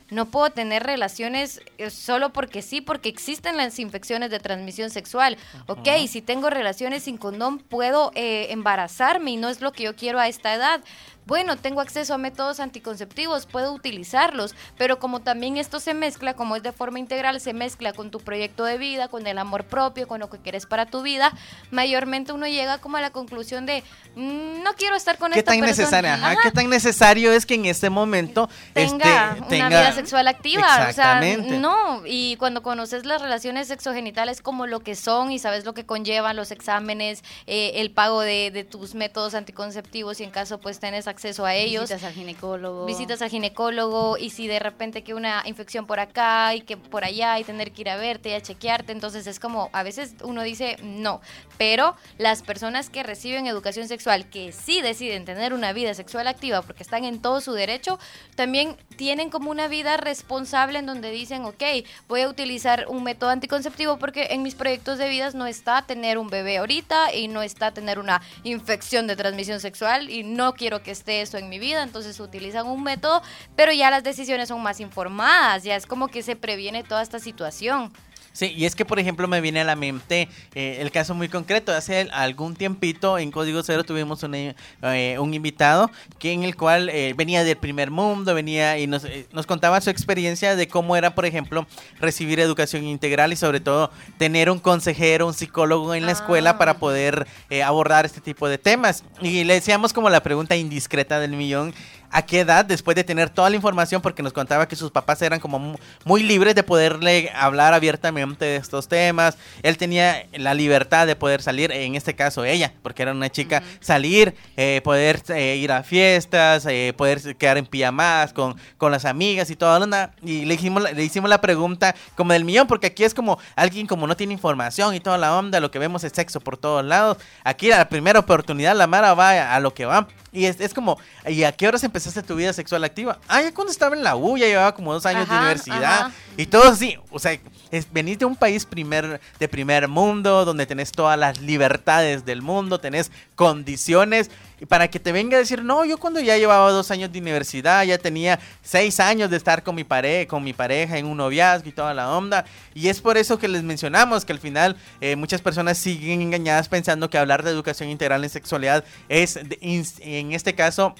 no 0.09 0.25
puedo 0.25 0.49
tener 0.49 0.83
relaciones 0.83 1.61
eh, 1.77 1.89
solo 1.89 2.31
porque 2.31 2.61
sí, 2.61 2.81
porque 2.81 3.09
existen 3.09 3.57
las 3.57 3.79
infecciones 3.79 4.29
de 4.29 4.39
transmisión 4.39 4.89
sexual. 4.89 5.37
Ok, 5.67 5.87
si 6.07 6.21
tengo 6.21 6.49
relaciones 6.49 7.03
sin 7.03 7.17
condón, 7.17 7.59
puedo 7.59 8.11
eh, 8.15 8.47
embarazarme 8.51 9.31
y 9.31 9.37
no 9.37 9.49
es 9.49 9.61
lo 9.61 9.71
que 9.71 9.83
yo 9.83 9.95
quiero 9.95 10.19
a 10.19 10.27
esta 10.27 10.53
edad. 10.53 10.81
Bueno, 11.25 11.55
tengo 11.57 11.79
acceso 11.81 12.13
a 12.13 12.17
métodos 12.17 12.59
anticonceptivos, 12.59 13.45
puedo 13.45 13.71
utilizarlos, 13.73 14.55
pero 14.77 14.99
como 14.99 15.21
también 15.21 15.57
esto 15.57 15.79
se 15.79 15.93
mezcla, 15.93 16.33
como 16.35 16.55
es 16.55 16.63
de 16.63 16.71
forma 16.71 16.99
integral, 16.99 17.39
se 17.39 17.53
mezcla 17.53 17.93
con 17.93 18.11
tu 18.11 18.19
proyecto 18.19 18.65
de 18.65 18.77
vida, 18.77 19.07
con 19.07 19.25
el 19.25 19.37
amor 19.37 19.63
propio, 19.63 20.07
con 20.07 20.19
lo 20.19 20.29
que 20.29 20.37
quieres 20.39 20.65
para 20.65 20.85
tu 20.85 21.01
vida, 21.01 21.31
mayormente 21.71 22.33
uno 22.33 22.45
llega 22.47 22.77
como 22.79 22.97
a 22.97 23.01
la 23.01 23.09
conclusión 23.11 23.65
de, 23.65 23.83
"Mm, 24.15 24.63
no 24.63 24.73
quiero 24.75 24.95
estar 24.95 25.17
con 25.17 25.31
¿Qué 25.31 25.39
esta 25.39 25.51
tan 25.51 25.61
persona". 25.61 25.83
necesaria? 25.83 26.13
Ajá, 26.15 26.31
Ajá 26.31 26.39
¿Qué 26.43 26.51
tan 26.51 26.69
necesario 26.69 27.31
es 27.31 27.45
que 27.45 27.55
en 27.55 27.65
este 27.65 27.89
momento 27.89 28.49
tenga 28.73 29.31
este, 29.31 29.39
una 29.39 29.47
tenga- 29.47 29.69
vida 29.69 29.91
sexual 29.93 30.27
activa. 30.27 30.63
O 30.63 30.75
sea, 30.75 30.89
Exactamente. 30.89 31.57
no. 31.57 32.01
Y 32.05 32.35
cuando 32.37 32.61
conoces 32.63 33.05
las 33.05 33.21
relaciones 33.21 33.67
sexogenitales 33.67 34.41
como 34.41 34.67
lo 34.67 34.81
que 34.81 34.95
son 34.95 35.31
y 35.31 35.39
sabes 35.39 35.65
lo 35.65 35.73
que 35.73 35.85
conllevan 35.85 36.35
los 36.35 36.51
exámenes, 36.51 37.23
eh, 37.47 37.71
el 37.75 37.91
pago 37.91 38.21
de, 38.21 38.51
de 38.51 38.63
tus 38.63 38.93
métodos 38.95 39.33
anticonceptivos 39.35 40.19
y 40.19 40.23
en 40.23 40.31
caso 40.31 40.59
pues 40.59 40.79
tenés 40.79 41.07
acceso 41.13 41.45
a 41.45 41.55
ellos. 41.55 41.83
Visitas 41.83 42.03
al 42.03 42.13
ginecólogo. 42.13 42.85
Visitas 42.85 43.21
al 43.21 43.29
ginecólogo 43.29 44.17
y 44.17 44.29
si 44.29 44.47
de 44.47 44.59
repente 44.59 45.03
que 45.03 45.13
una 45.13 45.43
infección 45.45 45.85
por 45.85 45.99
acá 45.99 46.53
y 46.55 46.61
que 46.61 46.77
por 46.77 47.05
allá 47.05 47.39
y 47.39 47.43
tener 47.43 47.71
que 47.71 47.81
ir 47.81 47.89
a 47.89 47.95
verte 47.95 48.29
y 48.29 48.33
a 48.33 48.41
chequearte, 48.41 48.91
entonces 48.91 49.27
es 49.27 49.39
como 49.39 49.69
a 49.73 49.83
veces 49.83 50.15
uno 50.23 50.43
dice 50.43 50.77
no, 50.83 51.21
pero 51.57 51.95
las 52.17 52.41
personas 52.41 52.89
que 52.89 53.03
reciben 53.03 53.47
educación 53.47 53.87
sexual 53.87 54.29
que 54.29 54.51
sí 54.51 54.81
deciden 54.81 55.25
tener 55.25 55.53
una 55.53 55.73
vida 55.73 55.93
sexual 55.93 56.27
activa 56.27 56.61
porque 56.61 56.83
están 56.83 57.05
en 57.05 57.21
todo 57.21 57.41
su 57.41 57.53
derecho, 57.53 57.99
también 58.35 58.75
tienen 58.97 59.29
como 59.29 59.51
una 59.51 59.67
vida 59.67 59.97
responsable 59.97 60.79
en 60.79 60.85
donde 60.85 61.11
dicen, 61.11 61.45
ok, 61.45 61.63
voy 62.07 62.21
a 62.21 62.29
utilizar 62.29 62.85
un 62.87 63.03
método 63.03 63.29
anticonceptivo 63.29 63.97
porque 63.97 64.27
en 64.31 64.41
mis 64.41 64.55
proyectos 64.55 64.97
de 64.97 65.09
vidas 65.09 65.35
no 65.35 65.45
está 65.45 65.83
tener 65.83 66.17
un 66.17 66.27
bebé 66.27 66.57
ahorita 66.57 67.13
y 67.13 67.27
no 67.27 67.41
está 67.41 67.73
tener 67.73 67.99
una 67.99 68.21
infección 68.43 69.07
de 69.07 69.15
transmisión 69.15 69.59
sexual 69.59 70.09
y 70.09 70.23
no 70.23 70.53
quiero 70.53 70.83
que 70.83 70.91
esté 71.03 71.21
eso 71.21 71.37
en 71.37 71.49
mi 71.49 71.59
vida, 71.59 71.83
entonces 71.83 72.17
utilizan 72.21 72.65
un 72.65 72.81
método, 72.81 73.21
pero 73.57 73.73
ya 73.73 73.89
las 73.89 74.03
decisiones 74.03 74.47
son 74.47 74.63
más 74.63 74.79
informadas, 74.79 75.63
ya 75.63 75.75
es 75.75 75.85
como 75.85 76.07
que 76.07 76.23
se 76.23 76.37
previene 76.37 76.83
toda 76.83 77.01
esta 77.01 77.19
situación. 77.19 77.91
Sí, 78.33 78.53
y 78.55 78.65
es 78.65 78.75
que, 78.75 78.83
por 78.83 78.99
ejemplo, 78.99 79.27
me 79.27 79.39
viene 79.41 79.61
a 79.61 79.63
la 79.63 79.75
mente 79.75 80.27
eh, 80.53 80.77
el 80.81 80.91
caso 80.91 81.13
muy 81.13 81.29
concreto. 81.29 81.71
Hace 81.71 82.07
algún 82.11 82.55
tiempito 82.55 83.17
en 83.17 83.31
Código 83.31 83.63
Cero 83.63 83.83
tuvimos 83.83 84.21
un, 84.23 84.35
eh, 84.35 85.17
un 85.19 85.33
invitado 85.33 85.89
que 86.19 86.33
en 86.33 86.43
el 86.43 86.55
cual 86.55 86.89
eh, 86.89 87.13
venía 87.15 87.43
del 87.43 87.57
primer 87.57 87.89
mundo, 87.91 88.33
venía 88.35 88.77
y 88.79 88.87
nos, 88.87 89.05
eh, 89.05 89.27
nos 89.31 89.45
contaba 89.45 89.79
su 89.81 89.89
experiencia 89.89 90.55
de 90.55 90.67
cómo 90.67 90.95
era, 90.95 91.15
por 91.15 91.25
ejemplo, 91.25 91.65
recibir 91.99 92.39
educación 92.39 92.83
integral 92.83 93.31
y 93.31 93.35
sobre 93.35 93.59
todo 93.59 93.91
tener 94.17 94.49
un 94.49 94.59
consejero, 94.59 95.27
un 95.27 95.33
psicólogo 95.33 95.93
en 95.95 96.05
la 96.05 96.11
escuela 96.11 96.33
Ah. 96.51 96.57
para 96.57 96.73
poder 96.75 97.27
eh, 97.49 97.63
abordar 97.63 98.05
este 98.05 98.19
tipo 98.21 98.49
de 98.49 98.57
temas. 98.57 99.03
Y 99.21 99.43
le 99.43 99.53
decíamos 99.53 99.93
como 99.93 100.09
la 100.09 100.23
pregunta 100.23 100.55
indiscreta 100.55 101.19
del 101.19 101.31
millón. 101.31 101.73
A 102.13 102.21
qué 102.21 102.41
edad, 102.41 102.63
después 102.63 102.95
de 102.95 103.03
tener 103.03 103.29
toda 103.29 103.49
la 103.49 103.55
información, 103.55 104.01
porque 104.01 104.23
nos 104.23 104.31
contaba 104.31 104.67
que 104.67 104.75
sus 104.75 104.91
papás 104.91 105.21
eran 105.21 105.39
como 105.39 105.59
mu- 105.59 105.77
muy 106.05 106.23
libres 106.23 106.55
de 106.55 106.63
poderle 106.63 107.31
hablar 107.35 107.73
abiertamente 107.73 108.45
de 108.45 108.55
estos 108.57 108.87
temas. 108.87 109.37
Él 109.63 109.77
tenía 109.77 110.27
la 110.33 110.53
libertad 110.53 111.07
de 111.07 111.15
poder 111.15 111.41
salir, 111.41 111.71
en 111.71 111.95
este 111.95 112.15
caso 112.15 112.45
ella, 112.45 112.71
porque 112.83 113.01
era 113.01 113.11
una 113.11 113.29
chica, 113.29 113.63
salir, 113.79 114.35
eh, 114.57 114.81
poder 114.83 115.21
eh, 115.29 115.57
ir 115.57 115.71
a 115.71 115.83
fiestas, 115.83 116.65
eh, 116.67 116.93
poder 116.95 117.35
quedar 117.35 117.57
en 117.57 117.65
pijamas 117.65 118.31
con, 118.33 118.55
con 118.77 118.91
las 118.91 119.05
amigas 119.05 119.49
y 119.49 119.55
toda 119.55 119.79
la 119.79 119.83
onda. 119.85 120.11
Y 120.21 120.45
le 120.45 120.53
hicimos, 120.53 120.83
la- 120.83 120.91
le 120.91 121.03
hicimos 121.03 121.29
la 121.29 121.41
pregunta 121.41 121.95
como 122.15 122.33
del 122.33 122.45
millón, 122.45 122.67
porque 122.67 122.87
aquí 122.87 123.03
es 123.03 123.13
como 123.13 123.39
alguien 123.55 123.87
como 123.87 124.05
no 124.07 124.15
tiene 124.15 124.33
información 124.33 124.93
y 124.93 124.99
toda 124.99 125.17
la 125.17 125.35
onda, 125.35 125.59
lo 125.59 125.71
que 125.71 125.79
vemos 125.79 126.03
es 126.03 126.11
sexo 126.13 126.39
por 126.39 126.57
todos 126.57 126.85
lados. 126.85 127.17
Aquí 127.43 127.69
la 127.69 127.89
primera 127.89 128.19
oportunidad 128.19 128.75
la 128.75 128.85
Mara 128.87 129.13
va 129.15 129.29
a, 129.31 129.55
a 129.55 129.59
lo 129.59 129.73
que 129.73 129.85
va. 129.85 130.07
Y 130.31 130.45
es, 130.45 130.59
es 130.59 130.73
como, 130.73 130.97
¿y 131.27 131.43
a 131.43 131.51
qué 131.51 131.67
horas 131.67 131.83
empezaste 132.03 132.27
tu 132.27 132.35
vida 132.35 132.51
sexual 132.53 132.83
activa? 132.83 133.19
Ah, 133.27 133.41
ya 133.41 133.53
cuando 133.53 133.71
estaba 133.71 133.95
en 133.95 134.03
la 134.03 134.15
U, 134.15 134.37
ya 134.37 134.45
llevaba 134.47 134.73
como 134.75 134.93
dos 134.93 135.05
años 135.05 135.27
de 135.29 135.35
universidad. 135.35 135.83
ajá. 135.83 136.11
Y 136.35 136.45
todo 136.47 136.63
así, 136.69 136.97
o 137.11 137.19
sea, 137.19 137.39
es, 137.71 137.87
venís 137.93 138.17
de 138.19 138.25
un 138.25 138.35
país 138.35 138.65
primer, 138.65 139.21
de 139.39 139.47
primer 139.47 139.87
mundo, 139.87 140.45
donde 140.45 140.65
tenés 140.65 140.91
todas 140.91 141.17
las 141.17 141.39
libertades 141.41 142.25
del 142.25 142.41
mundo, 142.41 142.79
tenés 142.79 143.11
condiciones, 143.35 144.31
y 144.59 144.65
para 144.65 144.87
que 144.87 144.99
te 144.99 145.11
venga 145.11 145.35
a 145.37 145.39
decir, 145.39 145.63
no, 145.63 145.85
yo 145.85 145.97
cuando 145.97 146.19
ya 146.19 146.37
llevaba 146.37 146.71
dos 146.71 146.89
años 146.89 147.11
de 147.11 147.19
universidad, 147.19 147.83
ya 147.83 147.97
tenía 147.97 148.39
seis 148.63 148.99
años 148.99 149.29
de 149.29 149.37
estar 149.37 149.61
con 149.61 149.75
mi, 149.75 149.83
pare 149.83 150.25
con 150.25 150.43
mi 150.43 150.53
pareja 150.53 150.97
en 150.97 151.05
un 151.05 151.17
noviazgo 151.17 151.69
y 151.69 151.71
toda 151.71 151.93
la 151.93 152.09
onda, 152.09 152.45
y 152.73 152.87
es 152.87 152.99
por 152.99 153.17
eso 153.17 153.37
que 153.37 153.47
les 153.47 153.61
mencionamos 153.61 154.25
que 154.25 154.33
al 154.33 154.39
final 154.39 154.75
eh, 155.01 155.15
muchas 155.15 155.41
personas 155.41 155.77
siguen 155.77 156.21
engañadas 156.21 156.67
pensando 156.69 157.09
que 157.11 157.17
hablar 157.19 157.43
de 157.43 157.51
educación 157.51 157.89
integral 157.89 158.23
en 158.23 158.29
sexualidad 158.29 158.83
es, 159.09 159.35
de- 159.35 159.59
en 160.01 160.31
este 160.31 160.55
caso, 160.55 160.95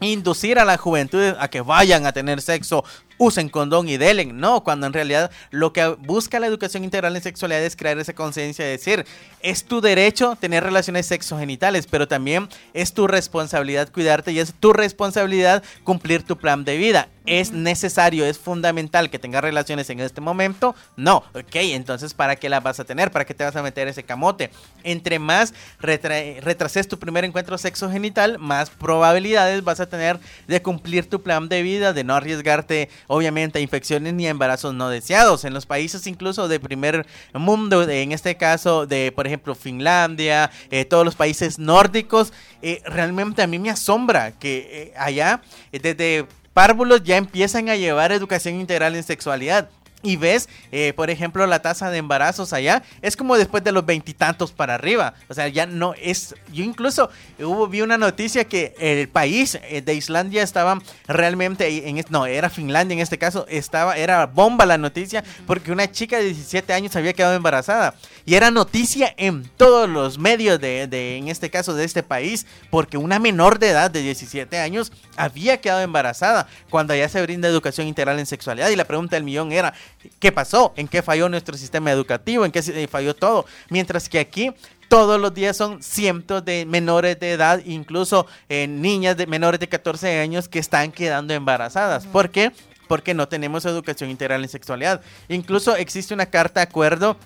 inducir 0.00 0.58
a 0.58 0.64
la 0.64 0.76
juventud 0.76 1.34
a 1.38 1.48
que 1.48 1.60
vayan 1.60 2.06
a 2.06 2.12
tener 2.12 2.40
sexo, 2.40 2.84
usen 3.18 3.48
condón 3.48 3.88
y 3.88 3.96
delen. 3.96 4.38
No, 4.40 4.64
cuando 4.64 4.86
en 4.86 4.92
realidad 4.92 5.30
lo 5.50 5.72
que 5.72 5.86
busca 5.86 6.40
la 6.40 6.46
educación 6.46 6.84
integral 6.84 7.14
en 7.16 7.22
sexualidad 7.22 7.62
es 7.62 7.76
crear 7.76 7.98
esa 7.98 8.14
conciencia 8.14 8.64
de 8.64 8.72
decir, 8.72 9.04
es 9.42 9.64
tu 9.64 9.80
derecho 9.80 10.36
tener 10.40 10.64
relaciones 10.64 11.06
sexogenitales, 11.06 11.86
pero 11.86 12.08
también 12.08 12.48
es 12.72 12.94
tu 12.94 13.06
responsabilidad 13.06 13.90
cuidarte 13.92 14.32
y 14.32 14.38
es 14.38 14.54
tu 14.54 14.72
responsabilidad 14.72 15.62
cumplir 15.84 16.22
tu 16.22 16.38
plan 16.38 16.64
de 16.64 16.76
vida. 16.76 17.08
¿Es 17.26 17.52
necesario, 17.52 18.24
es 18.24 18.38
fundamental 18.38 19.10
que 19.10 19.18
tengas 19.18 19.42
relaciones 19.42 19.90
en 19.90 20.00
este 20.00 20.22
momento? 20.22 20.74
No, 20.96 21.18
ok, 21.34 21.56
entonces 21.56 22.14
¿para 22.14 22.36
qué 22.36 22.48
las 22.48 22.62
vas 22.62 22.80
a 22.80 22.84
tener? 22.84 23.10
¿Para 23.10 23.26
qué 23.26 23.34
te 23.34 23.44
vas 23.44 23.54
a 23.54 23.62
meter 23.62 23.86
ese 23.86 24.02
camote? 24.02 24.50
Entre 24.82 25.18
más 25.18 25.52
retra- 25.78 26.40
retrases 26.40 26.88
tu 26.88 26.98
primer 26.98 27.26
encuentro 27.26 27.58
sexogenital, 27.58 28.38
más 28.38 28.70
probabilidades 28.70 29.62
vas 29.62 29.78
a 29.80 29.86
tener 29.86 30.18
de 30.46 30.62
cumplir 30.62 31.10
tu 31.10 31.22
plan 31.22 31.50
de 31.50 31.62
vida, 31.62 31.92
de 31.92 32.02
no 32.02 32.14
arriesgarte 32.14 32.88
obviamente 33.08 33.58
a 33.58 33.62
infecciones 33.62 34.14
ni 34.14 34.28
a 34.28 34.30
embarazos 34.30 34.72
no 34.72 34.88
deseados. 34.88 35.44
En 35.44 35.52
los 35.52 35.66
países 35.66 36.06
incluso 36.06 36.46
de 36.46 36.60
primer 36.60 37.06
mundo, 37.34 37.82
en 37.82 38.12
este 38.12 38.36
caso 38.36 38.86
de 38.86 39.10
por 39.10 39.26
ejemplo 39.26 39.56
Finlandia, 39.56 40.52
eh, 40.70 40.84
todos 40.84 41.04
los 41.04 41.16
países 41.16 41.58
nórdicos, 41.58 42.32
eh, 42.62 42.80
realmente 42.84 43.42
a 43.42 43.46
mí 43.48 43.58
me 43.58 43.70
asombra 43.70 44.32
que 44.38 44.68
eh, 44.70 44.94
allá 44.96 45.42
desde 45.72 46.26
párvulos 46.52 47.02
ya 47.04 47.16
empiezan 47.16 47.68
a 47.68 47.76
llevar 47.76 48.12
educación 48.12 48.56
integral 48.56 48.94
en 48.96 49.02
sexualidad. 49.02 49.70
Y 50.00 50.16
ves, 50.16 50.48
eh, 50.70 50.92
por 50.94 51.10
ejemplo, 51.10 51.44
la 51.48 51.60
tasa 51.60 51.90
de 51.90 51.98
embarazos 51.98 52.52
allá 52.52 52.84
es 53.02 53.16
como 53.16 53.36
después 53.36 53.64
de 53.64 53.72
los 53.72 53.84
veintitantos 53.84 54.52
para 54.52 54.74
arriba. 54.74 55.14
O 55.28 55.34
sea, 55.34 55.48
ya 55.48 55.66
no 55.66 55.92
es. 56.00 56.36
Yo 56.52 56.62
incluso 56.62 57.10
hubo, 57.40 57.66
vi 57.66 57.80
una 57.80 57.98
noticia 57.98 58.44
que 58.44 58.74
el 58.78 59.08
país 59.08 59.58
eh, 59.64 59.82
de 59.82 59.94
Islandia 59.94 60.44
estaba 60.44 60.80
realmente. 61.08 61.88
En, 61.88 62.04
no, 62.10 62.26
era 62.26 62.48
Finlandia 62.48 62.94
en 62.94 63.00
este 63.00 63.18
caso. 63.18 63.44
Estaba, 63.48 63.96
era 63.96 64.26
bomba 64.26 64.66
la 64.66 64.78
noticia 64.78 65.24
porque 65.48 65.72
una 65.72 65.90
chica 65.90 66.18
de 66.18 66.26
17 66.26 66.72
años 66.72 66.94
había 66.94 67.12
quedado 67.12 67.34
embarazada. 67.34 67.96
Y 68.24 68.36
era 68.36 68.52
noticia 68.52 69.12
en 69.16 69.50
todos 69.56 69.88
los 69.88 70.16
medios 70.18 70.60
de, 70.60 70.86
de, 70.86 71.16
en 71.16 71.26
este 71.26 71.50
caso, 71.50 71.74
de 71.74 71.84
este 71.84 72.04
país. 72.04 72.46
Porque 72.70 72.98
una 72.98 73.18
menor 73.18 73.58
de 73.58 73.70
edad 73.70 73.90
de 73.90 74.02
17 74.02 74.60
años 74.60 74.92
había 75.16 75.60
quedado 75.60 75.80
embarazada 75.80 76.46
cuando 76.70 76.94
ya 76.94 77.08
se 77.08 77.20
brinda 77.20 77.48
educación 77.48 77.88
integral 77.88 78.20
en 78.20 78.26
sexualidad. 78.26 78.68
Y 78.68 78.76
la 78.76 78.84
pregunta 78.84 79.16
del 79.16 79.24
millón 79.24 79.50
era, 79.50 79.74
¿qué 80.18 80.32
pasó? 80.32 80.72
¿En 80.76 80.88
qué 80.88 81.02
falló 81.02 81.28
nuestro 81.28 81.56
sistema 81.56 81.90
educativo? 81.90 82.44
¿En 82.44 82.52
qué 82.52 82.62
se- 82.62 82.86
falló 82.88 83.14
todo? 83.14 83.44
Mientras 83.70 84.08
que 84.08 84.18
aquí 84.18 84.52
todos 84.88 85.20
los 85.20 85.34
días 85.34 85.56
son 85.56 85.82
cientos 85.82 86.44
de 86.44 86.64
menores 86.64 87.20
de 87.20 87.32
edad, 87.32 87.60
incluso 87.66 88.26
eh, 88.48 88.66
niñas 88.66 89.16
de 89.16 89.26
menores 89.26 89.60
de 89.60 89.68
14 89.68 90.18
años 90.20 90.48
que 90.48 90.58
están 90.58 90.92
quedando 90.92 91.34
embarazadas. 91.34 92.06
¿Por 92.06 92.30
qué? 92.30 92.52
Porque 92.88 93.12
no 93.12 93.28
tenemos 93.28 93.66
educación 93.66 94.08
integral 94.08 94.42
en 94.42 94.48
sexualidad. 94.48 95.02
Incluso 95.28 95.76
existe 95.76 96.14
una 96.14 96.24
carta 96.26 96.60
de 96.60 96.64
acuerdo 96.64 97.18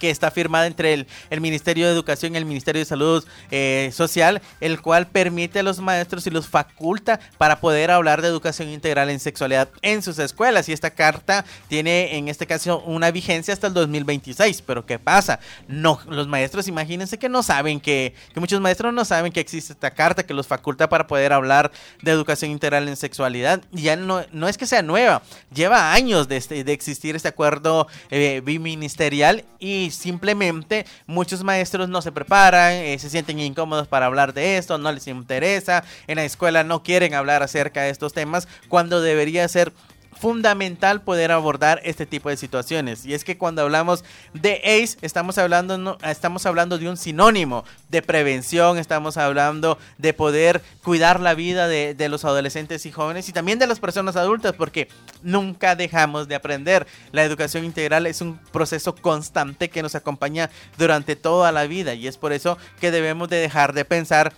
que 0.00 0.10
está 0.10 0.32
firmada 0.32 0.66
entre 0.66 0.94
el, 0.94 1.06
el 1.30 1.40
Ministerio 1.40 1.86
de 1.86 1.92
Educación 1.92 2.34
y 2.34 2.38
el 2.38 2.44
Ministerio 2.46 2.80
de 2.80 2.84
Salud 2.86 3.24
eh, 3.52 3.90
Social, 3.92 4.42
el 4.60 4.80
cual 4.80 5.06
permite 5.06 5.60
a 5.60 5.62
los 5.62 5.78
maestros 5.78 6.26
y 6.26 6.30
los 6.30 6.48
faculta 6.48 7.20
para 7.38 7.60
poder 7.60 7.92
hablar 7.92 8.22
de 8.22 8.28
educación 8.28 8.68
integral 8.70 9.10
en 9.10 9.20
sexualidad 9.20 9.68
en 9.82 10.02
sus 10.02 10.18
escuelas. 10.18 10.68
Y 10.68 10.72
esta 10.72 10.90
carta 10.90 11.44
tiene 11.68 12.16
en 12.16 12.28
este 12.28 12.46
caso 12.46 12.80
una 12.86 13.10
vigencia 13.12 13.54
hasta 13.54 13.66
el 13.68 13.74
2026. 13.74 14.62
Pero 14.62 14.86
¿qué 14.86 14.98
pasa? 14.98 15.38
No, 15.68 16.00
los 16.08 16.26
maestros, 16.26 16.66
imagínense 16.66 17.18
que 17.18 17.28
no 17.28 17.42
saben 17.42 17.78
que, 17.80 18.14
que 18.32 18.40
muchos 18.40 18.60
maestros 18.60 18.92
no 18.94 19.04
saben 19.04 19.30
que 19.32 19.40
existe 19.40 19.72
esta 19.74 19.90
carta 19.90 20.24
que 20.24 20.34
los 20.34 20.46
faculta 20.46 20.88
para 20.88 21.06
poder 21.06 21.32
hablar 21.32 21.70
de 22.02 22.10
educación 22.10 22.50
integral 22.50 22.88
en 22.88 22.96
sexualidad. 22.96 23.62
Y 23.72 23.82
ya 23.82 23.96
no, 23.96 24.24
no 24.32 24.48
es 24.48 24.56
que 24.56 24.66
sea 24.66 24.82
nueva, 24.82 25.22
lleva 25.52 25.92
años 25.92 26.26
de, 26.28 26.36
este- 26.38 26.64
de 26.64 26.72
existir 26.72 27.14
este 27.16 27.28
acuerdo 27.28 27.86
eh, 28.10 28.40
biministerial 28.44 29.44
y 29.58 29.89
simplemente 29.90 30.86
muchos 31.06 31.42
maestros 31.44 31.88
no 31.88 32.02
se 32.02 32.12
preparan, 32.12 32.72
eh, 32.72 32.98
se 32.98 33.10
sienten 33.10 33.38
incómodos 33.38 33.88
para 33.88 34.06
hablar 34.06 34.34
de 34.34 34.56
esto, 34.56 34.78
no 34.78 34.90
les 34.92 35.06
interesa, 35.06 35.84
en 36.06 36.16
la 36.16 36.24
escuela 36.24 36.64
no 36.64 36.82
quieren 36.82 37.14
hablar 37.14 37.42
acerca 37.42 37.82
de 37.82 37.90
estos 37.90 38.12
temas 38.12 38.48
cuando 38.68 39.00
debería 39.00 39.46
ser 39.48 39.72
fundamental 40.20 41.00
poder 41.00 41.32
abordar 41.32 41.80
este 41.82 42.04
tipo 42.04 42.28
de 42.28 42.36
situaciones. 42.36 43.06
Y 43.06 43.14
es 43.14 43.24
que 43.24 43.38
cuando 43.38 43.62
hablamos 43.62 44.04
de 44.34 44.60
ACE, 44.64 44.98
estamos 45.00 45.38
hablando, 45.38 45.96
estamos 46.02 46.44
hablando 46.44 46.76
de 46.76 46.90
un 46.90 46.98
sinónimo 46.98 47.64
de 47.88 48.02
prevención, 48.02 48.76
estamos 48.76 49.16
hablando 49.16 49.78
de 49.96 50.12
poder 50.12 50.60
cuidar 50.84 51.20
la 51.20 51.32
vida 51.32 51.68
de, 51.68 51.94
de 51.94 52.08
los 52.10 52.26
adolescentes 52.26 52.84
y 52.84 52.92
jóvenes 52.92 53.30
y 53.30 53.32
también 53.32 53.58
de 53.58 53.66
las 53.66 53.80
personas 53.80 54.14
adultas, 54.16 54.52
porque 54.52 54.88
nunca 55.22 55.74
dejamos 55.74 56.28
de 56.28 56.34
aprender. 56.34 56.86
La 57.12 57.24
educación 57.24 57.64
integral 57.64 58.06
es 58.06 58.20
un 58.20 58.38
proceso 58.52 58.94
constante 58.94 59.70
que 59.70 59.82
nos 59.82 59.94
acompaña 59.94 60.50
durante 60.76 61.16
toda 61.16 61.50
la 61.50 61.64
vida 61.64 61.94
y 61.94 62.06
es 62.06 62.18
por 62.18 62.34
eso 62.34 62.58
que 62.78 62.90
debemos 62.90 63.30
de 63.30 63.38
dejar 63.38 63.72
de 63.72 63.86
pensar 63.86 64.34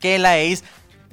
que 0.00 0.18
la 0.18 0.34
ACE 0.34 0.64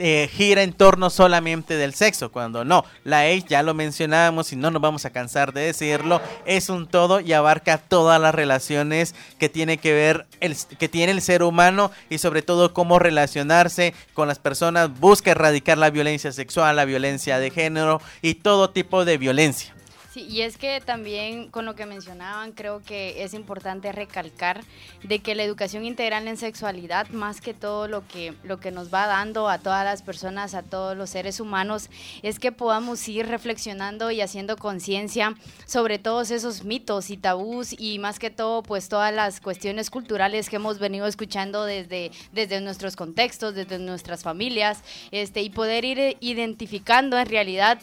eh, 0.03 0.27
gira 0.33 0.63
en 0.63 0.73
torno 0.73 1.11
solamente 1.11 1.77
del 1.77 1.93
sexo, 1.93 2.31
cuando 2.31 2.65
no, 2.65 2.85
la 3.03 3.19
ACE 3.19 3.45
ya 3.47 3.61
lo 3.61 3.75
mencionábamos 3.75 4.51
y 4.51 4.55
no 4.55 4.71
nos 4.71 4.81
vamos 4.81 5.05
a 5.05 5.11
cansar 5.11 5.53
de 5.53 5.61
decirlo, 5.61 6.19
es 6.47 6.69
un 6.69 6.87
todo 6.87 7.19
y 7.19 7.33
abarca 7.33 7.77
todas 7.77 8.19
las 8.19 8.33
relaciones 8.33 9.13
que 9.37 9.47
tiene 9.47 9.77
que 9.77 9.93
ver, 9.93 10.25
el, 10.39 10.57
que 10.79 10.89
tiene 10.89 11.11
el 11.11 11.21
ser 11.21 11.43
humano 11.43 11.91
y 12.09 12.17
sobre 12.17 12.41
todo 12.41 12.73
cómo 12.73 12.97
relacionarse 12.97 13.93
con 14.15 14.27
las 14.27 14.39
personas, 14.39 14.89
busca 14.99 15.29
erradicar 15.29 15.77
la 15.77 15.91
violencia 15.91 16.31
sexual, 16.31 16.77
la 16.77 16.85
violencia 16.85 17.37
de 17.37 17.51
género 17.51 18.01
y 18.23 18.33
todo 18.33 18.71
tipo 18.71 19.05
de 19.05 19.19
violencia. 19.19 19.75
Sí, 20.13 20.27
y 20.29 20.41
es 20.41 20.57
que 20.57 20.81
también 20.81 21.49
con 21.49 21.63
lo 21.63 21.73
que 21.73 21.85
mencionaban, 21.85 22.51
creo 22.51 22.81
que 22.81 23.23
es 23.23 23.33
importante 23.33 23.93
recalcar 23.93 24.61
de 25.03 25.19
que 25.19 25.35
la 25.35 25.43
educación 25.43 25.85
integral 25.85 26.27
en 26.27 26.35
sexualidad, 26.35 27.07
más 27.11 27.39
que 27.39 27.53
todo 27.53 27.87
lo 27.87 28.05
que, 28.05 28.33
lo 28.43 28.59
que 28.59 28.71
nos 28.71 28.93
va 28.93 29.07
dando 29.07 29.47
a 29.47 29.59
todas 29.59 29.85
las 29.85 30.01
personas, 30.01 30.53
a 30.53 30.63
todos 30.63 30.97
los 30.97 31.11
seres 31.11 31.39
humanos, 31.39 31.89
es 32.23 32.39
que 32.39 32.51
podamos 32.51 33.07
ir 33.07 33.27
reflexionando 33.27 34.11
y 34.11 34.19
haciendo 34.19 34.57
conciencia 34.57 35.33
sobre 35.65 35.97
todos 35.97 36.29
esos 36.29 36.65
mitos 36.65 37.09
y 37.09 37.15
tabús 37.15 37.73
y 37.79 37.97
más 37.97 38.19
que 38.19 38.29
todo, 38.29 38.63
pues 38.63 38.89
todas 38.89 39.13
las 39.13 39.39
cuestiones 39.39 39.89
culturales 39.89 40.49
que 40.49 40.57
hemos 40.57 40.77
venido 40.77 41.07
escuchando 41.07 41.63
desde, 41.63 42.11
desde 42.33 42.59
nuestros 42.59 42.97
contextos, 42.97 43.55
desde 43.55 43.79
nuestras 43.79 44.23
familias, 44.23 44.83
este, 45.11 45.41
y 45.41 45.49
poder 45.51 45.85
ir 45.85 46.17
identificando 46.19 47.17
en 47.17 47.27
realidad 47.27 47.79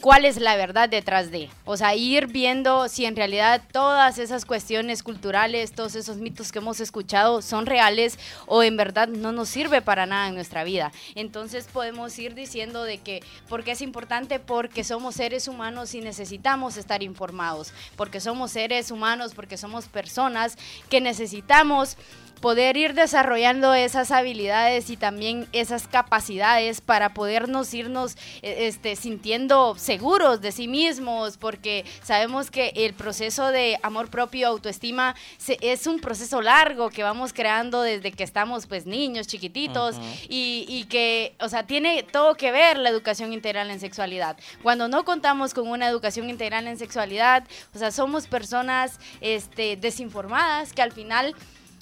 cuál 0.00 0.24
es 0.24 0.38
la 0.38 0.56
verdad 0.56 0.88
detrás 0.88 1.30
de. 1.30 1.50
O 1.64 1.76
sea, 1.76 1.94
ir 1.94 2.26
viendo 2.26 2.88
si 2.88 3.04
en 3.04 3.16
realidad 3.16 3.62
todas 3.72 4.18
esas 4.18 4.44
cuestiones 4.44 5.02
culturales, 5.02 5.72
todos 5.72 5.94
esos 5.94 6.16
mitos 6.16 6.52
que 6.52 6.58
hemos 6.58 6.80
escuchado 6.80 7.42
son 7.42 7.66
reales 7.66 8.18
o 8.46 8.62
en 8.62 8.76
verdad 8.76 9.08
no 9.08 9.32
nos 9.32 9.48
sirve 9.48 9.82
para 9.82 10.06
nada 10.06 10.28
en 10.28 10.34
nuestra 10.34 10.64
vida. 10.64 10.92
Entonces 11.14 11.68
podemos 11.72 12.18
ir 12.18 12.34
diciendo 12.34 12.82
de 12.84 12.98
que, 12.98 13.22
porque 13.48 13.72
es 13.72 13.82
importante? 13.82 14.38
Porque 14.38 14.84
somos 14.84 15.14
seres 15.16 15.48
humanos 15.48 15.94
y 15.94 16.00
necesitamos 16.00 16.76
estar 16.76 17.02
informados. 17.02 17.72
Porque 17.96 18.20
somos 18.20 18.52
seres 18.52 18.90
humanos, 18.90 19.32
porque 19.34 19.56
somos 19.56 19.86
personas 19.86 20.56
que 20.88 21.00
necesitamos 21.00 21.96
poder 22.40 22.76
ir 22.76 22.94
desarrollando 22.94 23.74
esas 23.74 24.10
habilidades 24.10 24.88
y 24.90 24.96
también 24.96 25.46
esas 25.52 25.86
capacidades 25.86 26.80
para 26.80 27.14
podernos 27.14 27.72
irnos 27.74 28.16
eh, 28.42 28.66
este, 28.66 28.96
sintiendo 28.96 29.74
seguros 29.76 30.40
de 30.40 30.52
sí 30.52 30.66
mismos, 30.66 31.36
porque 31.36 31.84
sabemos 32.02 32.50
que 32.50 32.72
el 32.76 32.94
proceso 32.94 33.48
de 33.48 33.78
amor 33.82 34.08
propio, 34.10 34.48
autoestima, 34.48 35.14
se- 35.38 35.58
es 35.60 35.86
un 35.86 36.00
proceso 36.00 36.40
largo 36.40 36.90
que 36.90 37.02
vamos 37.02 37.32
creando 37.32 37.82
desde 37.82 38.12
que 38.12 38.24
estamos 38.24 38.66
pues 38.66 38.86
niños, 38.86 39.26
chiquititos, 39.26 39.96
y, 40.28 40.64
y 40.68 40.84
que, 40.84 41.34
o 41.40 41.48
sea, 41.48 41.66
tiene 41.66 42.02
todo 42.02 42.34
que 42.34 42.50
ver 42.52 42.78
la 42.78 42.88
educación 42.88 43.32
integral 43.32 43.70
en 43.70 43.80
sexualidad. 43.80 44.36
Cuando 44.62 44.88
no 44.88 45.04
contamos 45.04 45.52
con 45.54 45.68
una 45.68 45.86
educación 45.88 46.30
integral 46.30 46.66
en 46.66 46.78
sexualidad, 46.78 47.44
o 47.74 47.78
sea, 47.78 47.90
somos 47.90 48.26
personas 48.26 48.98
este, 49.20 49.76
desinformadas 49.76 50.72
que 50.72 50.82
al 50.82 50.92
final 50.92 51.34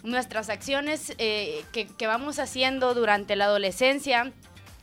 nuestras 0.02 0.48
acciones 0.48 1.12
eh, 1.18 1.64
que, 1.72 1.86
que 1.86 2.06
vamos 2.06 2.38
haciendo 2.38 2.94
durante 2.94 3.36
la 3.36 3.46
adolescencia, 3.46 4.32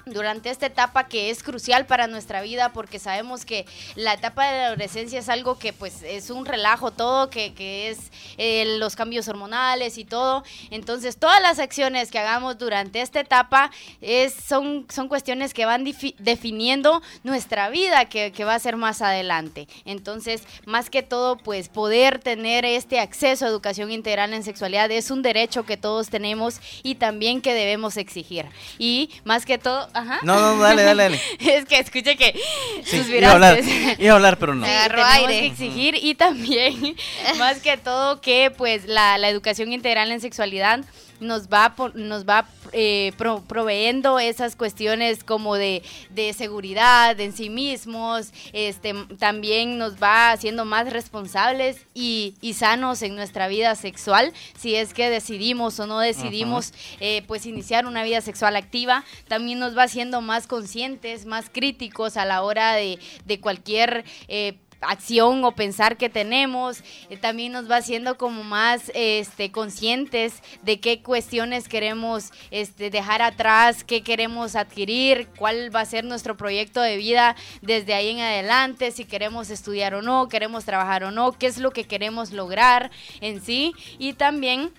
durante 0.06 0.49
esta 0.49 0.68
etapa 0.68 1.08
que 1.08 1.30
es 1.30 1.43
crucial 1.43 1.86
para 1.86 2.08
nuestra 2.08 2.41
vida 2.41 2.72
porque 2.74 2.99
sabemos 2.99 3.45
que 3.45 3.66
la 3.95 4.14
etapa 4.14 4.45
de 4.45 4.58
la 4.58 4.66
adolescencia 4.68 5.20
es 5.20 5.30
algo 5.30 5.58
que 5.58 5.74
pues 5.74 6.03
es 6.03 6.30
un 6.30 6.45
relajo 6.45 6.91
todo, 6.91 7.30
que, 7.30 7.53
que 7.53 7.89
es 7.89 8.12
eh, 8.38 8.78
los 8.80 8.95
cambios 8.95 9.28
hormonales 9.28 9.97
y 9.97 10.06
todo. 10.06 10.43
Entonces 10.70 11.18
todas 11.18 11.41
las 11.41 11.60
acciones 11.60 12.12
que 12.12 12.20
hagamos 12.20 12.58
durante 12.58 13.01
esta 13.01 13.20
etapa 13.20 13.72
es, 14.01 14.34
son, 14.34 14.86
son 14.89 15.08
cuestiones 15.08 15.53
que 15.53 15.66
van 15.66 15.84
definiendo 16.18 17.01
nuestra 17.24 17.70
vida 17.70 18.06
que, 18.06 18.32
que 18.32 18.45
va 18.45 18.56
a 18.56 18.60
ser 18.60 18.78
más 18.78 19.01
adelante. 19.01 19.68
Entonces 19.86 20.43
más 20.66 20.89
que 20.89 21.03
todo 21.03 21.38
pues 21.38 21.70
poder 21.70 22.20
tener 22.20 22.66
este 22.66 22.99
acceso 22.99 23.45
a 23.45 23.49
educación 23.49 23.91
integral 23.91 24.34
en 24.34 24.43
sexualidad 24.43 24.91
es 24.91 25.12
un 25.12 25.22
derecho 25.22 25.64
que 25.64 25.78
todos 25.78 26.10
tenemos 26.10 26.60
y 26.84 26.95
también 26.95 27.41
que 27.41 27.53
debemos 27.53 27.97
exigir. 27.97 28.45
Y 28.78 29.10
más 29.24 29.45
que 29.45 29.58
todo, 29.58 29.88
ajá. 29.96 30.20
No, 30.24 30.39
no, 30.39 30.58
dale, 30.62 30.84
dale, 30.84 31.04
dale. 31.04 31.22
Es 31.39 31.66
que 31.66 31.80
escuché 31.80 32.16
que 32.16 32.39
Sí, 32.84 33.04
iba 33.18 33.30
a 33.30 33.32
hablar, 33.34 33.58
suspiraste. 33.58 33.96
iba 34.04 34.12
a 34.14 34.16
hablar, 34.16 34.38
pero 34.38 34.54
no. 34.56 34.66
Sí, 34.66 34.72
Agarró 34.72 35.04
tenemos 35.04 35.30
aire. 35.30 35.39
que 35.39 35.46
exigir 35.48 35.96
y 36.02 36.16
también, 36.16 36.96
más 37.38 37.60
que 37.62 37.78
todo, 37.78 38.22
que 38.22 38.52
pues 38.56 38.86
la, 38.86 39.18
la 39.18 39.30
educación 39.30 39.74
integral 39.74 40.12
en 40.12 40.22
sexualidad 40.22 40.82
nos 41.20 41.47
va, 41.47 41.74
nos 41.93 42.26
va 42.26 42.47
eh, 42.72 43.11
pro- 43.18 43.41
proveyendo 43.47 44.20
esas 44.20 44.55
cuestiones 44.55 45.24
como 45.24 45.55
de, 45.55 45.82
de 46.09 46.34
seguridad 46.34 47.20
en 47.20 47.34
sí 47.34 47.49
mismos, 47.49 48.32
este, 48.53 48.93
también 49.18 49.78
nos 49.78 50.01
va 50.01 50.32
haciendo 50.32 50.66
más 50.66 50.91
responsables 50.91 51.78
y, 51.93 52.36
y 52.41 52.53
sanos 52.53 53.01
en 53.01 53.16
nuestra 53.16 53.47
vida 53.47 53.76
sexual, 53.76 54.34
si 54.57 54.76
es 54.76 54.93
que 54.93 55.09
decidimos 55.09 55.80
o 55.80 55.88
no 55.88 55.99
decidimos 55.99 56.74
eh, 56.99 57.24
pues 57.28 57.45
iniciar 57.45 57.86
una 57.86 58.03
vida 58.03 58.22
sexual 58.22 58.55
activa, 58.55 59.03
también 59.28 59.59
nos 59.59 59.78
va 59.78 59.84
haciendo 59.84 60.22
más 60.22 60.47
conscientes, 60.47 61.26
más 61.26 61.49
críticos 61.49 62.18
a 62.18 62.26
la 62.26 62.41
hora 62.41 62.74
de, 62.74 62.99
de 63.26 63.39
cualquier... 63.39 64.03
eh, 64.28 64.57
acción 64.82 65.43
o 65.43 65.53
pensar 65.53 65.97
que 65.97 66.09
tenemos, 66.09 66.84
eh, 67.09 67.17
también 67.17 67.51
nos 67.51 67.69
va 67.69 67.78
haciendo 67.78 68.17
como 68.17 68.43
más 68.43 68.91
este, 68.93 69.51
conscientes 69.51 70.41
de 70.61 70.80
qué 70.80 71.01
cuestiones 71.01 71.67
queremos 71.67 72.32
este, 72.51 72.89
dejar 72.89 73.21
atrás, 73.21 73.84
qué 73.84 74.03
queremos 74.03 74.55
adquirir, 74.55 75.28
cuál 75.38 75.76
va 75.76 75.82
a 75.82 75.86
ser 75.86 76.03
nuestro 76.03 76.38
proyecto 76.38 76.82
de 76.82 76.97
vida 76.97 77.36
desde 77.61 77.93
ahí 77.93 78.09
en 78.09 78.19
adelante, 78.19 78.91
si 78.91 79.05
queremos 79.05 79.49
estudiar 79.49 79.95
o 79.95 80.01
no, 80.01 80.28
queremos 80.30 80.65
trabajar 80.65 81.03
o 81.03 81.11
no, 81.11 81.32
qué 81.32 81.47
es 81.47 81.57
lo 81.57 81.71
que 81.71 81.86
queremos 81.86 82.32
lograr 82.32 82.91
en 83.21 83.41
sí. 83.41 83.73
Y 83.97 84.13
también 84.13 84.71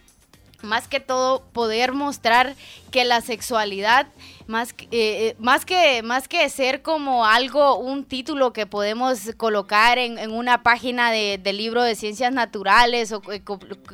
más 0.62 0.88
que 0.88 1.00
todo 1.00 1.42
poder 1.52 1.92
mostrar 1.92 2.54
que 2.96 3.04
la 3.04 3.20
sexualidad 3.20 4.06
más 4.46 4.70
eh, 4.70 4.86
eh, 4.92 5.36
más 5.38 5.66
que 5.66 6.02
más 6.02 6.28
que 6.28 6.48
ser 6.48 6.80
como 6.80 7.26
algo 7.26 7.76
un 7.76 8.04
título 8.04 8.54
que 8.54 8.64
podemos 8.64 9.32
colocar 9.36 9.98
en, 9.98 10.30
una 10.30 10.62
página 10.62 11.10
de, 11.10 11.38
libro 11.52 11.82
de 11.82 11.94
ciencias 11.94 12.32
naturales 12.32 13.12
o, 13.12 13.20
que- 13.20 13.42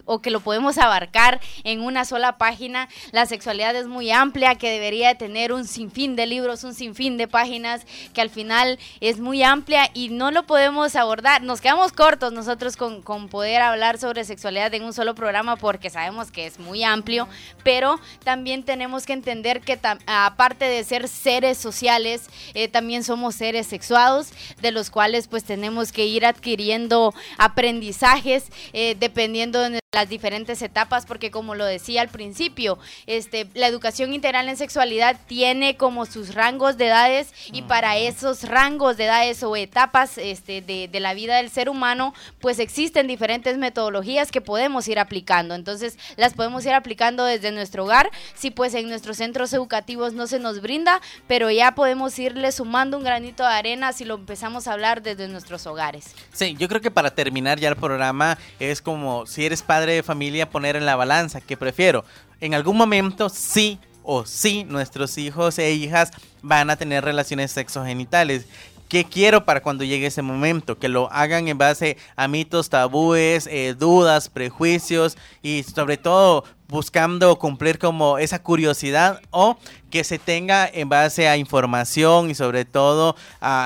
o 0.05 0.21
que 0.21 0.31
lo 0.31 0.39
podemos 0.41 0.79
abarcar 0.79 1.41
en 1.65 1.81
una 1.81 2.05
sola 2.05 2.39
página 2.39 2.89
la 3.11 3.27
sexualidad 3.27 3.75
es 3.75 3.87
muy 3.89 4.13
amplia 4.13 4.55
que 4.55 4.71
debería 4.71 5.09
de 5.09 5.15
tener 5.17 5.53
un 5.53 5.67
sinfín 5.67 6.15
de 6.15 6.27
libros 6.27 6.63
un 6.63 6.75
sinfín 6.75 7.17
de 7.17 7.27
páginas 7.27 7.85
que 8.13 8.21
al 8.21 8.31
final 8.31 8.79
es 9.01 9.19
muy 9.19 9.43
amplia 9.43 9.91
y 9.95 10.11
no 10.11 10.31
lo 10.31 10.45
podemos 10.45 10.95
abordar. 10.95 11.43
Nos 11.43 11.61
quedamos 11.61 11.93
cortos 11.93 12.33
nosotros 12.33 12.77
con, 12.77 13.03
con 13.03 13.29
poder 13.29 13.63
hablar 13.63 13.99
sobre 13.99 14.25
sexualidad 14.25 14.73
en 14.75 14.85
un 14.85 14.93
solo 14.93 15.15
programa 15.17 15.57
porque 15.57 15.91
sabemos 15.91 16.31
que 16.31 16.47
es 16.47 16.61
muy 16.61 16.85
amplio 16.85 17.27
pero 17.65 17.99
también 18.23 18.63
tenemos 18.65 18.92
que 19.07 19.13
entender 19.13 19.61
que 19.61 19.79
aparte 20.07 20.65
de 20.67 20.85
ser 20.85 21.09
seres 21.09 21.59
sociales, 21.59 22.23
eh, 22.55 22.69
también 22.69 23.05
somos 23.05 23.35
seres 23.35 23.67
sexuados, 23.67 24.29
de 24.61 24.71
los 24.71 24.91
cuales 24.91 25.29
pues 25.29 25.45
tenemos 25.45 25.93
que 25.93 26.07
ir 26.07 26.27
adquiriendo 26.27 27.15
aprendizajes 27.39 28.45
eh, 28.73 28.97
dependiendo 28.99 29.61
de 29.61 29.82
las 29.95 30.09
diferentes 30.09 30.63
etapas, 30.63 31.05
porque 31.05 31.31
como 31.31 31.55
lo 31.55 31.67
decía 31.67 32.01
al 32.01 32.09
principio, 32.09 32.79
este, 33.07 33.47
la 33.53 33.67
educación 33.67 34.15
integral 34.15 34.49
en 34.49 34.57
sexualidad 34.57 35.19
tiene 35.27 35.77
como 35.77 36.07
sus 36.07 36.35
rangos 36.35 36.79
de 36.79 36.87
edades 36.87 37.35
y 37.53 37.61
para 37.61 37.99
esos 37.99 38.45
rangos 38.45 38.97
de 38.97 39.05
edades 39.05 39.43
o 39.43 39.55
etapas 39.55 40.17
este, 40.17 40.63
de, 40.63 40.89
de 40.89 41.01
la 41.01 41.13
vida 41.13 41.37
del 41.37 41.51
ser 41.51 41.69
humano, 41.69 42.15
pues 42.41 42.59
existen 42.59 43.07
diferentes 43.07 43.59
metodologías 43.59 44.33
que 44.33 44.41
podemos 44.41 44.89
ir 44.89 44.99
aplicando. 44.99 45.55
Entonces, 45.55 45.99
las 46.17 46.33
podemos 46.33 46.65
ir 46.65 46.73
aplicando 46.73 47.27
desde 47.27 47.53
nuestro 47.53 47.85
hogar, 47.85 48.11
si 48.35 48.51
pues 48.51 48.73
en 48.73 48.89
nuestros 48.89 49.19
centros 49.19 49.53
educativos 49.53 50.15
no 50.15 50.27
se 50.27 50.39
nos 50.39 50.63
brinda, 50.63 51.03
pero 51.27 51.51
ya 51.51 51.75
podemos 51.75 52.19
irle 52.19 52.51
sumando 52.53 52.97
un 52.97 53.05
granito 53.05 53.43
de 53.43 53.51
arena 53.51 53.93
si 53.93 54.07
lo 54.07 54.15
empezamos 54.15 54.69
a 54.69 54.73
hablar 54.73 55.03
desde 55.03 55.29
nuestros 55.29 55.67
hogares. 55.67 56.15
Sí, 56.33 56.57
yo 56.59 56.67
creo 56.67 56.81
que 56.81 56.91
para 56.91 57.15
terminar 57.15 57.61
ya 57.61 57.69
el 57.69 57.77
programa 57.77 58.39
es 58.59 58.81
como 58.81 59.27
si 59.27 59.45
eres 59.45 59.61
padre 59.61 59.82
de 59.91 60.03
familia 60.03 60.49
poner 60.49 60.77
en 60.77 60.87
la 60.87 60.97
balanza, 60.97 61.41
que 61.41 61.57
prefiero. 61.57 62.05
En 62.41 62.55
algún 62.55 62.77
momento 62.77 63.29
sí 63.29 63.79
o 64.03 64.27
sí 64.27 64.65
nuestros 64.65 65.17
hijos 65.19 65.59
e 65.59 65.73
hijas 65.73 66.11
van 66.43 66.71
a 66.71 66.77
tener 66.77 67.05
relaciones 67.05 67.53
sexogenitales. 67.53 68.47
¿Qué 68.89 69.05
quiero 69.05 69.47
para 69.47 69.63
cuando 69.63 69.85
llegue 69.85 70.09
ese 70.09 70.21
momento? 70.21 70.79
Que 70.79 70.91
lo 70.91 71.11
hagan 71.11 71.49
en 71.49 71.57
base 71.57 71.97
a 72.15 72.29
mitos, 72.29 72.69
tabúes, 72.69 73.47
eh, 73.47 73.75
dudas, 73.79 74.29
prejuicios 74.29 75.17
y 75.41 75.63
sobre 75.63 75.97
todo 75.97 76.45
buscando 76.69 77.39
cumplir 77.39 77.79
como 77.79 78.19
esa 78.19 78.43
curiosidad 78.43 79.23
o 79.31 79.57
que 79.93 80.05
se 80.05 80.19
tenga 80.19 80.69
en 80.73 80.89
base 80.89 81.29
a 81.29 81.37
información 81.37 82.31
y 82.31 82.35
sobre 82.35 82.65
todo 82.65 83.15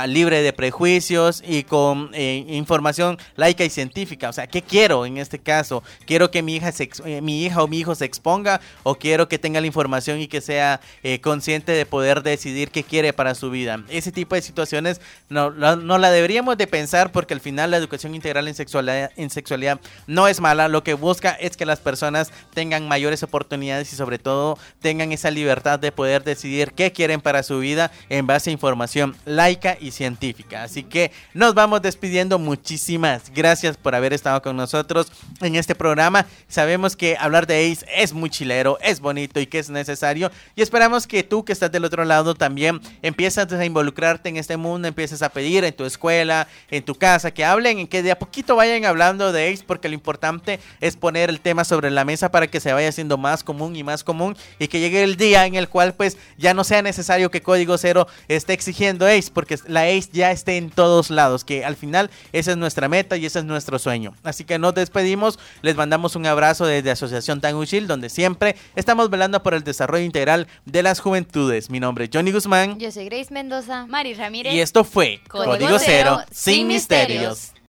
libre 0.09 0.43
de 0.43 0.53
prejuicios 0.53 1.41
y 1.47 1.63
con 1.63 2.11
eh, 2.15 2.45
información 2.49 3.17
laica 3.37 3.65
y 3.65 3.71
científica. 3.71 4.29
O 4.29 4.33
sea, 4.33 4.49
¿qué 4.49 4.61
quiero 4.61 5.07
en 5.07 5.19
este 5.19 5.39
caso? 5.39 5.85
¿Quiero 6.05 6.33
que 6.33 6.43
mi 6.43 6.57
hija, 6.57 6.73
se 6.73 6.91
eh, 7.05 7.21
mi 7.23 7.45
hija 7.45 7.63
o 7.63 7.69
mi 7.69 7.79
hijo 7.79 7.95
se 7.95 8.05
exponga 8.05 8.61
o 8.83 8.97
quiero 8.97 9.29
que 9.29 9.39
tenga 9.39 9.61
la 9.61 9.69
información 9.69 10.21
y 10.21 10.27
que 10.27 10.41
sea 10.41 10.81
eh, 11.05 11.21
consciente 11.21 11.71
de 11.71 11.87
poder 11.87 12.25
decidir 12.25 12.71
qué 12.73 12.83
quiere 12.83 13.13
para 13.13 13.37
su 13.37 13.49
vida? 13.51 13.85
Ese 13.89 14.11
tipo 14.11 14.35
de 14.35 14.43
situaciones 14.43 15.01
no, 15.29 15.51
no, 15.51 15.77
no 15.77 15.97
la 15.97 16.11
deberíamos 16.11 16.59
de 16.59 16.67
pensar 16.67 17.13
porque 17.13 17.35
al 17.35 17.41
final 17.41 17.71
la 17.71 17.77
educación 17.77 18.17
integral 18.17 18.49
en 18.49 18.55
sexualidad, 18.57 19.13
en 19.17 19.31
sexualidad 19.31 19.81
no 20.09 20.27
es 20.27 20.41
mala. 20.41 20.67
Lo 20.67 20.83
que 20.83 20.95
busca 20.95 21.31
es 21.31 21.57
que 21.57 21.67
las 21.67 21.79
personas 21.79 22.33
tengan 22.53 22.89
mayores 22.89 23.23
oportunidades 23.23 23.93
y 23.93 23.97
sobre 23.97 24.19
todo 24.19 24.59
tengan 24.81 25.13
esa 25.13 25.31
libertad 25.31 25.79
de 25.79 25.93
poder 25.93 26.16
decidir 26.25 26.73
qué 26.73 26.93
quieren 26.93 27.21
para 27.21 27.43
su 27.43 27.59
vida 27.59 27.91
en 28.09 28.27
base 28.27 28.51
a 28.51 28.53
información 28.53 29.17
laica 29.25 29.77
y 29.81 29.91
científica. 29.91 30.63
Así 30.63 30.83
que 30.83 31.11
nos 31.35 31.55
vamos 31.55 31.83
despidiendo. 31.83 32.39
Muchísimas 32.39 33.33
gracias 33.35 33.77
por 33.77 33.95
haber 33.95 34.13
estado 34.13 34.43
con 34.43 34.57
nosotros 34.57 35.13
en 35.41 35.57
este 35.57 35.75
programa. 35.75 36.27
Sabemos 36.49 36.97
que 36.97 37.17
hablar 37.19 37.47
de 37.47 37.71
ACE 37.71 37.87
es 37.95 38.13
muy 38.13 38.31
chilero, 38.31 38.79
es 38.81 39.01
bonito 39.01 39.41
y 39.41 39.47
que 39.47 39.59
es 39.59 39.71
necesario. 39.71 40.31
Y 40.55 40.63
esperamos 40.63 41.07
que 41.07 41.23
tú 41.23 41.45
que 41.45 41.53
estás 41.53 41.73
del 41.73 41.85
otro 41.85 42.05
lado 42.05 42.35
también 42.35 42.81
empieces 43.03 43.53
a 43.53 43.65
involucrarte 43.65 44.29
en 44.29 44.37
este 44.37 44.57
mundo, 44.57 44.89
empieces 44.89 45.23
a 45.23 45.29
pedir 45.29 45.65
en 45.65 45.75
tu 45.75 45.85
escuela, 45.85 46.49
en 46.71 46.85
tu 46.85 46.95
casa, 46.95 47.31
que 47.31 47.45
hablen, 47.45 47.87
que 47.87 48.03
de 48.03 48.13
a 48.13 48.19
poquito 48.19 48.57
vayan 48.57 48.85
hablando 48.85 49.33
de 49.33 49.53
ACE, 49.53 49.65
porque 49.67 49.89
lo 49.89 49.95
importante 49.95 50.61
es 50.81 50.97
poner 50.97 51.31
el 51.31 51.41
tema 51.41 51.65
sobre 51.65 51.91
la 51.91 52.05
mesa 52.05 52.31
para 52.31 52.47
que 52.47 52.61
se 52.61 52.73
vaya 52.73 52.89
haciendo 52.89 53.19
más 53.19 53.43
común 53.43 53.77
y 53.77 53.83
más 53.83 54.05
común 54.05 54.37
y 54.59 54.69
que 54.69 54.81
llegue 54.81 55.03
el 55.03 55.17
día 55.17 55.47
en 55.47 55.55
el 55.55 55.69
cual 55.69 55.95
pues 55.95 56.06
ya 56.39 56.55
no 56.55 56.65
sea 56.65 56.83
necesario 56.83 57.31
que 57.31 57.43
Código 57.43 57.79
Cero 57.79 58.07
esté 58.29 58.53
exigiendo 58.53 59.07
ACE, 59.07 59.31
porque 59.33 59.59
la 59.67 59.83
ACE 59.83 60.11
ya 60.13 60.31
esté 60.31 60.57
en 60.57 60.71
todos 60.71 61.11
lados, 61.11 61.45
que 61.45 61.65
al 61.65 61.77
final 61.77 62.11
esa 62.33 62.53
es 62.53 62.57
nuestra 62.57 62.89
meta 62.89 63.17
y 63.17 63.27
ese 63.27 63.41
es 63.41 63.45
nuestro 63.45 63.79
sueño. 63.79 64.15
Así 64.23 64.45
que 64.45 64.59
nos 64.59 64.75
despedimos, 64.75 65.39
les 65.63 65.77
mandamos 65.77 66.17
un 66.17 66.27
abrazo 66.27 66.67
desde 66.67 66.91
Asociación 66.91 67.41
Tanguchil, 67.41 67.87
donde 67.87 68.09
siempre 68.09 68.57
estamos 68.75 69.11
velando 69.11 69.43
por 69.43 69.55
el 69.55 69.65
desarrollo 69.65 70.05
integral 70.05 70.47
de 70.65 70.83
las 70.83 71.01
juventudes. 71.01 71.71
Mi 71.71 71.81
nombre 71.81 72.05
es 72.05 72.11
Johnny 72.13 72.33
Guzmán 72.33 72.79
Yo 72.79 72.91
soy 72.91 73.07
Grace 73.07 73.33
Mendoza. 73.33 73.87
Mari 73.87 74.15
Ramírez. 74.15 74.55
y 74.55 74.61
esto 74.61 74.85
fue 74.85 75.21
Código 75.29 75.53
Código, 75.53 75.79
Cero, 75.79 76.19
Cero, 76.19 76.25
sin 76.31 76.55
sin 76.55 76.69
misterios. 76.69 77.09
misterios. 77.09 77.56